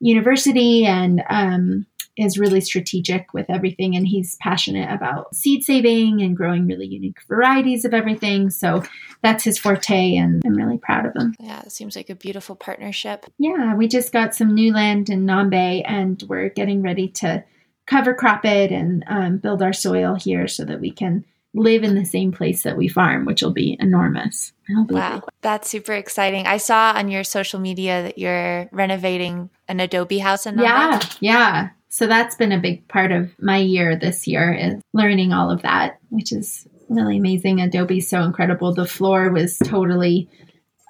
university 0.00 0.84
and 0.84 1.22
um, 1.28 1.86
is 2.16 2.38
really 2.38 2.60
strategic 2.60 3.32
with 3.32 3.46
everything. 3.48 3.96
And 3.96 4.06
he's 4.06 4.36
passionate 4.40 4.92
about 4.92 5.34
seed 5.34 5.64
saving 5.64 6.22
and 6.22 6.36
growing 6.36 6.66
really 6.66 6.86
unique 6.86 7.18
varieties 7.28 7.84
of 7.84 7.94
everything. 7.94 8.50
So 8.50 8.82
that's 9.22 9.44
his 9.44 9.58
forte, 9.58 10.16
and 10.16 10.42
I'm 10.44 10.54
really 10.54 10.78
proud 10.78 11.06
of 11.06 11.14
him. 11.16 11.34
Yeah, 11.40 11.62
it 11.62 11.72
seems 11.72 11.96
like 11.96 12.10
a 12.10 12.14
beautiful 12.14 12.56
partnership. 12.56 13.26
Yeah, 13.38 13.74
we 13.74 13.88
just 13.88 14.12
got 14.12 14.34
some 14.34 14.54
new 14.54 14.72
land 14.72 15.10
in 15.10 15.26
Nambe, 15.26 15.82
and 15.84 16.22
we're 16.28 16.50
getting 16.50 16.82
ready 16.82 17.08
to 17.08 17.44
cover 17.86 18.14
crop 18.14 18.44
it 18.44 18.72
and 18.72 19.04
um, 19.08 19.38
build 19.38 19.60
our 19.62 19.72
soil 19.72 20.14
here 20.14 20.48
so 20.48 20.64
that 20.64 20.80
we 20.80 20.90
can 20.90 21.24
live 21.54 21.84
in 21.84 21.94
the 21.94 22.04
same 22.04 22.32
place 22.32 22.64
that 22.64 22.76
we 22.76 22.88
farm, 22.88 23.24
which 23.24 23.42
will 23.42 23.52
be 23.52 23.76
enormous. 23.80 24.52
Wow, 24.68 25.22
that's 25.40 25.68
super 25.70 25.92
exciting. 25.92 26.46
I 26.46 26.56
saw 26.56 26.92
on 26.94 27.10
your 27.10 27.24
social 27.24 27.60
media 27.60 28.02
that 28.02 28.18
you're 28.18 28.68
renovating 28.72 29.50
an 29.68 29.80
adobe 29.80 30.18
house 30.18 30.46
in 30.46 30.56
the 30.56 30.64
Yeah, 30.64 31.00
yeah. 31.20 31.68
So 31.88 32.08
that's 32.08 32.34
been 32.34 32.50
a 32.50 32.60
big 32.60 32.88
part 32.88 33.12
of 33.12 33.30
my 33.38 33.58
year 33.58 33.96
this 33.96 34.26
year 34.26 34.52
is 34.52 34.82
learning 34.92 35.32
all 35.32 35.50
of 35.50 35.62
that, 35.62 35.98
which 36.08 36.32
is 36.32 36.66
really 36.88 37.18
amazing. 37.18 37.60
Adobe's 37.60 38.08
so 38.08 38.22
incredible. 38.22 38.74
The 38.74 38.86
floor 38.86 39.30
was 39.30 39.56
totally 39.58 40.28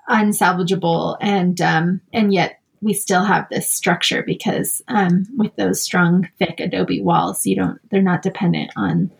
unsalvageable, 0.09 1.19
and 1.21 1.61
um, 1.61 2.01
and 2.13 2.33
yet 2.33 2.59
we 2.81 2.95
still 2.95 3.25
have 3.25 3.47
this 3.51 3.71
structure 3.71 4.23
because 4.23 4.83
um, 4.89 5.27
with 5.37 5.55
those 5.57 5.83
strong, 5.83 6.29
thick 6.39 6.61
adobe 6.61 7.03
walls, 7.03 7.47
you 7.47 7.57
don't 7.57 7.79
they're 7.91 8.01
not 8.01 8.23
dependent 8.23 8.71
on 8.77 9.11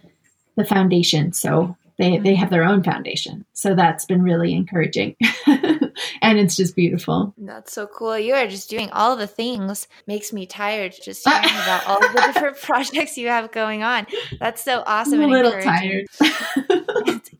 the 0.57 0.65
foundation. 0.65 1.33
So 1.33 1.77
they 1.99 2.19
they 2.19 2.31
mm-hmm. 2.31 2.41
have 2.41 2.51
their 2.51 2.65
own 2.65 2.83
foundation. 2.83 3.45
So 3.53 3.75
that's 3.75 4.05
been 4.05 4.23
really 4.23 4.53
encouraging. 4.53 5.17
and 5.47 6.39
it's 6.39 6.57
just 6.57 6.75
beautiful. 6.75 7.35
That's 7.39 7.73
so 7.73 7.87
cool. 7.87 8.19
You 8.19 8.35
are 8.35 8.47
just 8.47 8.71
doing 8.71 8.91
all 8.91 9.17
the 9.17 9.27
things. 9.27 9.87
Makes 10.07 10.33
me 10.33 10.47
tired 10.47 10.95
just 11.03 11.29
hearing 11.29 11.45
about 11.45 11.87
all 11.87 12.01
the 12.01 12.21
different 12.27 12.61
projects 12.61 13.17
you 13.17 13.29
have 13.29 13.53
going 13.53 13.83
on. 13.83 14.07
That's 14.41 14.63
so 14.65 14.83
awesome. 14.87 15.21
I'm 15.21 15.29
a 15.29 15.33
little 15.33 15.61
tired. 15.61 16.07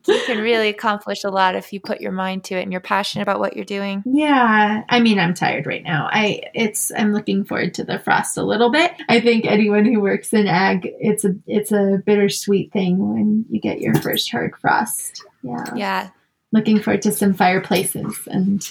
you 0.07 0.21
can 0.25 0.39
really 0.39 0.69
accomplish 0.69 1.23
a 1.23 1.29
lot 1.29 1.55
if 1.55 1.73
you 1.73 1.79
put 1.79 2.01
your 2.01 2.11
mind 2.11 2.43
to 2.45 2.55
it 2.55 2.61
and 2.61 2.71
you're 2.71 2.81
passionate 2.81 3.23
about 3.23 3.39
what 3.39 3.55
you're 3.55 3.65
doing. 3.65 4.03
Yeah. 4.05 4.83
I 4.87 4.99
mean, 4.99 5.19
I'm 5.19 5.33
tired 5.33 5.65
right 5.65 5.83
now. 5.83 6.07
I 6.11 6.41
it's 6.53 6.91
I'm 6.95 7.13
looking 7.13 7.43
forward 7.43 7.73
to 7.75 7.83
the 7.83 7.99
frost 7.99 8.37
a 8.37 8.43
little 8.43 8.71
bit. 8.71 8.91
I 9.09 9.19
think 9.19 9.45
anyone 9.45 9.85
who 9.85 9.99
works 9.99 10.33
in 10.33 10.47
ag, 10.47 10.87
it's 10.99 11.25
a 11.25 11.35
it's 11.47 11.71
a 11.71 12.01
bittersweet 12.05 12.71
thing 12.71 13.13
when 13.13 13.45
you 13.49 13.59
get 13.59 13.81
your 13.81 13.95
first 13.95 14.31
frost. 14.53 15.23
Yeah. 15.43 15.65
Yeah. 15.75 16.09
Looking 16.51 16.79
forward 16.79 17.01
to 17.03 17.11
some 17.11 17.33
fireplaces 17.33 18.17
and 18.27 18.61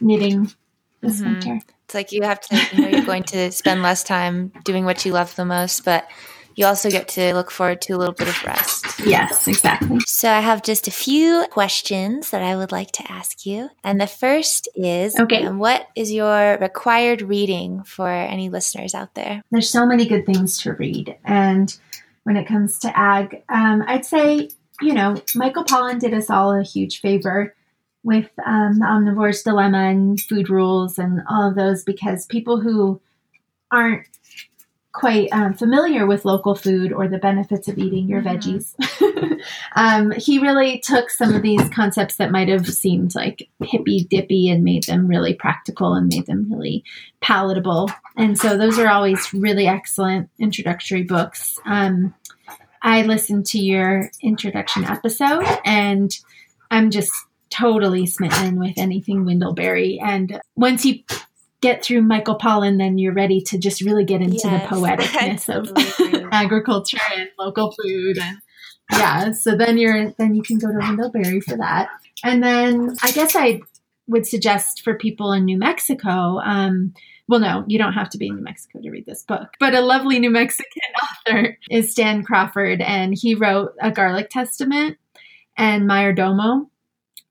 knitting 0.00 0.52
this 1.00 1.20
mm-hmm. 1.20 1.34
winter. 1.34 1.60
It's 1.84 1.94
like 1.94 2.12
you 2.12 2.22
have 2.22 2.40
to 2.40 2.66
you 2.72 2.82
know 2.82 2.88
you're 2.88 3.06
going 3.06 3.22
to 3.24 3.50
spend 3.50 3.82
less 3.82 4.04
time 4.04 4.52
doing 4.64 4.84
what 4.84 5.04
you 5.04 5.12
love 5.12 5.34
the 5.36 5.44
most, 5.44 5.84
but 5.84 6.08
you 6.58 6.66
also 6.66 6.90
get 6.90 7.06
to 7.06 7.34
look 7.34 7.52
forward 7.52 7.80
to 7.82 7.92
a 7.92 7.96
little 7.96 8.14
bit 8.14 8.26
of 8.26 8.44
rest. 8.44 8.98
Yes, 9.06 9.46
exactly. 9.46 10.00
So 10.00 10.28
I 10.28 10.40
have 10.40 10.64
just 10.64 10.88
a 10.88 10.90
few 10.90 11.46
questions 11.52 12.30
that 12.30 12.42
I 12.42 12.56
would 12.56 12.72
like 12.72 12.90
to 12.92 13.12
ask 13.12 13.46
you. 13.46 13.70
And 13.84 14.00
the 14.00 14.08
first 14.08 14.68
is 14.74 15.16
okay. 15.16 15.44
Um, 15.44 15.60
what 15.60 15.86
is 15.94 16.12
your 16.12 16.58
required 16.58 17.22
reading 17.22 17.84
for 17.84 18.08
any 18.08 18.48
listeners 18.48 18.92
out 18.92 19.14
there? 19.14 19.40
There's 19.52 19.70
so 19.70 19.86
many 19.86 20.04
good 20.04 20.26
things 20.26 20.58
to 20.62 20.72
read. 20.72 21.16
And 21.24 21.78
when 22.24 22.36
it 22.36 22.48
comes 22.48 22.80
to 22.80 22.98
ag, 22.98 23.44
um, 23.48 23.84
I'd 23.86 24.04
say, 24.04 24.50
you 24.80 24.94
know, 24.94 25.20
Michael 25.34 25.64
Pollan 25.64 25.98
did 25.98 26.14
us 26.14 26.30
all 26.30 26.52
a 26.52 26.62
huge 26.62 27.00
favor 27.00 27.54
with 28.04 28.30
um, 28.46 28.78
the 28.78 28.86
omnivore's 28.86 29.42
dilemma 29.42 29.90
and 29.90 30.20
food 30.20 30.48
rules 30.48 30.98
and 30.98 31.20
all 31.28 31.48
of 31.48 31.56
those 31.56 31.84
because 31.84 32.26
people 32.26 32.60
who 32.60 33.00
aren't 33.70 34.06
quite 34.98 35.28
um, 35.32 35.54
familiar 35.54 36.06
with 36.06 36.24
local 36.24 36.54
food 36.54 36.92
or 36.92 37.06
the 37.06 37.18
benefits 37.18 37.68
of 37.68 37.78
eating 37.78 38.08
your 38.08 38.20
mm-hmm. 38.20 38.36
veggies. 38.36 39.40
um, 39.76 40.10
he 40.12 40.38
really 40.38 40.80
took 40.80 41.10
some 41.10 41.34
of 41.34 41.42
these 41.42 41.68
concepts 41.68 42.16
that 42.16 42.32
might 42.32 42.48
have 42.48 42.66
seemed 42.66 43.14
like 43.14 43.48
hippy 43.62 44.04
dippy 44.10 44.48
and 44.48 44.64
made 44.64 44.84
them 44.84 45.06
really 45.06 45.34
practical 45.34 45.94
and 45.94 46.08
made 46.08 46.26
them 46.26 46.50
really 46.50 46.82
palatable. 47.20 47.90
And 48.16 48.36
so 48.36 48.56
those 48.56 48.78
are 48.78 48.88
always 48.88 49.32
really 49.32 49.68
excellent 49.68 50.30
introductory 50.38 51.04
books. 51.04 51.60
Um, 51.64 52.14
I 52.88 53.02
listened 53.02 53.44
to 53.48 53.58
your 53.58 54.10
introduction 54.22 54.82
episode 54.84 55.44
and 55.66 56.10
I'm 56.70 56.90
just 56.90 57.12
totally 57.50 58.06
smitten 58.06 58.58
with 58.58 58.78
anything 58.78 59.26
Wendell 59.26 59.52
Berry. 59.52 60.00
And 60.02 60.40
once 60.56 60.86
you 60.86 61.00
get 61.60 61.84
through 61.84 62.00
Michael 62.00 62.38
Pollan, 62.38 62.78
then 62.78 62.96
you're 62.96 63.12
ready 63.12 63.42
to 63.42 63.58
just 63.58 63.82
really 63.82 64.06
get 64.06 64.22
into 64.22 64.40
yes, 64.42 64.70
the 64.70 64.74
poeticness 64.74 65.54
of 65.54 66.28
agriculture 66.32 66.96
and 67.14 67.28
local 67.38 67.72
food. 67.72 68.16
And 68.22 68.38
yeah, 68.92 69.32
so 69.32 69.54
then 69.54 69.76
you're 69.76 70.12
then 70.12 70.34
you 70.34 70.42
can 70.42 70.56
go 70.56 70.72
to 70.72 70.78
Wendell 70.78 71.10
Berry 71.10 71.42
for 71.42 71.58
that. 71.58 71.90
And 72.24 72.42
then 72.42 72.96
I 73.02 73.10
guess 73.12 73.36
I 73.36 73.60
would 74.06 74.26
suggest 74.26 74.82
for 74.82 74.94
people 74.94 75.32
in 75.32 75.44
New 75.44 75.58
Mexico. 75.58 76.38
Um, 76.42 76.94
well, 77.28 77.40
no, 77.40 77.64
you 77.66 77.78
don't 77.78 77.92
have 77.92 78.08
to 78.10 78.18
be 78.18 78.28
in 78.28 78.36
New 78.36 78.42
Mexico 78.42 78.80
to 78.80 78.90
read 78.90 79.06
this 79.06 79.22
book, 79.22 79.48
but 79.60 79.74
a 79.74 79.82
lovely 79.82 80.18
New 80.18 80.30
Mexican 80.30 80.82
author 81.28 81.58
is 81.70 81.92
Stan 81.92 82.24
Crawford, 82.24 82.80
and 82.80 83.14
he 83.16 83.34
wrote 83.34 83.74
A 83.80 83.90
Garlic 83.90 84.30
Testament 84.30 84.96
and 85.56 85.88
Mayordomo. 85.88 86.68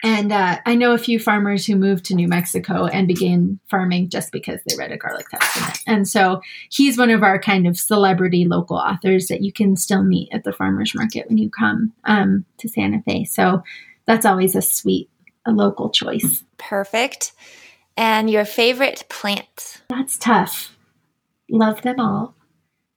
And 0.04 0.32
uh, 0.32 0.60
I 0.64 0.76
know 0.76 0.93
a 0.93 1.00
few 1.00 1.18
farmers 1.18 1.66
who 1.66 1.76
moved 1.76 2.06
to 2.06 2.14
New 2.14 2.28
Mexico 2.28 2.86
and 2.86 3.08
began 3.08 3.60
farming 3.68 4.10
just 4.10 4.32
because 4.32 4.60
they 4.68 4.76
read 4.78 4.91
a 4.91 4.98
garlic 4.98 5.28
testament. 5.30 5.80
And 5.88 6.08
so 6.08 6.41
he's 6.70 7.00
one 7.00 7.10
of 7.10 7.24
our 7.24 7.39
kind 7.39 7.66
of 7.66 7.80
celebrity 7.80 8.45
local 8.45 8.78
authors 8.78 9.28
that 9.28 9.41
you 9.41 9.52
can 9.52 9.76
still 9.76 10.04
meet 10.04 10.30
at 10.32 10.43
the 10.43 10.54
farmers 10.54 10.93
market 10.93 11.28
when 11.28 11.39
you 11.39 11.50
come 11.50 11.93
um, 12.04 12.45
to 12.60 12.70
Santa 12.70 13.02
Fe. 13.02 13.24
So 13.26 13.64
that's 14.06 14.26
always 14.26 14.56
a 14.56 14.62
sweet, 14.62 15.10
a 15.48 15.52
local 15.52 15.89
choice. 15.89 16.43
Perfect. 16.60 17.32
And 17.98 18.30
your 18.30 18.45
favorite 18.45 19.04
plant? 19.10 19.82
That's 19.89 20.18
tough. 20.18 20.78
Love 21.50 21.82
them 21.82 22.00
all. 22.00 22.36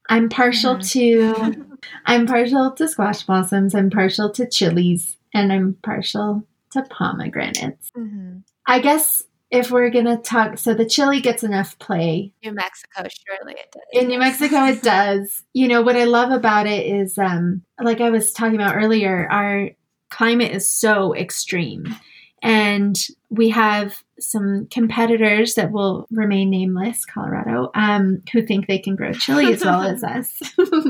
I'm 0.08 0.28
partial 0.28 0.76
mm. 0.76 0.90
to 0.90 1.78
I'm 2.04 2.26
partial 2.26 2.72
to 2.72 2.88
squash 2.88 3.22
blossoms. 3.22 3.74
I'm 3.74 3.90
partial 3.90 4.30
to 4.32 4.48
chilies, 4.48 5.16
and 5.32 5.52
I'm 5.52 5.76
partial 5.82 6.44
to 6.72 6.82
pomegranates. 6.82 7.90
Mm-hmm. 7.96 8.38
I 8.66 8.80
guess 8.80 9.22
if 9.50 9.70
we're 9.70 9.90
gonna 9.90 10.18
talk, 10.18 10.58
so 10.58 10.74
the 10.74 10.86
chili 10.86 11.20
gets 11.20 11.42
enough 11.42 11.78
play. 11.78 12.32
New 12.44 12.52
Mexico, 12.52 13.08
surely 13.08 13.54
it 13.54 13.72
does. 13.72 13.82
In 13.92 14.08
New 14.08 14.18
Mexico, 14.18 14.64
it 14.66 14.82
does. 14.82 15.42
You 15.52 15.68
know 15.68 15.82
what 15.82 15.96
I 15.96 16.04
love 16.04 16.30
about 16.30 16.66
it 16.66 16.86
is, 16.86 17.18
um, 17.18 17.62
like 17.80 18.00
I 18.00 18.10
was 18.10 18.32
talking 18.32 18.56
about 18.56 18.76
earlier, 18.76 19.28
our 19.30 19.70
climate 20.10 20.52
is 20.52 20.70
so 20.70 21.14
extreme, 21.14 21.94
and 22.42 22.96
we 23.28 23.50
have 23.50 24.02
some 24.20 24.66
competitors 24.66 25.54
that 25.54 25.72
will 25.72 26.06
remain 26.10 26.50
nameless, 26.50 27.04
Colorado, 27.04 27.70
um, 27.74 28.22
who 28.32 28.42
think 28.42 28.66
they 28.66 28.78
can 28.78 28.96
grow 28.96 29.12
chili 29.12 29.52
as 29.52 29.64
well 29.64 29.82
as 29.82 30.02
us, 30.04 30.40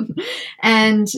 and 0.63 1.09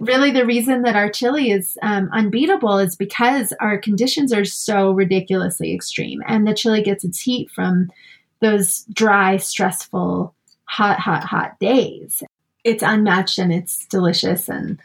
really 0.00 0.30
the 0.30 0.46
reason 0.46 0.82
that 0.82 0.96
our 0.96 1.10
chili 1.10 1.50
is 1.50 1.76
um, 1.82 2.08
unbeatable 2.12 2.78
is 2.78 2.96
because 2.96 3.52
our 3.60 3.78
conditions 3.78 4.32
are 4.32 4.44
so 4.44 4.90
ridiculously 4.90 5.74
extreme 5.74 6.22
and 6.26 6.46
the 6.46 6.54
chili 6.54 6.82
gets 6.82 7.04
its 7.04 7.20
heat 7.20 7.50
from 7.50 7.90
those 8.40 8.84
dry 8.92 9.36
stressful 9.36 10.34
hot 10.64 10.98
hot 10.98 11.24
hot 11.24 11.58
days. 11.60 12.22
It's 12.64 12.82
unmatched 12.82 13.38
and 13.38 13.52
it's 13.52 13.86
delicious 13.86 14.48
and 14.48 14.78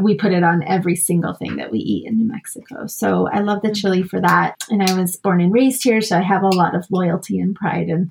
we 0.00 0.14
put 0.14 0.32
it 0.32 0.42
on 0.42 0.62
every 0.64 0.96
single 0.96 1.34
thing 1.34 1.56
that 1.56 1.70
we 1.70 1.78
eat 1.78 2.06
in 2.06 2.16
New 2.16 2.26
Mexico. 2.26 2.86
So 2.86 3.28
I 3.28 3.40
love 3.40 3.62
the 3.62 3.72
chili 3.72 4.02
for 4.02 4.20
that. 4.20 4.56
And 4.70 4.82
I 4.82 4.94
was 4.94 5.16
born 5.16 5.40
and 5.40 5.52
raised 5.52 5.82
here, 5.82 6.00
so 6.00 6.18
I 6.18 6.22
have 6.22 6.42
a 6.42 6.48
lot 6.48 6.74
of 6.74 6.90
loyalty 6.90 7.40
and 7.40 7.54
pride 7.54 7.88
and 7.88 8.10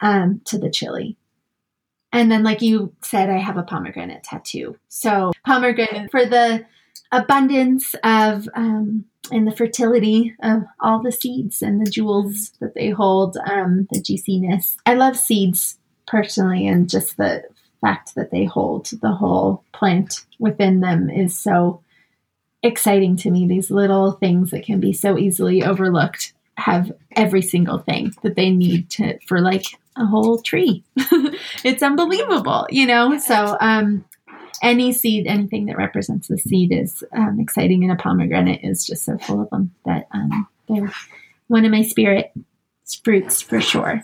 um, 0.00 0.40
to 0.46 0.58
the 0.58 0.70
chili. 0.70 1.16
And 2.12 2.30
then, 2.30 2.42
like 2.42 2.62
you 2.62 2.92
said, 3.02 3.28
I 3.28 3.38
have 3.38 3.56
a 3.56 3.62
pomegranate 3.62 4.24
tattoo. 4.24 4.78
So, 4.88 5.32
pomegranate 5.44 6.10
for 6.10 6.24
the 6.24 6.64
abundance 7.12 7.94
of 8.02 8.48
um, 8.54 9.04
and 9.30 9.46
the 9.46 9.56
fertility 9.56 10.34
of 10.42 10.62
all 10.80 11.02
the 11.02 11.12
seeds 11.12 11.62
and 11.62 11.84
the 11.84 11.90
jewels 11.90 12.52
that 12.60 12.74
they 12.74 12.90
hold, 12.90 13.36
um, 13.50 13.88
the 13.90 14.00
juiciness. 14.00 14.76
I 14.86 14.94
love 14.94 15.16
seeds 15.16 15.78
personally, 16.06 16.66
and 16.66 16.88
just 16.88 17.16
the 17.16 17.42
fact 17.86 18.16
that 18.16 18.32
they 18.32 18.44
hold 18.44 18.90
the 19.00 19.12
whole 19.12 19.62
plant 19.72 20.24
within 20.40 20.80
them 20.80 21.08
is 21.08 21.38
so 21.38 21.80
exciting 22.64 23.16
to 23.16 23.30
me. 23.30 23.46
These 23.46 23.70
little 23.70 24.12
things 24.12 24.50
that 24.50 24.64
can 24.64 24.80
be 24.80 24.92
so 24.92 25.16
easily 25.16 25.62
overlooked 25.62 26.32
have 26.56 26.90
every 27.14 27.42
single 27.42 27.78
thing 27.78 28.12
that 28.22 28.34
they 28.34 28.50
need 28.50 28.90
to 28.90 29.20
for 29.28 29.40
like 29.40 29.66
a 29.96 30.04
whole 30.04 30.42
tree. 30.42 30.82
it's 31.62 31.82
unbelievable, 31.82 32.66
you 32.70 32.86
know? 32.86 33.18
So, 33.18 33.56
um, 33.60 34.04
any 34.62 34.90
seed, 34.90 35.28
anything 35.28 35.66
that 35.66 35.76
represents 35.76 36.26
the 36.26 36.38
seed 36.38 36.72
is 36.72 37.04
um, 37.12 37.38
exciting, 37.38 37.84
and 37.84 37.92
a 37.92 38.02
pomegranate 38.02 38.64
is 38.64 38.84
just 38.84 39.04
so 39.04 39.16
full 39.18 39.42
of 39.42 39.50
them 39.50 39.70
that 39.84 40.08
um, 40.12 40.48
they're 40.66 40.90
one 41.46 41.64
of 41.64 41.70
my 41.70 41.82
spirit 41.82 42.32
fruits 43.04 43.42
for 43.42 43.60
sure. 43.60 44.02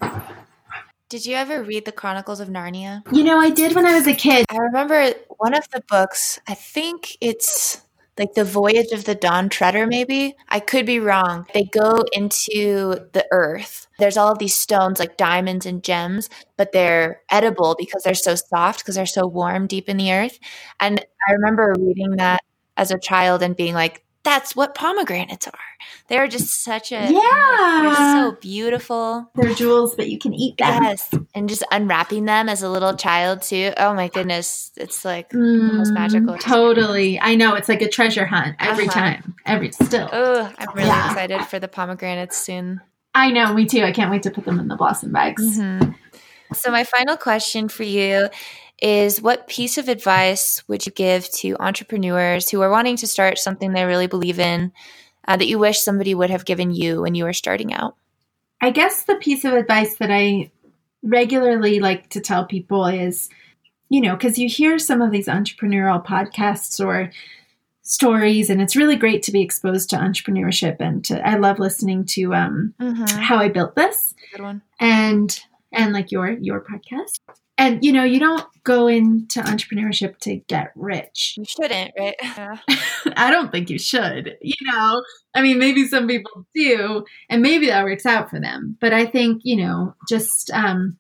Did 1.13 1.27
you 1.27 1.35
ever 1.35 1.63
read 1.63 1.85
the 1.85 1.93
Chronicles 1.93 2.41
of 2.41 2.49
Narnia? 2.49 3.03
You 3.13 3.23
know, 3.23 3.39
I 3.39 3.51
did 3.51 3.75
when 3.75 3.85
I 3.85 3.93
was 3.93 4.07
a 4.07 4.15
kid. 4.15 4.47
I 4.49 4.57
remember 4.57 5.13
one 5.37 5.53
of 5.53 5.69
the 5.69 5.83
books, 5.87 6.41
I 6.49 6.55
think 6.55 7.19
it's 7.21 7.83
like 8.19 8.33
the 8.33 8.45
voyage 8.45 8.93
of 8.93 9.05
the 9.05 9.15
dawn 9.15 9.49
treader 9.49 9.87
maybe 9.87 10.37
i 10.51 10.61
could 10.61 10.85
be 10.85 11.01
wrong 11.01 11.47
they 11.55 11.65
go 11.65 12.05
into 12.13 12.95
the 13.13 13.27
earth 13.33 13.87
there's 13.99 14.19
all 14.19 14.31
of 14.31 14.39
these 14.39 14.55
stones 14.55 14.99
like 14.99 15.17
diamonds 15.17 15.65
and 15.65 15.83
gems 15.83 16.29
but 16.59 16.73
they're 16.73 17.23
edible 17.31 17.75
because 17.79 18.03
they're 18.03 18.13
so 18.13 18.35
soft 18.35 18.81
because 18.81 18.97
they're 18.97 19.07
so 19.07 19.27
warm 19.27 19.67
deep 19.67 19.89
in 19.89 19.97
the 19.97 20.13
earth 20.13 20.39
and 20.79 21.03
i 21.27 21.33
remember 21.33 21.75
reading 21.79 22.17
that 22.17 22.41
as 22.77 22.91
a 22.91 22.99
child 22.99 23.43
and 23.43 23.57
being 23.57 23.73
like 23.73 24.05
that's 24.25 24.55
what 24.55 24.75
pomegranates 24.75 25.47
are. 25.47 25.53
They're 26.09 26.29
just 26.29 26.63
such 26.63 26.93
a 26.93 27.11
yeah. 27.11 27.83
They're 27.83 27.95
so 27.95 28.37
beautiful. 28.41 29.31
They're 29.35 29.55
jewels, 29.55 29.95
but 29.97 30.09
you 30.09 30.19
can 30.19 30.33
eat 30.33 30.59
them. 30.59 30.83
Yes, 30.83 31.11
and 31.35 31.49
just 31.49 31.65
unwrapping 31.71 32.25
them 32.25 32.49
as 32.49 32.63
a 32.63 32.69
little 32.69 32.95
child 32.95 33.43
too. 33.43 33.73
Oh 33.77 33.95
my 33.95 34.09
goodness, 34.09 34.71
it's 34.77 35.05
like 35.05 35.31
mm, 35.31 35.75
most 35.75 35.93
magical. 35.93 36.39
Totally, 36.39 37.19
I 37.21 37.35
know 37.35 37.55
it's 37.55 37.69
like 37.69 37.83
a 37.83 37.89
treasure 37.89 38.27
hunt 38.27 38.57
every 38.61 38.89
uh-huh. 38.89 39.01
time. 39.01 39.35
Every 39.45 39.73
still. 39.73 40.09
Oh, 40.13 40.53
I'm 40.59 40.75
really 40.75 40.89
yeah. 40.89 41.09
excited 41.09 41.43
for 41.47 41.59
the 41.59 41.69
pomegranates 41.69 42.37
soon. 42.37 42.81
I 43.15 43.31
know, 43.31 43.53
me 43.53 43.67
too. 43.67 43.83
I 43.83 43.93
can't 43.93 44.11
wait 44.11 44.23
to 44.23 44.31
put 44.31 44.45
them 44.45 44.59
in 44.59 44.69
the 44.69 44.77
blossom 44.77 45.13
bags. 45.13 45.43
Mm-hmm. 45.43 45.93
So 46.55 46.71
my 46.71 46.85
final 46.85 47.17
question 47.17 47.69
for 47.69 47.83
you 47.83 48.29
is 48.83 49.23
what 49.23 49.47
piece 49.47 49.79
of 49.79 49.89
advice 49.89 50.63
would 50.67 50.85
you 50.85 50.93
give 50.93 51.31
to 51.31 51.57
entrepreneurs 51.61 52.51
who 52.51 52.61
are 52.61 52.71
wanting 52.71 52.97
to 52.97 53.07
start 53.07 53.39
something 53.39 53.73
they 53.73 53.85
really 53.85 54.09
believe 54.09 54.41
in 54.41 54.73
uh, 55.29 55.37
that 55.37 55.47
you 55.47 55.59
wish 55.59 55.81
somebody 55.81 56.15
would 56.15 56.31
have 56.31 56.45
given 56.45 56.73
you 56.73 57.01
when 57.01 57.15
you 57.15 57.23
were 57.25 57.33
starting 57.33 57.73
out? 57.73 57.95
I 58.61 58.71
guess 58.71 59.05
the 59.05 59.15
piece 59.15 59.45
of 59.45 59.53
advice 59.53 59.97
that 59.97 60.11
I 60.11 60.51
regularly 61.03 61.79
like 61.79 62.09
to 62.11 62.21
tell 62.21 62.45
people 62.45 62.87
is, 62.87 63.29
you 63.89 64.01
know, 64.01 64.17
because 64.17 64.37
you 64.37 64.49
hear 64.49 64.79
some 64.81 65.01
of 65.01 65.13
these 65.13 65.29
entrepreneurial 65.29 66.05
podcasts 66.05 66.85
or 66.85 67.13
stories 67.83 68.49
and 68.49 68.63
it's 68.63 68.77
really 68.77 68.97
great 68.97 69.23
to 69.25 69.33
be 69.33 69.43
exposed 69.43 69.91
to 69.91 69.97
entrepreneurship 69.97 70.77
and 70.79 71.05
to 71.05 71.21
I 71.27 71.37
love 71.37 71.59
listening 71.59 72.05
to 72.07 72.33
um 72.33 72.75
mm-hmm. 72.81 73.19
how 73.19 73.37
I 73.37 73.49
built 73.49 73.75
this. 73.75 74.15
Good 74.33 74.43
one. 74.43 74.63
And 74.81 75.39
and 75.73 75.93
like 75.93 76.13
your 76.13 76.31
your 76.31 76.61
podcast. 76.61 77.19
And 77.59 77.85
you 77.85 77.93
know, 77.93 78.05
you 78.05 78.19
don't 78.19 78.45
go 78.65 78.87
into 78.87 79.41
entrepreneurship 79.41 80.19
to 80.21 80.37
get 80.37 80.73
rich. 80.75 81.35
You 81.37 81.45
shouldn't, 81.45 81.93
right? 81.99 82.15
Yeah. 82.23 82.57
I 83.17 83.31
don't 83.31 83.51
think 83.51 83.69
you 83.69 83.79
should. 83.79 84.37
You 84.41 84.55
know, 84.63 85.03
I 85.35 85.43
mean, 85.43 85.59
maybe 85.59 85.87
some 85.87 86.07
people 86.07 86.47
do, 86.55 87.05
and 87.29 87.43
maybe 87.43 87.67
that 87.67 87.85
works 87.85 88.07
out 88.07 88.31
for 88.31 88.41
them. 88.41 88.77
But 88.81 88.93
I 88.93 89.07
think 89.07 89.43
you 89.45 89.57
know, 89.57 89.95
just 90.09 90.51
um, 90.53 90.97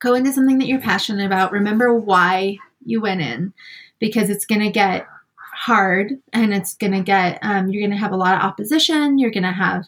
go 0.00 0.14
into 0.14 0.32
something 0.32 0.58
that 0.58 0.66
you're 0.66 0.80
passionate 0.80 1.26
about. 1.26 1.52
Remember 1.52 1.94
why 1.94 2.58
you 2.84 3.00
went 3.00 3.20
in, 3.20 3.52
because 3.98 4.30
it's 4.30 4.46
going 4.46 4.62
to 4.62 4.70
get 4.70 5.06
hard, 5.36 6.12
and 6.32 6.54
it's 6.54 6.74
going 6.74 6.92
to 6.92 7.02
get 7.02 7.38
um, 7.42 7.68
you're 7.68 7.82
going 7.82 7.96
to 7.96 8.02
have 8.02 8.12
a 8.12 8.16
lot 8.16 8.34
of 8.36 8.42
opposition. 8.42 9.18
You're 9.18 9.30
going 9.30 9.42
to 9.42 9.52
have 9.52 9.84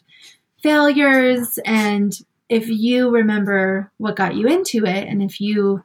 failures, 0.61 1.57
and 1.65 2.13
if 2.49 2.67
you 2.67 3.11
remember 3.11 3.91
what 3.97 4.15
got 4.15 4.35
you 4.35 4.47
into 4.47 4.85
it 4.85 5.07
and 5.07 5.21
if 5.21 5.39
you 5.39 5.83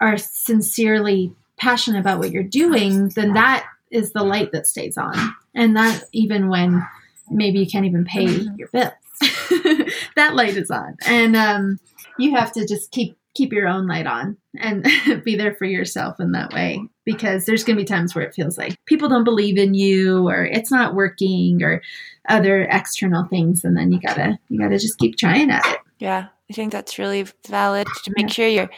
are 0.00 0.16
sincerely 0.18 1.32
passionate 1.58 2.00
about 2.00 2.18
what 2.18 2.30
you're 2.30 2.42
doing, 2.42 3.08
then 3.10 3.32
that 3.32 3.66
is 3.90 4.12
the 4.12 4.22
light 4.22 4.52
that 4.52 4.66
stays 4.66 4.96
on. 4.96 5.34
And 5.54 5.76
that 5.76 6.04
even 6.12 6.48
when 6.48 6.86
maybe 7.30 7.58
you 7.58 7.66
can't 7.66 7.86
even 7.86 8.04
pay 8.04 8.26
your 8.56 8.68
bills, 8.68 8.92
that 10.14 10.34
light 10.34 10.56
is 10.56 10.70
on. 10.70 10.96
And 11.06 11.34
um, 11.34 11.80
you 12.18 12.36
have 12.36 12.52
to 12.52 12.66
just 12.66 12.90
keep 12.90 13.17
keep 13.38 13.52
your 13.52 13.68
own 13.68 13.86
light 13.86 14.06
on 14.06 14.36
and 14.58 14.84
be 15.24 15.36
there 15.36 15.54
for 15.54 15.64
yourself 15.64 16.18
in 16.18 16.32
that 16.32 16.52
way 16.52 16.82
because 17.04 17.44
there's 17.44 17.62
going 17.62 17.76
to 17.76 17.82
be 17.82 17.86
times 17.86 18.12
where 18.12 18.24
it 18.24 18.34
feels 18.34 18.58
like 18.58 18.76
people 18.84 19.08
don't 19.08 19.22
believe 19.22 19.56
in 19.56 19.74
you 19.74 20.28
or 20.28 20.44
it's 20.44 20.72
not 20.72 20.96
working 20.96 21.62
or 21.62 21.80
other 22.28 22.62
external 22.62 23.24
things 23.26 23.64
and 23.64 23.76
then 23.76 23.92
you 23.92 24.00
got 24.00 24.14
to 24.14 24.36
you 24.48 24.58
got 24.60 24.70
to 24.70 24.78
just 24.78 24.98
keep 24.98 25.16
trying 25.16 25.50
at 25.52 25.64
it. 25.66 25.78
Yeah, 26.00 26.26
I 26.50 26.52
think 26.52 26.72
that's 26.72 26.98
really 26.98 27.26
valid 27.46 27.86
to 28.04 28.12
make 28.16 28.26
yeah. 28.26 28.32
sure 28.32 28.48
you're 28.48 28.70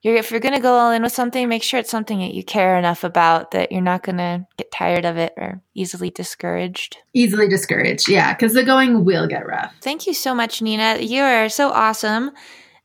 you're 0.00 0.16
if 0.16 0.30
you're 0.30 0.40
going 0.40 0.54
to 0.54 0.60
go 0.60 0.74
all 0.74 0.90
in 0.90 1.02
with 1.02 1.12
something, 1.12 1.46
make 1.46 1.62
sure 1.62 1.78
it's 1.78 1.90
something 1.90 2.20
that 2.20 2.32
you 2.32 2.42
care 2.42 2.78
enough 2.78 3.04
about 3.04 3.50
that 3.50 3.70
you're 3.70 3.82
not 3.82 4.02
going 4.02 4.18
to 4.18 4.46
get 4.56 4.72
tired 4.72 5.04
of 5.04 5.18
it 5.18 5.34
or 5.36 5.60
easily 5.74 6.10
discouraged. 6.10 6.98
Easily 7.12 7.48
discouraged. 7.48 8.08
Yeah, 8.08 8.32
cuz 8.34 8.54
the 8.54 8.64
going 8.64 9.04
will 9.04 9.26
get 9.26 9.46
rough. 9.46 9.74
Thank 9.82 10.06
you 10.06 10.14
so 10.14 10.34
much, 10.34 10.62
Nina. 10.62 10.98
You 11.00 11.22
are 11.22 11.50
so 11.50 11.68
awesome. 11.70 12.32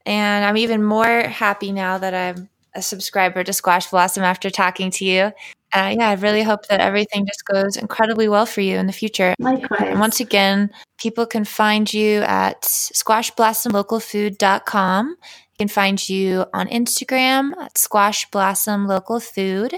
And 0.09 0.43
I'm 0.43 0.57
even 0.57 0.83
more 0.83 1.21
happy 1.21 1.71
now 1.71 1.97
that 1.99 2.13
I'm 2.15 2.49
a 2.73 2.81
subscriber 2.81 3.43
to 3.43 3.53
Squash 3.53 3.91
Blossom 3.91 4.23
after 4.23 4.49
talking 4.49 4.89
to 4.91 5.05
you. 5.05 5.31
Uh, 5.71 5.93
yeah, 5.99 6.09
I 6.09 6.15
really 6.15 6.41
hope 6.41 6.65
that 6.67 6.79
everything 6.79 7.27
just 7.27 7.45
goes 7.45 7.77
incredibly 7.77 8.27
well 8.27 8.47
for 8.47 8.61
you 8.61 8.77
in 8.77 8.87
the 8.87 8.91
future. 8.91 9.35
Likewise. 9.37 9.83
And 9.83 9.99
once 9.99 10.19
again, 10.19 10.71
people 10.97 11.27
can 11.27 11.45
find 11.45 11.93
you 11.93 12.21
at 12.21 12.63
squashblossomlocalfood.com. 12.63 15.09
You 15.09 15.17
can 15.59 15.67
find 15.67 16.09
you 16.09 16.45
on 16.55 16.67
Instagram 16.69 17.55
at 17.57 17.77
Squash 17.77 18.27
Blossom 18.31 18.87
Local 18.87 19.19
Food 19.19 19.75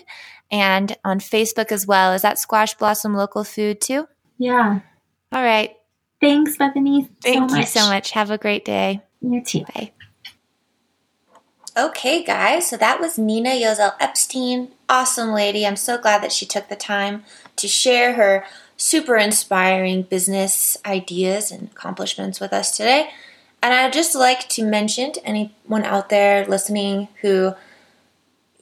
and 0.50 0.96
on 1.04 1.20
Facebook 1.20 1.74
as 1.74 1.86
well. 1.86 2.14
Is 2.14 2.22
that 2.22 2.40
Squash 2.40 2.76
Blossom 2.76 3.16
Local 3.16 3.44
Food 3.44 3.82
too? 3.82 4.08
Yeah. 4.38 4.80
All 5.34 5.44
right. 5.44 5.72
Thanks, 6.22 6.56
Bethany. 6.56 7.10
Thank 7.22 7.50
so 7.50 7.58
you 7.58 7.66
so 7.66 7.90
much. 7.90 8.12
Have 8.12 8.32
a 8.32 8.38
great 8.38 8.64
day. 8.64 9.02
You 9.20 9.44
too. 9.44 9.66
Bye. 9.76 9.92
Okay, 11.78 12.22
guys, 12.22 12.68
so 12.68 12.76
that 12.76 13.00
was 13.00 13.18
Nina 13.18 13.52
Yozell 13.52 13.94
Epstein. 13.98 14.74
Awesome 14.90 15.32
lady. 15.32 15.66
I'm 15.66 15.78
so 15.78 15.98
glad 15.98 16.22
that 16.22 16.34
she 16.34 16.46
took 16.46 16.68
the 16.68 16.76
time 16.76 17.24
to 17.56 17.66
share 17.70 18.16
her 18.16 18.46
super 18.76 19.16
inspiring 19.16 20.02
business 20.02 20.76
ideas 20.86 21.50
and 21.50 21.70
accomplishments 21.72 22.42
with 22.42 22.52
us 22.52 22.76
today. 22.76 23.12
And 23.64 23.74
I'd 23.74 23.94
just 23.94 24.16
like 24.16 24.50
to 24.50 24.66
mention 24.66 25.14
to 25.14 25.26
anyone 25.26 25.86
out 25.86 26.10
there 26.10 26.46
listening 26.46 27.08
who 27.22 27.54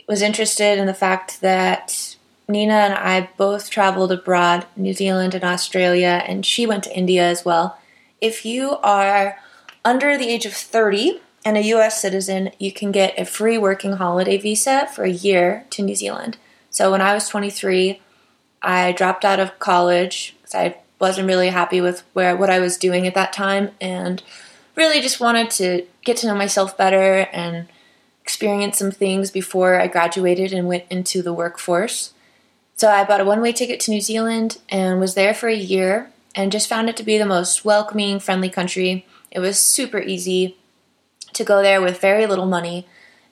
was 0.07 0.21
interested 0.21 0.77
in 0.77 0.85
the 0.85 0.93
fact 0.93 1.41
that 1.41 2.15
Nina 2.47 2.73
and 2.73 2.93
I 2.93 3.31
both 3.37 3.71
traveled 3.71 4.11
abroad, 4.11 4.67
New 4.75 4.93
Zealand 4.93 5.33
and 5.33 5.43
Australia, 5.43 6.23
and 6.27 6.45
she 6.45 6.67
went 6.67 6.83
to 6.83 6.95
India 6.95 7.27
as 7.27 7.43
well. 7.43 7.79
If 8.21 8.45
you 8.45 8.77
are 8.83 9.39
under 9.83 10.15
the 10.15 10.29
age 10.29 10.45
of 10.45 10.53
30, 10.53 11.21
and 11.45 11.57
a 11.57 11.63
US 11.63 12.01
citizen, 12.01 12.51
you 12.59 12.71
can 12.71 12.91
get 12.91 13.17
a 13.17 13.25
free 13.25 13.57
working 13.57 13.93
holiday 13.93 14.37
visa 14.37 14.87
for 14.93 15.03
a 15.03 15.09
year 15.09 15.65
to 15.71 15.81
New 15.81 15.95
Zealand. 15.95 16.37
So 16.69 16.91
when 16.91 17.01
I 17.01 17.13
was 17.13 17.27
23, 17.27 18.01
I 18.61 18.91
dropped 18.91 19.23
out 19.23 19.39
of 19.39 19.57
college 19.59 20.35
because 20.41 20.55
I 20.55 20.77
wasn't 20.99 21.27
really 21.27 21.49
happy 21.49 21.81
with 21.81 22.03
where 22.13 22.35
what 22.35 22.49
I 22.49 22.59
was 22.59 22.77
doing 22.77 23.07
at 23.07 23.15
that 23.15 23.31
time 23.31 23.71
and 23.79 24.21
really 24.75 25.01
just 25.01 25.19
wanted 25.19 25.49
to 25.51 25.85
get 26.03 26.17
to 26.17 26.27
know 26.27 26.35
myself 26.35 26.77
better 26.77 27.27
and 27.31 27.67
experience 28.21 28.77
some 28.77 28.91
things 28.91 29.31
before 29.31 29.79
I 29.79 29.87
graduated 29.87 30.53
and 30.53 30.67
went 30.67 30.85
into 30.89 31.21
the 31.21 31.33
workforce. 31.33 32.13
So 32.75 32.89
I 32.89 33.03
bought 33.03 33.21
a 33.21 33.25
one-way 33.25 33.53
ticket 33.53 33.79
to 33.81 33.91
New 33.91 34.01
Zealand 34.01 34.59
and 34.69 34.99
was 34.99 35.15
there 35.15 35.33
for 35.33 35.49
a 35.49 35.55
year 35.55 36.11
and 36.35 36.51
just 36.51 36.69
found 36.69 36.89
it 36.89 36.97
to 36.97 37.03
be 37.03 37.17
the 37.17 37.25
most 37.25 37.65
welcoming, 37.65 38.19
friendly 38.19 38.49
country. 38.49 39.05
It 39.31 39.39
was 39.39 39.59
super 39.59 39.99
easy 39.99 40.58
to 41.33 41.43
go 41.43 41.61
there 41.61 41.81
with 41.81 42.01
very 42.01 42.25
little 42.27 42.45
money. 42.45 42.87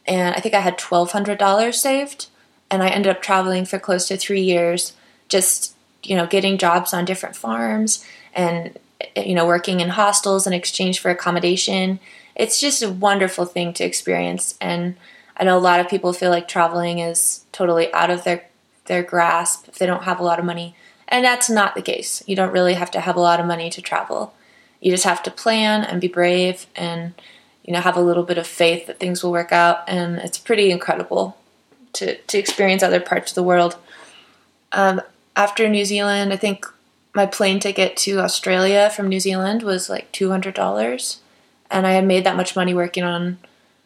And 0.06 0.36
I 0.36 0.40
think 0.40 0.56
I 0.56 0.62
had 0.62 0.78
$1,200 0.78 1.74
saved. 1.74 2.28
And 2.70 2.84
I 2.84 2.90
ended 2.90 3.12
up 3.12 3.22
traveling 3.22 3.66
for 3.66 3.80
close 3.80 4.08
to 4.08 4.18
three 4.18 4.42
years, 4.42 4.94
just, 5.30 5.76
you 6.04 6.16
know, 6.16 6.28
getting 6.28 6.58
jobs 6.58 6.94
on 6.94 7.06
different 7.06 7.36
farms 7.36 8.04
and, 8.34 8.78
you 9.16 9.34
know, 9.34 9.46
working 9.46 9.80
in 9.80 9.90
hostels 9.90 10.46
in 10.46 10.54
exchange 10.54 11.00
for 11.00 11.10
accommodation. 11.10 12.00
It's 12.36 12.60
just 12.60 12.84
a 12.84 12.92
wonderful 12.92 13.46
thing 13.46 13.74
to 13.74 13.86
experience. 13.86 14.58
And 14.60 14.96
I 15.38 15.44
know 15.44 15.58
a 15.58 15.60
lot 15.60 15.80
of 15.80 15.90
people 15.90 16.12
feel 16.14 16.30
like 16.30 16.48
traveling 16.48 17.00
is 17.00 17.46
totally 17.52 17.94
out 17.94 18.10
of 18.10 18.24
their, 18.24 18.46
their 18.86 19.04
grasp 19.04 19.68
if 19.68 19.78
they 19.78 19.86
don't 19.86 20.04
have 20.04 20.20
a 20.20 20.24
lot 20.24 20.40
of 20.40 20.46
money. 20.46 20.76
And 21.08 21.24
that's 21.24 21.50
not 21.50 21.74
the 21.74 21.82
case. 21.82 22.22
You 22.28 22.36
don't 22.36 22.52
really 22.52 22.74
have 22.74 22.92
to 22.92 23.00
have 23.00 23.16
a 23.16 23.22
lot 23.22 23.40
of 23.40 23.46
money 23.46 23.70
to 23.70 23.82
travel. 23.82 24.34
You 24.82 24.92
just 24.92 25.06
have 25.06 25.24
to 25.24 25.32
plan 25.32 25.84
and 25.84 26.02
be 26.02 26.08
brave 26.08 26.68
and 26.76 27.14
you 27.68 27.74
know, 27.74 27.82
have 27.82 27.98
a 27.98 28.02
little 28.02 28.24
bit 28.24 28.38
of 28.38 28.48
faith 28.48 28.88
that 28.88 29.00
things 29.00 29.22
will 29.22 29.32
work 29.32 29.52
out. 29.52 29.88
And 29.88 30.18
it's 30.18 30.38
pretty 30.38 30.72
incredible 30.72 31.38
to, 31.94 32.16
to 32.16 32.38
experience 32.38 32.82
other 32.82 33.00
parts 33.00 33.32
of 33.32 33.36
the 33.36 33.44
world. 33.44 33.76
Um, 34.72 35.02
after 35.36 35.70
New 35.70 35.86
Zealand, 35.86 36.34
I 36.34 36.38
think 36.38 36.66
my 37.14 37.26
plane 37.26 37.60
ticket 37.60 37.96
to 37.98 38.20
Australia 38.20 38.90
from 38.90 39.10
New 39.10 39.20
Zealand 39.20 39.64
was 39.64 39.90
like 39.90 40.12
$200. 40.12 41.18
And 41.70 41.86
I 41.86 41.92
had 41.92 42.06
made 42.06 42.24
that 42.24 42.38
much 42.38 42.56
money 42.56 42.74
working 42.74 43.04
on 43.04 43.38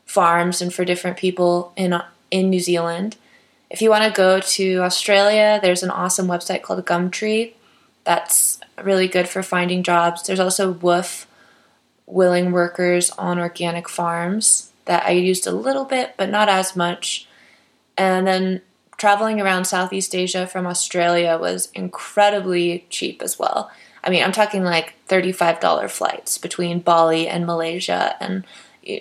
farms 0.06 0.62
and 0.62 0.74
for 0.74 0.86
different 0.86 1.18
people 1.18 1.74
in, 1.76 2.00
in 2.30 2.50
New 2.50 2.60
Zealand. 2.60 3.18
If 3.70 3.82
you 3.82 3.90
want 3.90 4.04
to 4.04 4.16
go 4.16 4.40
to 4.40 4.78
Australia, 4.80 5.60
there's 5.62 5.82
an 5.82 5.90
awesome 5.90 6.28
website 6.28 6.62
called 6.62 6.86
Gumtree 6.86 7.54
that's 8.04 8.60
really 8.84 9.08
good 9.08 9.30
for 9.30 9.44
finding 9.44 9.84
jobs. 9.84 10.24
There's 10.24 10.40
also 10.40 10.74
WWOOF, 10.74 11.26
willing 12.12 12.52
workers 12.52 13.10
on 13.12 13.40
organic 13.40 13.90
farms 13.90 14.72
that 14.86 15.06
I 15.06 15.12
used 15.12 15.48
a 15.48 15.52
little 15.52 15.86
bit, 15.86 16.16
but 16.18 16.30
not 16.30 16.50
as 16.50 16.76
much. 16.76 17.28
And 17.98 18.28
then 18.28 18.62
traveling 18.98 19.42
around 19.42 19.66
Southeast 19.66 20.14
Asia 20.14 20.46
from 20.46 20.68
Australia 20.68 21.38
was 21.38 21.72
incredibly 21.74 22.86
cheap 22.90 23.22
as 23.22 23.40
well. 23.40 23.72
I 24.04 24.10
mean, 24.10 24.24
I'm 24.24 24.32
talking 24.32 24.64
like 24.64 24.96
$35 25.08 25.90
flights 25.90 26.38
between 26.38 26.80
Bali 26.80 27.28
and 27.28 27.46
Malaysia. 27.46 28.16
And 28.20 28.46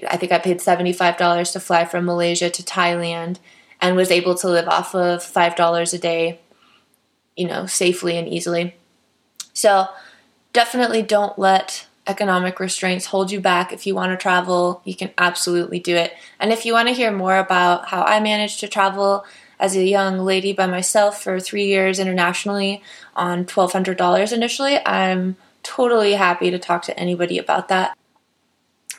I 0.08 0.16
think 0.16 0.32
I 0.32 0.38
paid 0.38 0.58
$75 0.58 1.52
to 1.52 1.60
fly 1.60 1.84
from 1.84 2.04
Malaysia 2.04 2.50
to 2.50 2.62
Thailand 2.62 3.38
and 3.80 3.96
was 3.96 4.10
able 4.10 4.34
to 4.36 4.48
live 4.48 4.68
off 4.68 4.94
of 4.94 5.20
$5 5.20 5.94
a 5.94 5.98
day, 5.98 6.40
you 7.36 7.46
know, 7.46 7.66
safely 7.66 8.18
and 8.18 8.28
easily. 8.28 8.76
So 9.54 9.88
definitely 10.52 11.02
don't 11.02 11.38
let 11.38 11.86
economic 12.10 12.60
restraints 12.60 13.06
hold 13.06 13.30
you 13.30 13.40
back 13.40 13.72
if 13.72 13.86
you 13.86 13.94
want 13.94 14.12
to 14.12 14.22
travel, 14.22 14.82
you 14.84 14.94
can 14.94 15.10
absolutely 15.16 15.78
do 15.78 15.96
it. 15.96 16.12
And 16.38 16.52
if 16.52 16.66
you 16.66 16.74
want 16.74 16.88
to 16.88 16.94
hear 16.94 17.10
more 17.10 17.38
about 17.38 17.88
how 17.88 18.02
I 18.02 18.20
managed 18.20 18.60
to 18.60 18.68
travel 18.68 19.24
as 19.58 19.76
a 19.76 19.84
young 19.84 20.18
lady 20.18 20.52
by 20.52 20.66
myself 20.66 21.22
for 21.22 21.38
three 21.38 21.66
years 21.66 21.98
internationally 21.98 22.82
on 23.14 23.44
$1,200 23.44 24.32
initially, 24.32 24.78
I'm 24.84 25.36
totally 25.62 26.14
happy 26.14 26.50
to 26.50 26.58
talk 26.58 26.82
to 26.82 26.98
anybody 26.98 27.38
about 27.38 27.68
that. 27.68 27.96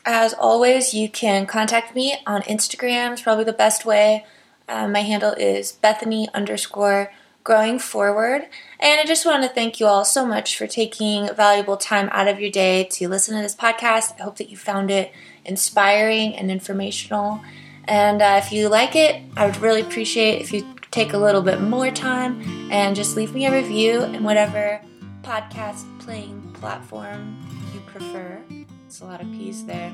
As 0.04 0.34
always, 0.34 0.94
you 0.94 1.08
can 1.08 1.46
contact 1.46 1.94
me 1.94 2.16
on 2.26 2.42
Instagram, 2.42 3.12
it's 3.12 3.22
probably 3.22 3.44
the 3.44 3.52
best 3.52 3.84
way. 3.84 4.24
Uh, 4.68 4.88
my 4.88 5.02
handle 5.02 5.32
is 5.32 5.72
Bethany 5.72 6.28
underscore 6.34 7.12
growing 7.44 7.78
forward. 7.78 8.42
And 8.78 9.00
I 9.00 9.04
just 9.04 9.26
want 9.26 9.42
to 9.42 9.48
thank 9.48 9.80
you 9.80 9.86
all 9.86 10.04
so 10.04 10.26
much 10.26 10.56
for 10.56 10.66
taking 10.66 11.32
valuable 11.34 11.76
time 11.76 12.08
out 12.12 12.28
of 12.28 12.40
your 12.40 12.50
day 12.50 12.84
to 12.92 13.08
listen 13.08 13.36
to 13.36 13.42
this 13.42 13.54
podcast. 13.54 14.18
I 14.18 14.24
hope 14.24 14.36
that 14.36 14.50
you 14.50 14.56
found 14.56 14.90
it 14.90 15.12
inspiring 15.44 16.36
and 16.36 16.50
informational. 16.50 17.40
And 17.84 18.22
uh, 18.22 18.40
if 18.42 18.52
you 18.52 18.68
like 18.68 18.94
it, 18.94 19.22
I 19.36 19.46
would 19.46 19.56
really 19.58 19.80
appreciate 19.80 20.40
if 20.40 20.52
you 20.52 20.66
take 20.90 21.14
a 21.14 21.18
little 21.18 21.42
bit 21.42 21.60
more 21.60 21.90
time 21.90 22.70
and 22.70 22.94
just 22.94 23.16
leave 23.16 23.34
me 23.34 23.46
a 23.46 23.52
review 23.52 24.02
in 24.02 24.22
whatever 24.22 24.80
podcast 25.22 25.84
playing 26.00 26.52
platform 26.54 27.38
you 27.74 27.80
prefer. 27.80 28.40
It's 28.86 29.00
a 29.00 29.04
lot 29.04 29.20
of 29.20 29.30
peace 29.32 29.62
there. 29.62 29.92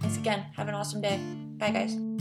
Thanks 0.00 0.16
again. 0.16 0.44
Have 0.56 0.68
an 0.68 0.74
awesome 0.74 1.00
day. 1.00 1.18
Bye, 1.58 1.70
guys. 1.70 2.11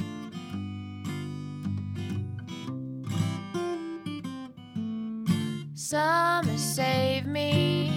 Summer 5.91 6.57
save 6.57 7.25
me. 7.25 7.91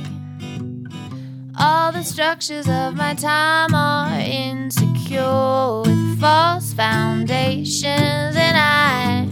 All 1.57 1.93
the 1.93 2.03
structures 2.03 2.69
of 2.69 2.97
my 2.97 3.15
time 3.15 3.73
are 3.73 4.19
insecure 4.19 5.83
with 5.83 6.19
false 6.21 6.75
foundations, 6.75 8.35
and 8.35 8.57
I 8.57 9.29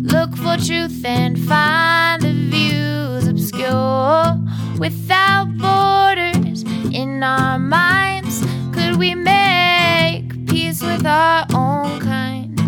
look 0.00 0.36
for 0.36 0.56
truth 0.64 1.04
and 1.04 1.36
find 1.40 2.22
the 2.22 2.34
views 2.34 3.26
obscure 3.26 4.38
without 4.78 5.48
borders 5.58 6.62
in 6.94 7.24
our 7.24 7.58
minds. 7.58 8.44
Could 8.72 8.94
we 8.94 9.16
make 9.16 10.46
peace 10.46 10.80
with 10.80 11.04
our 11.04 11.46
own 11.52 11.98
kind? 11.98 12.60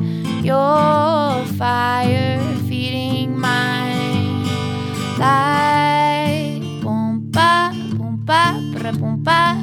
Your 0.45 1.45
fire 1.57 2.41
feeding 2.67 3.39
mine 3.39 3.70
like 5.21 6.65
boom 6.81 7.29
ba 7.35 7.69
boom 7.97 8.15
ba 8.25 8.57
bra 8.73 8.91
boom 8.97 9.15
ba 9.23 9.61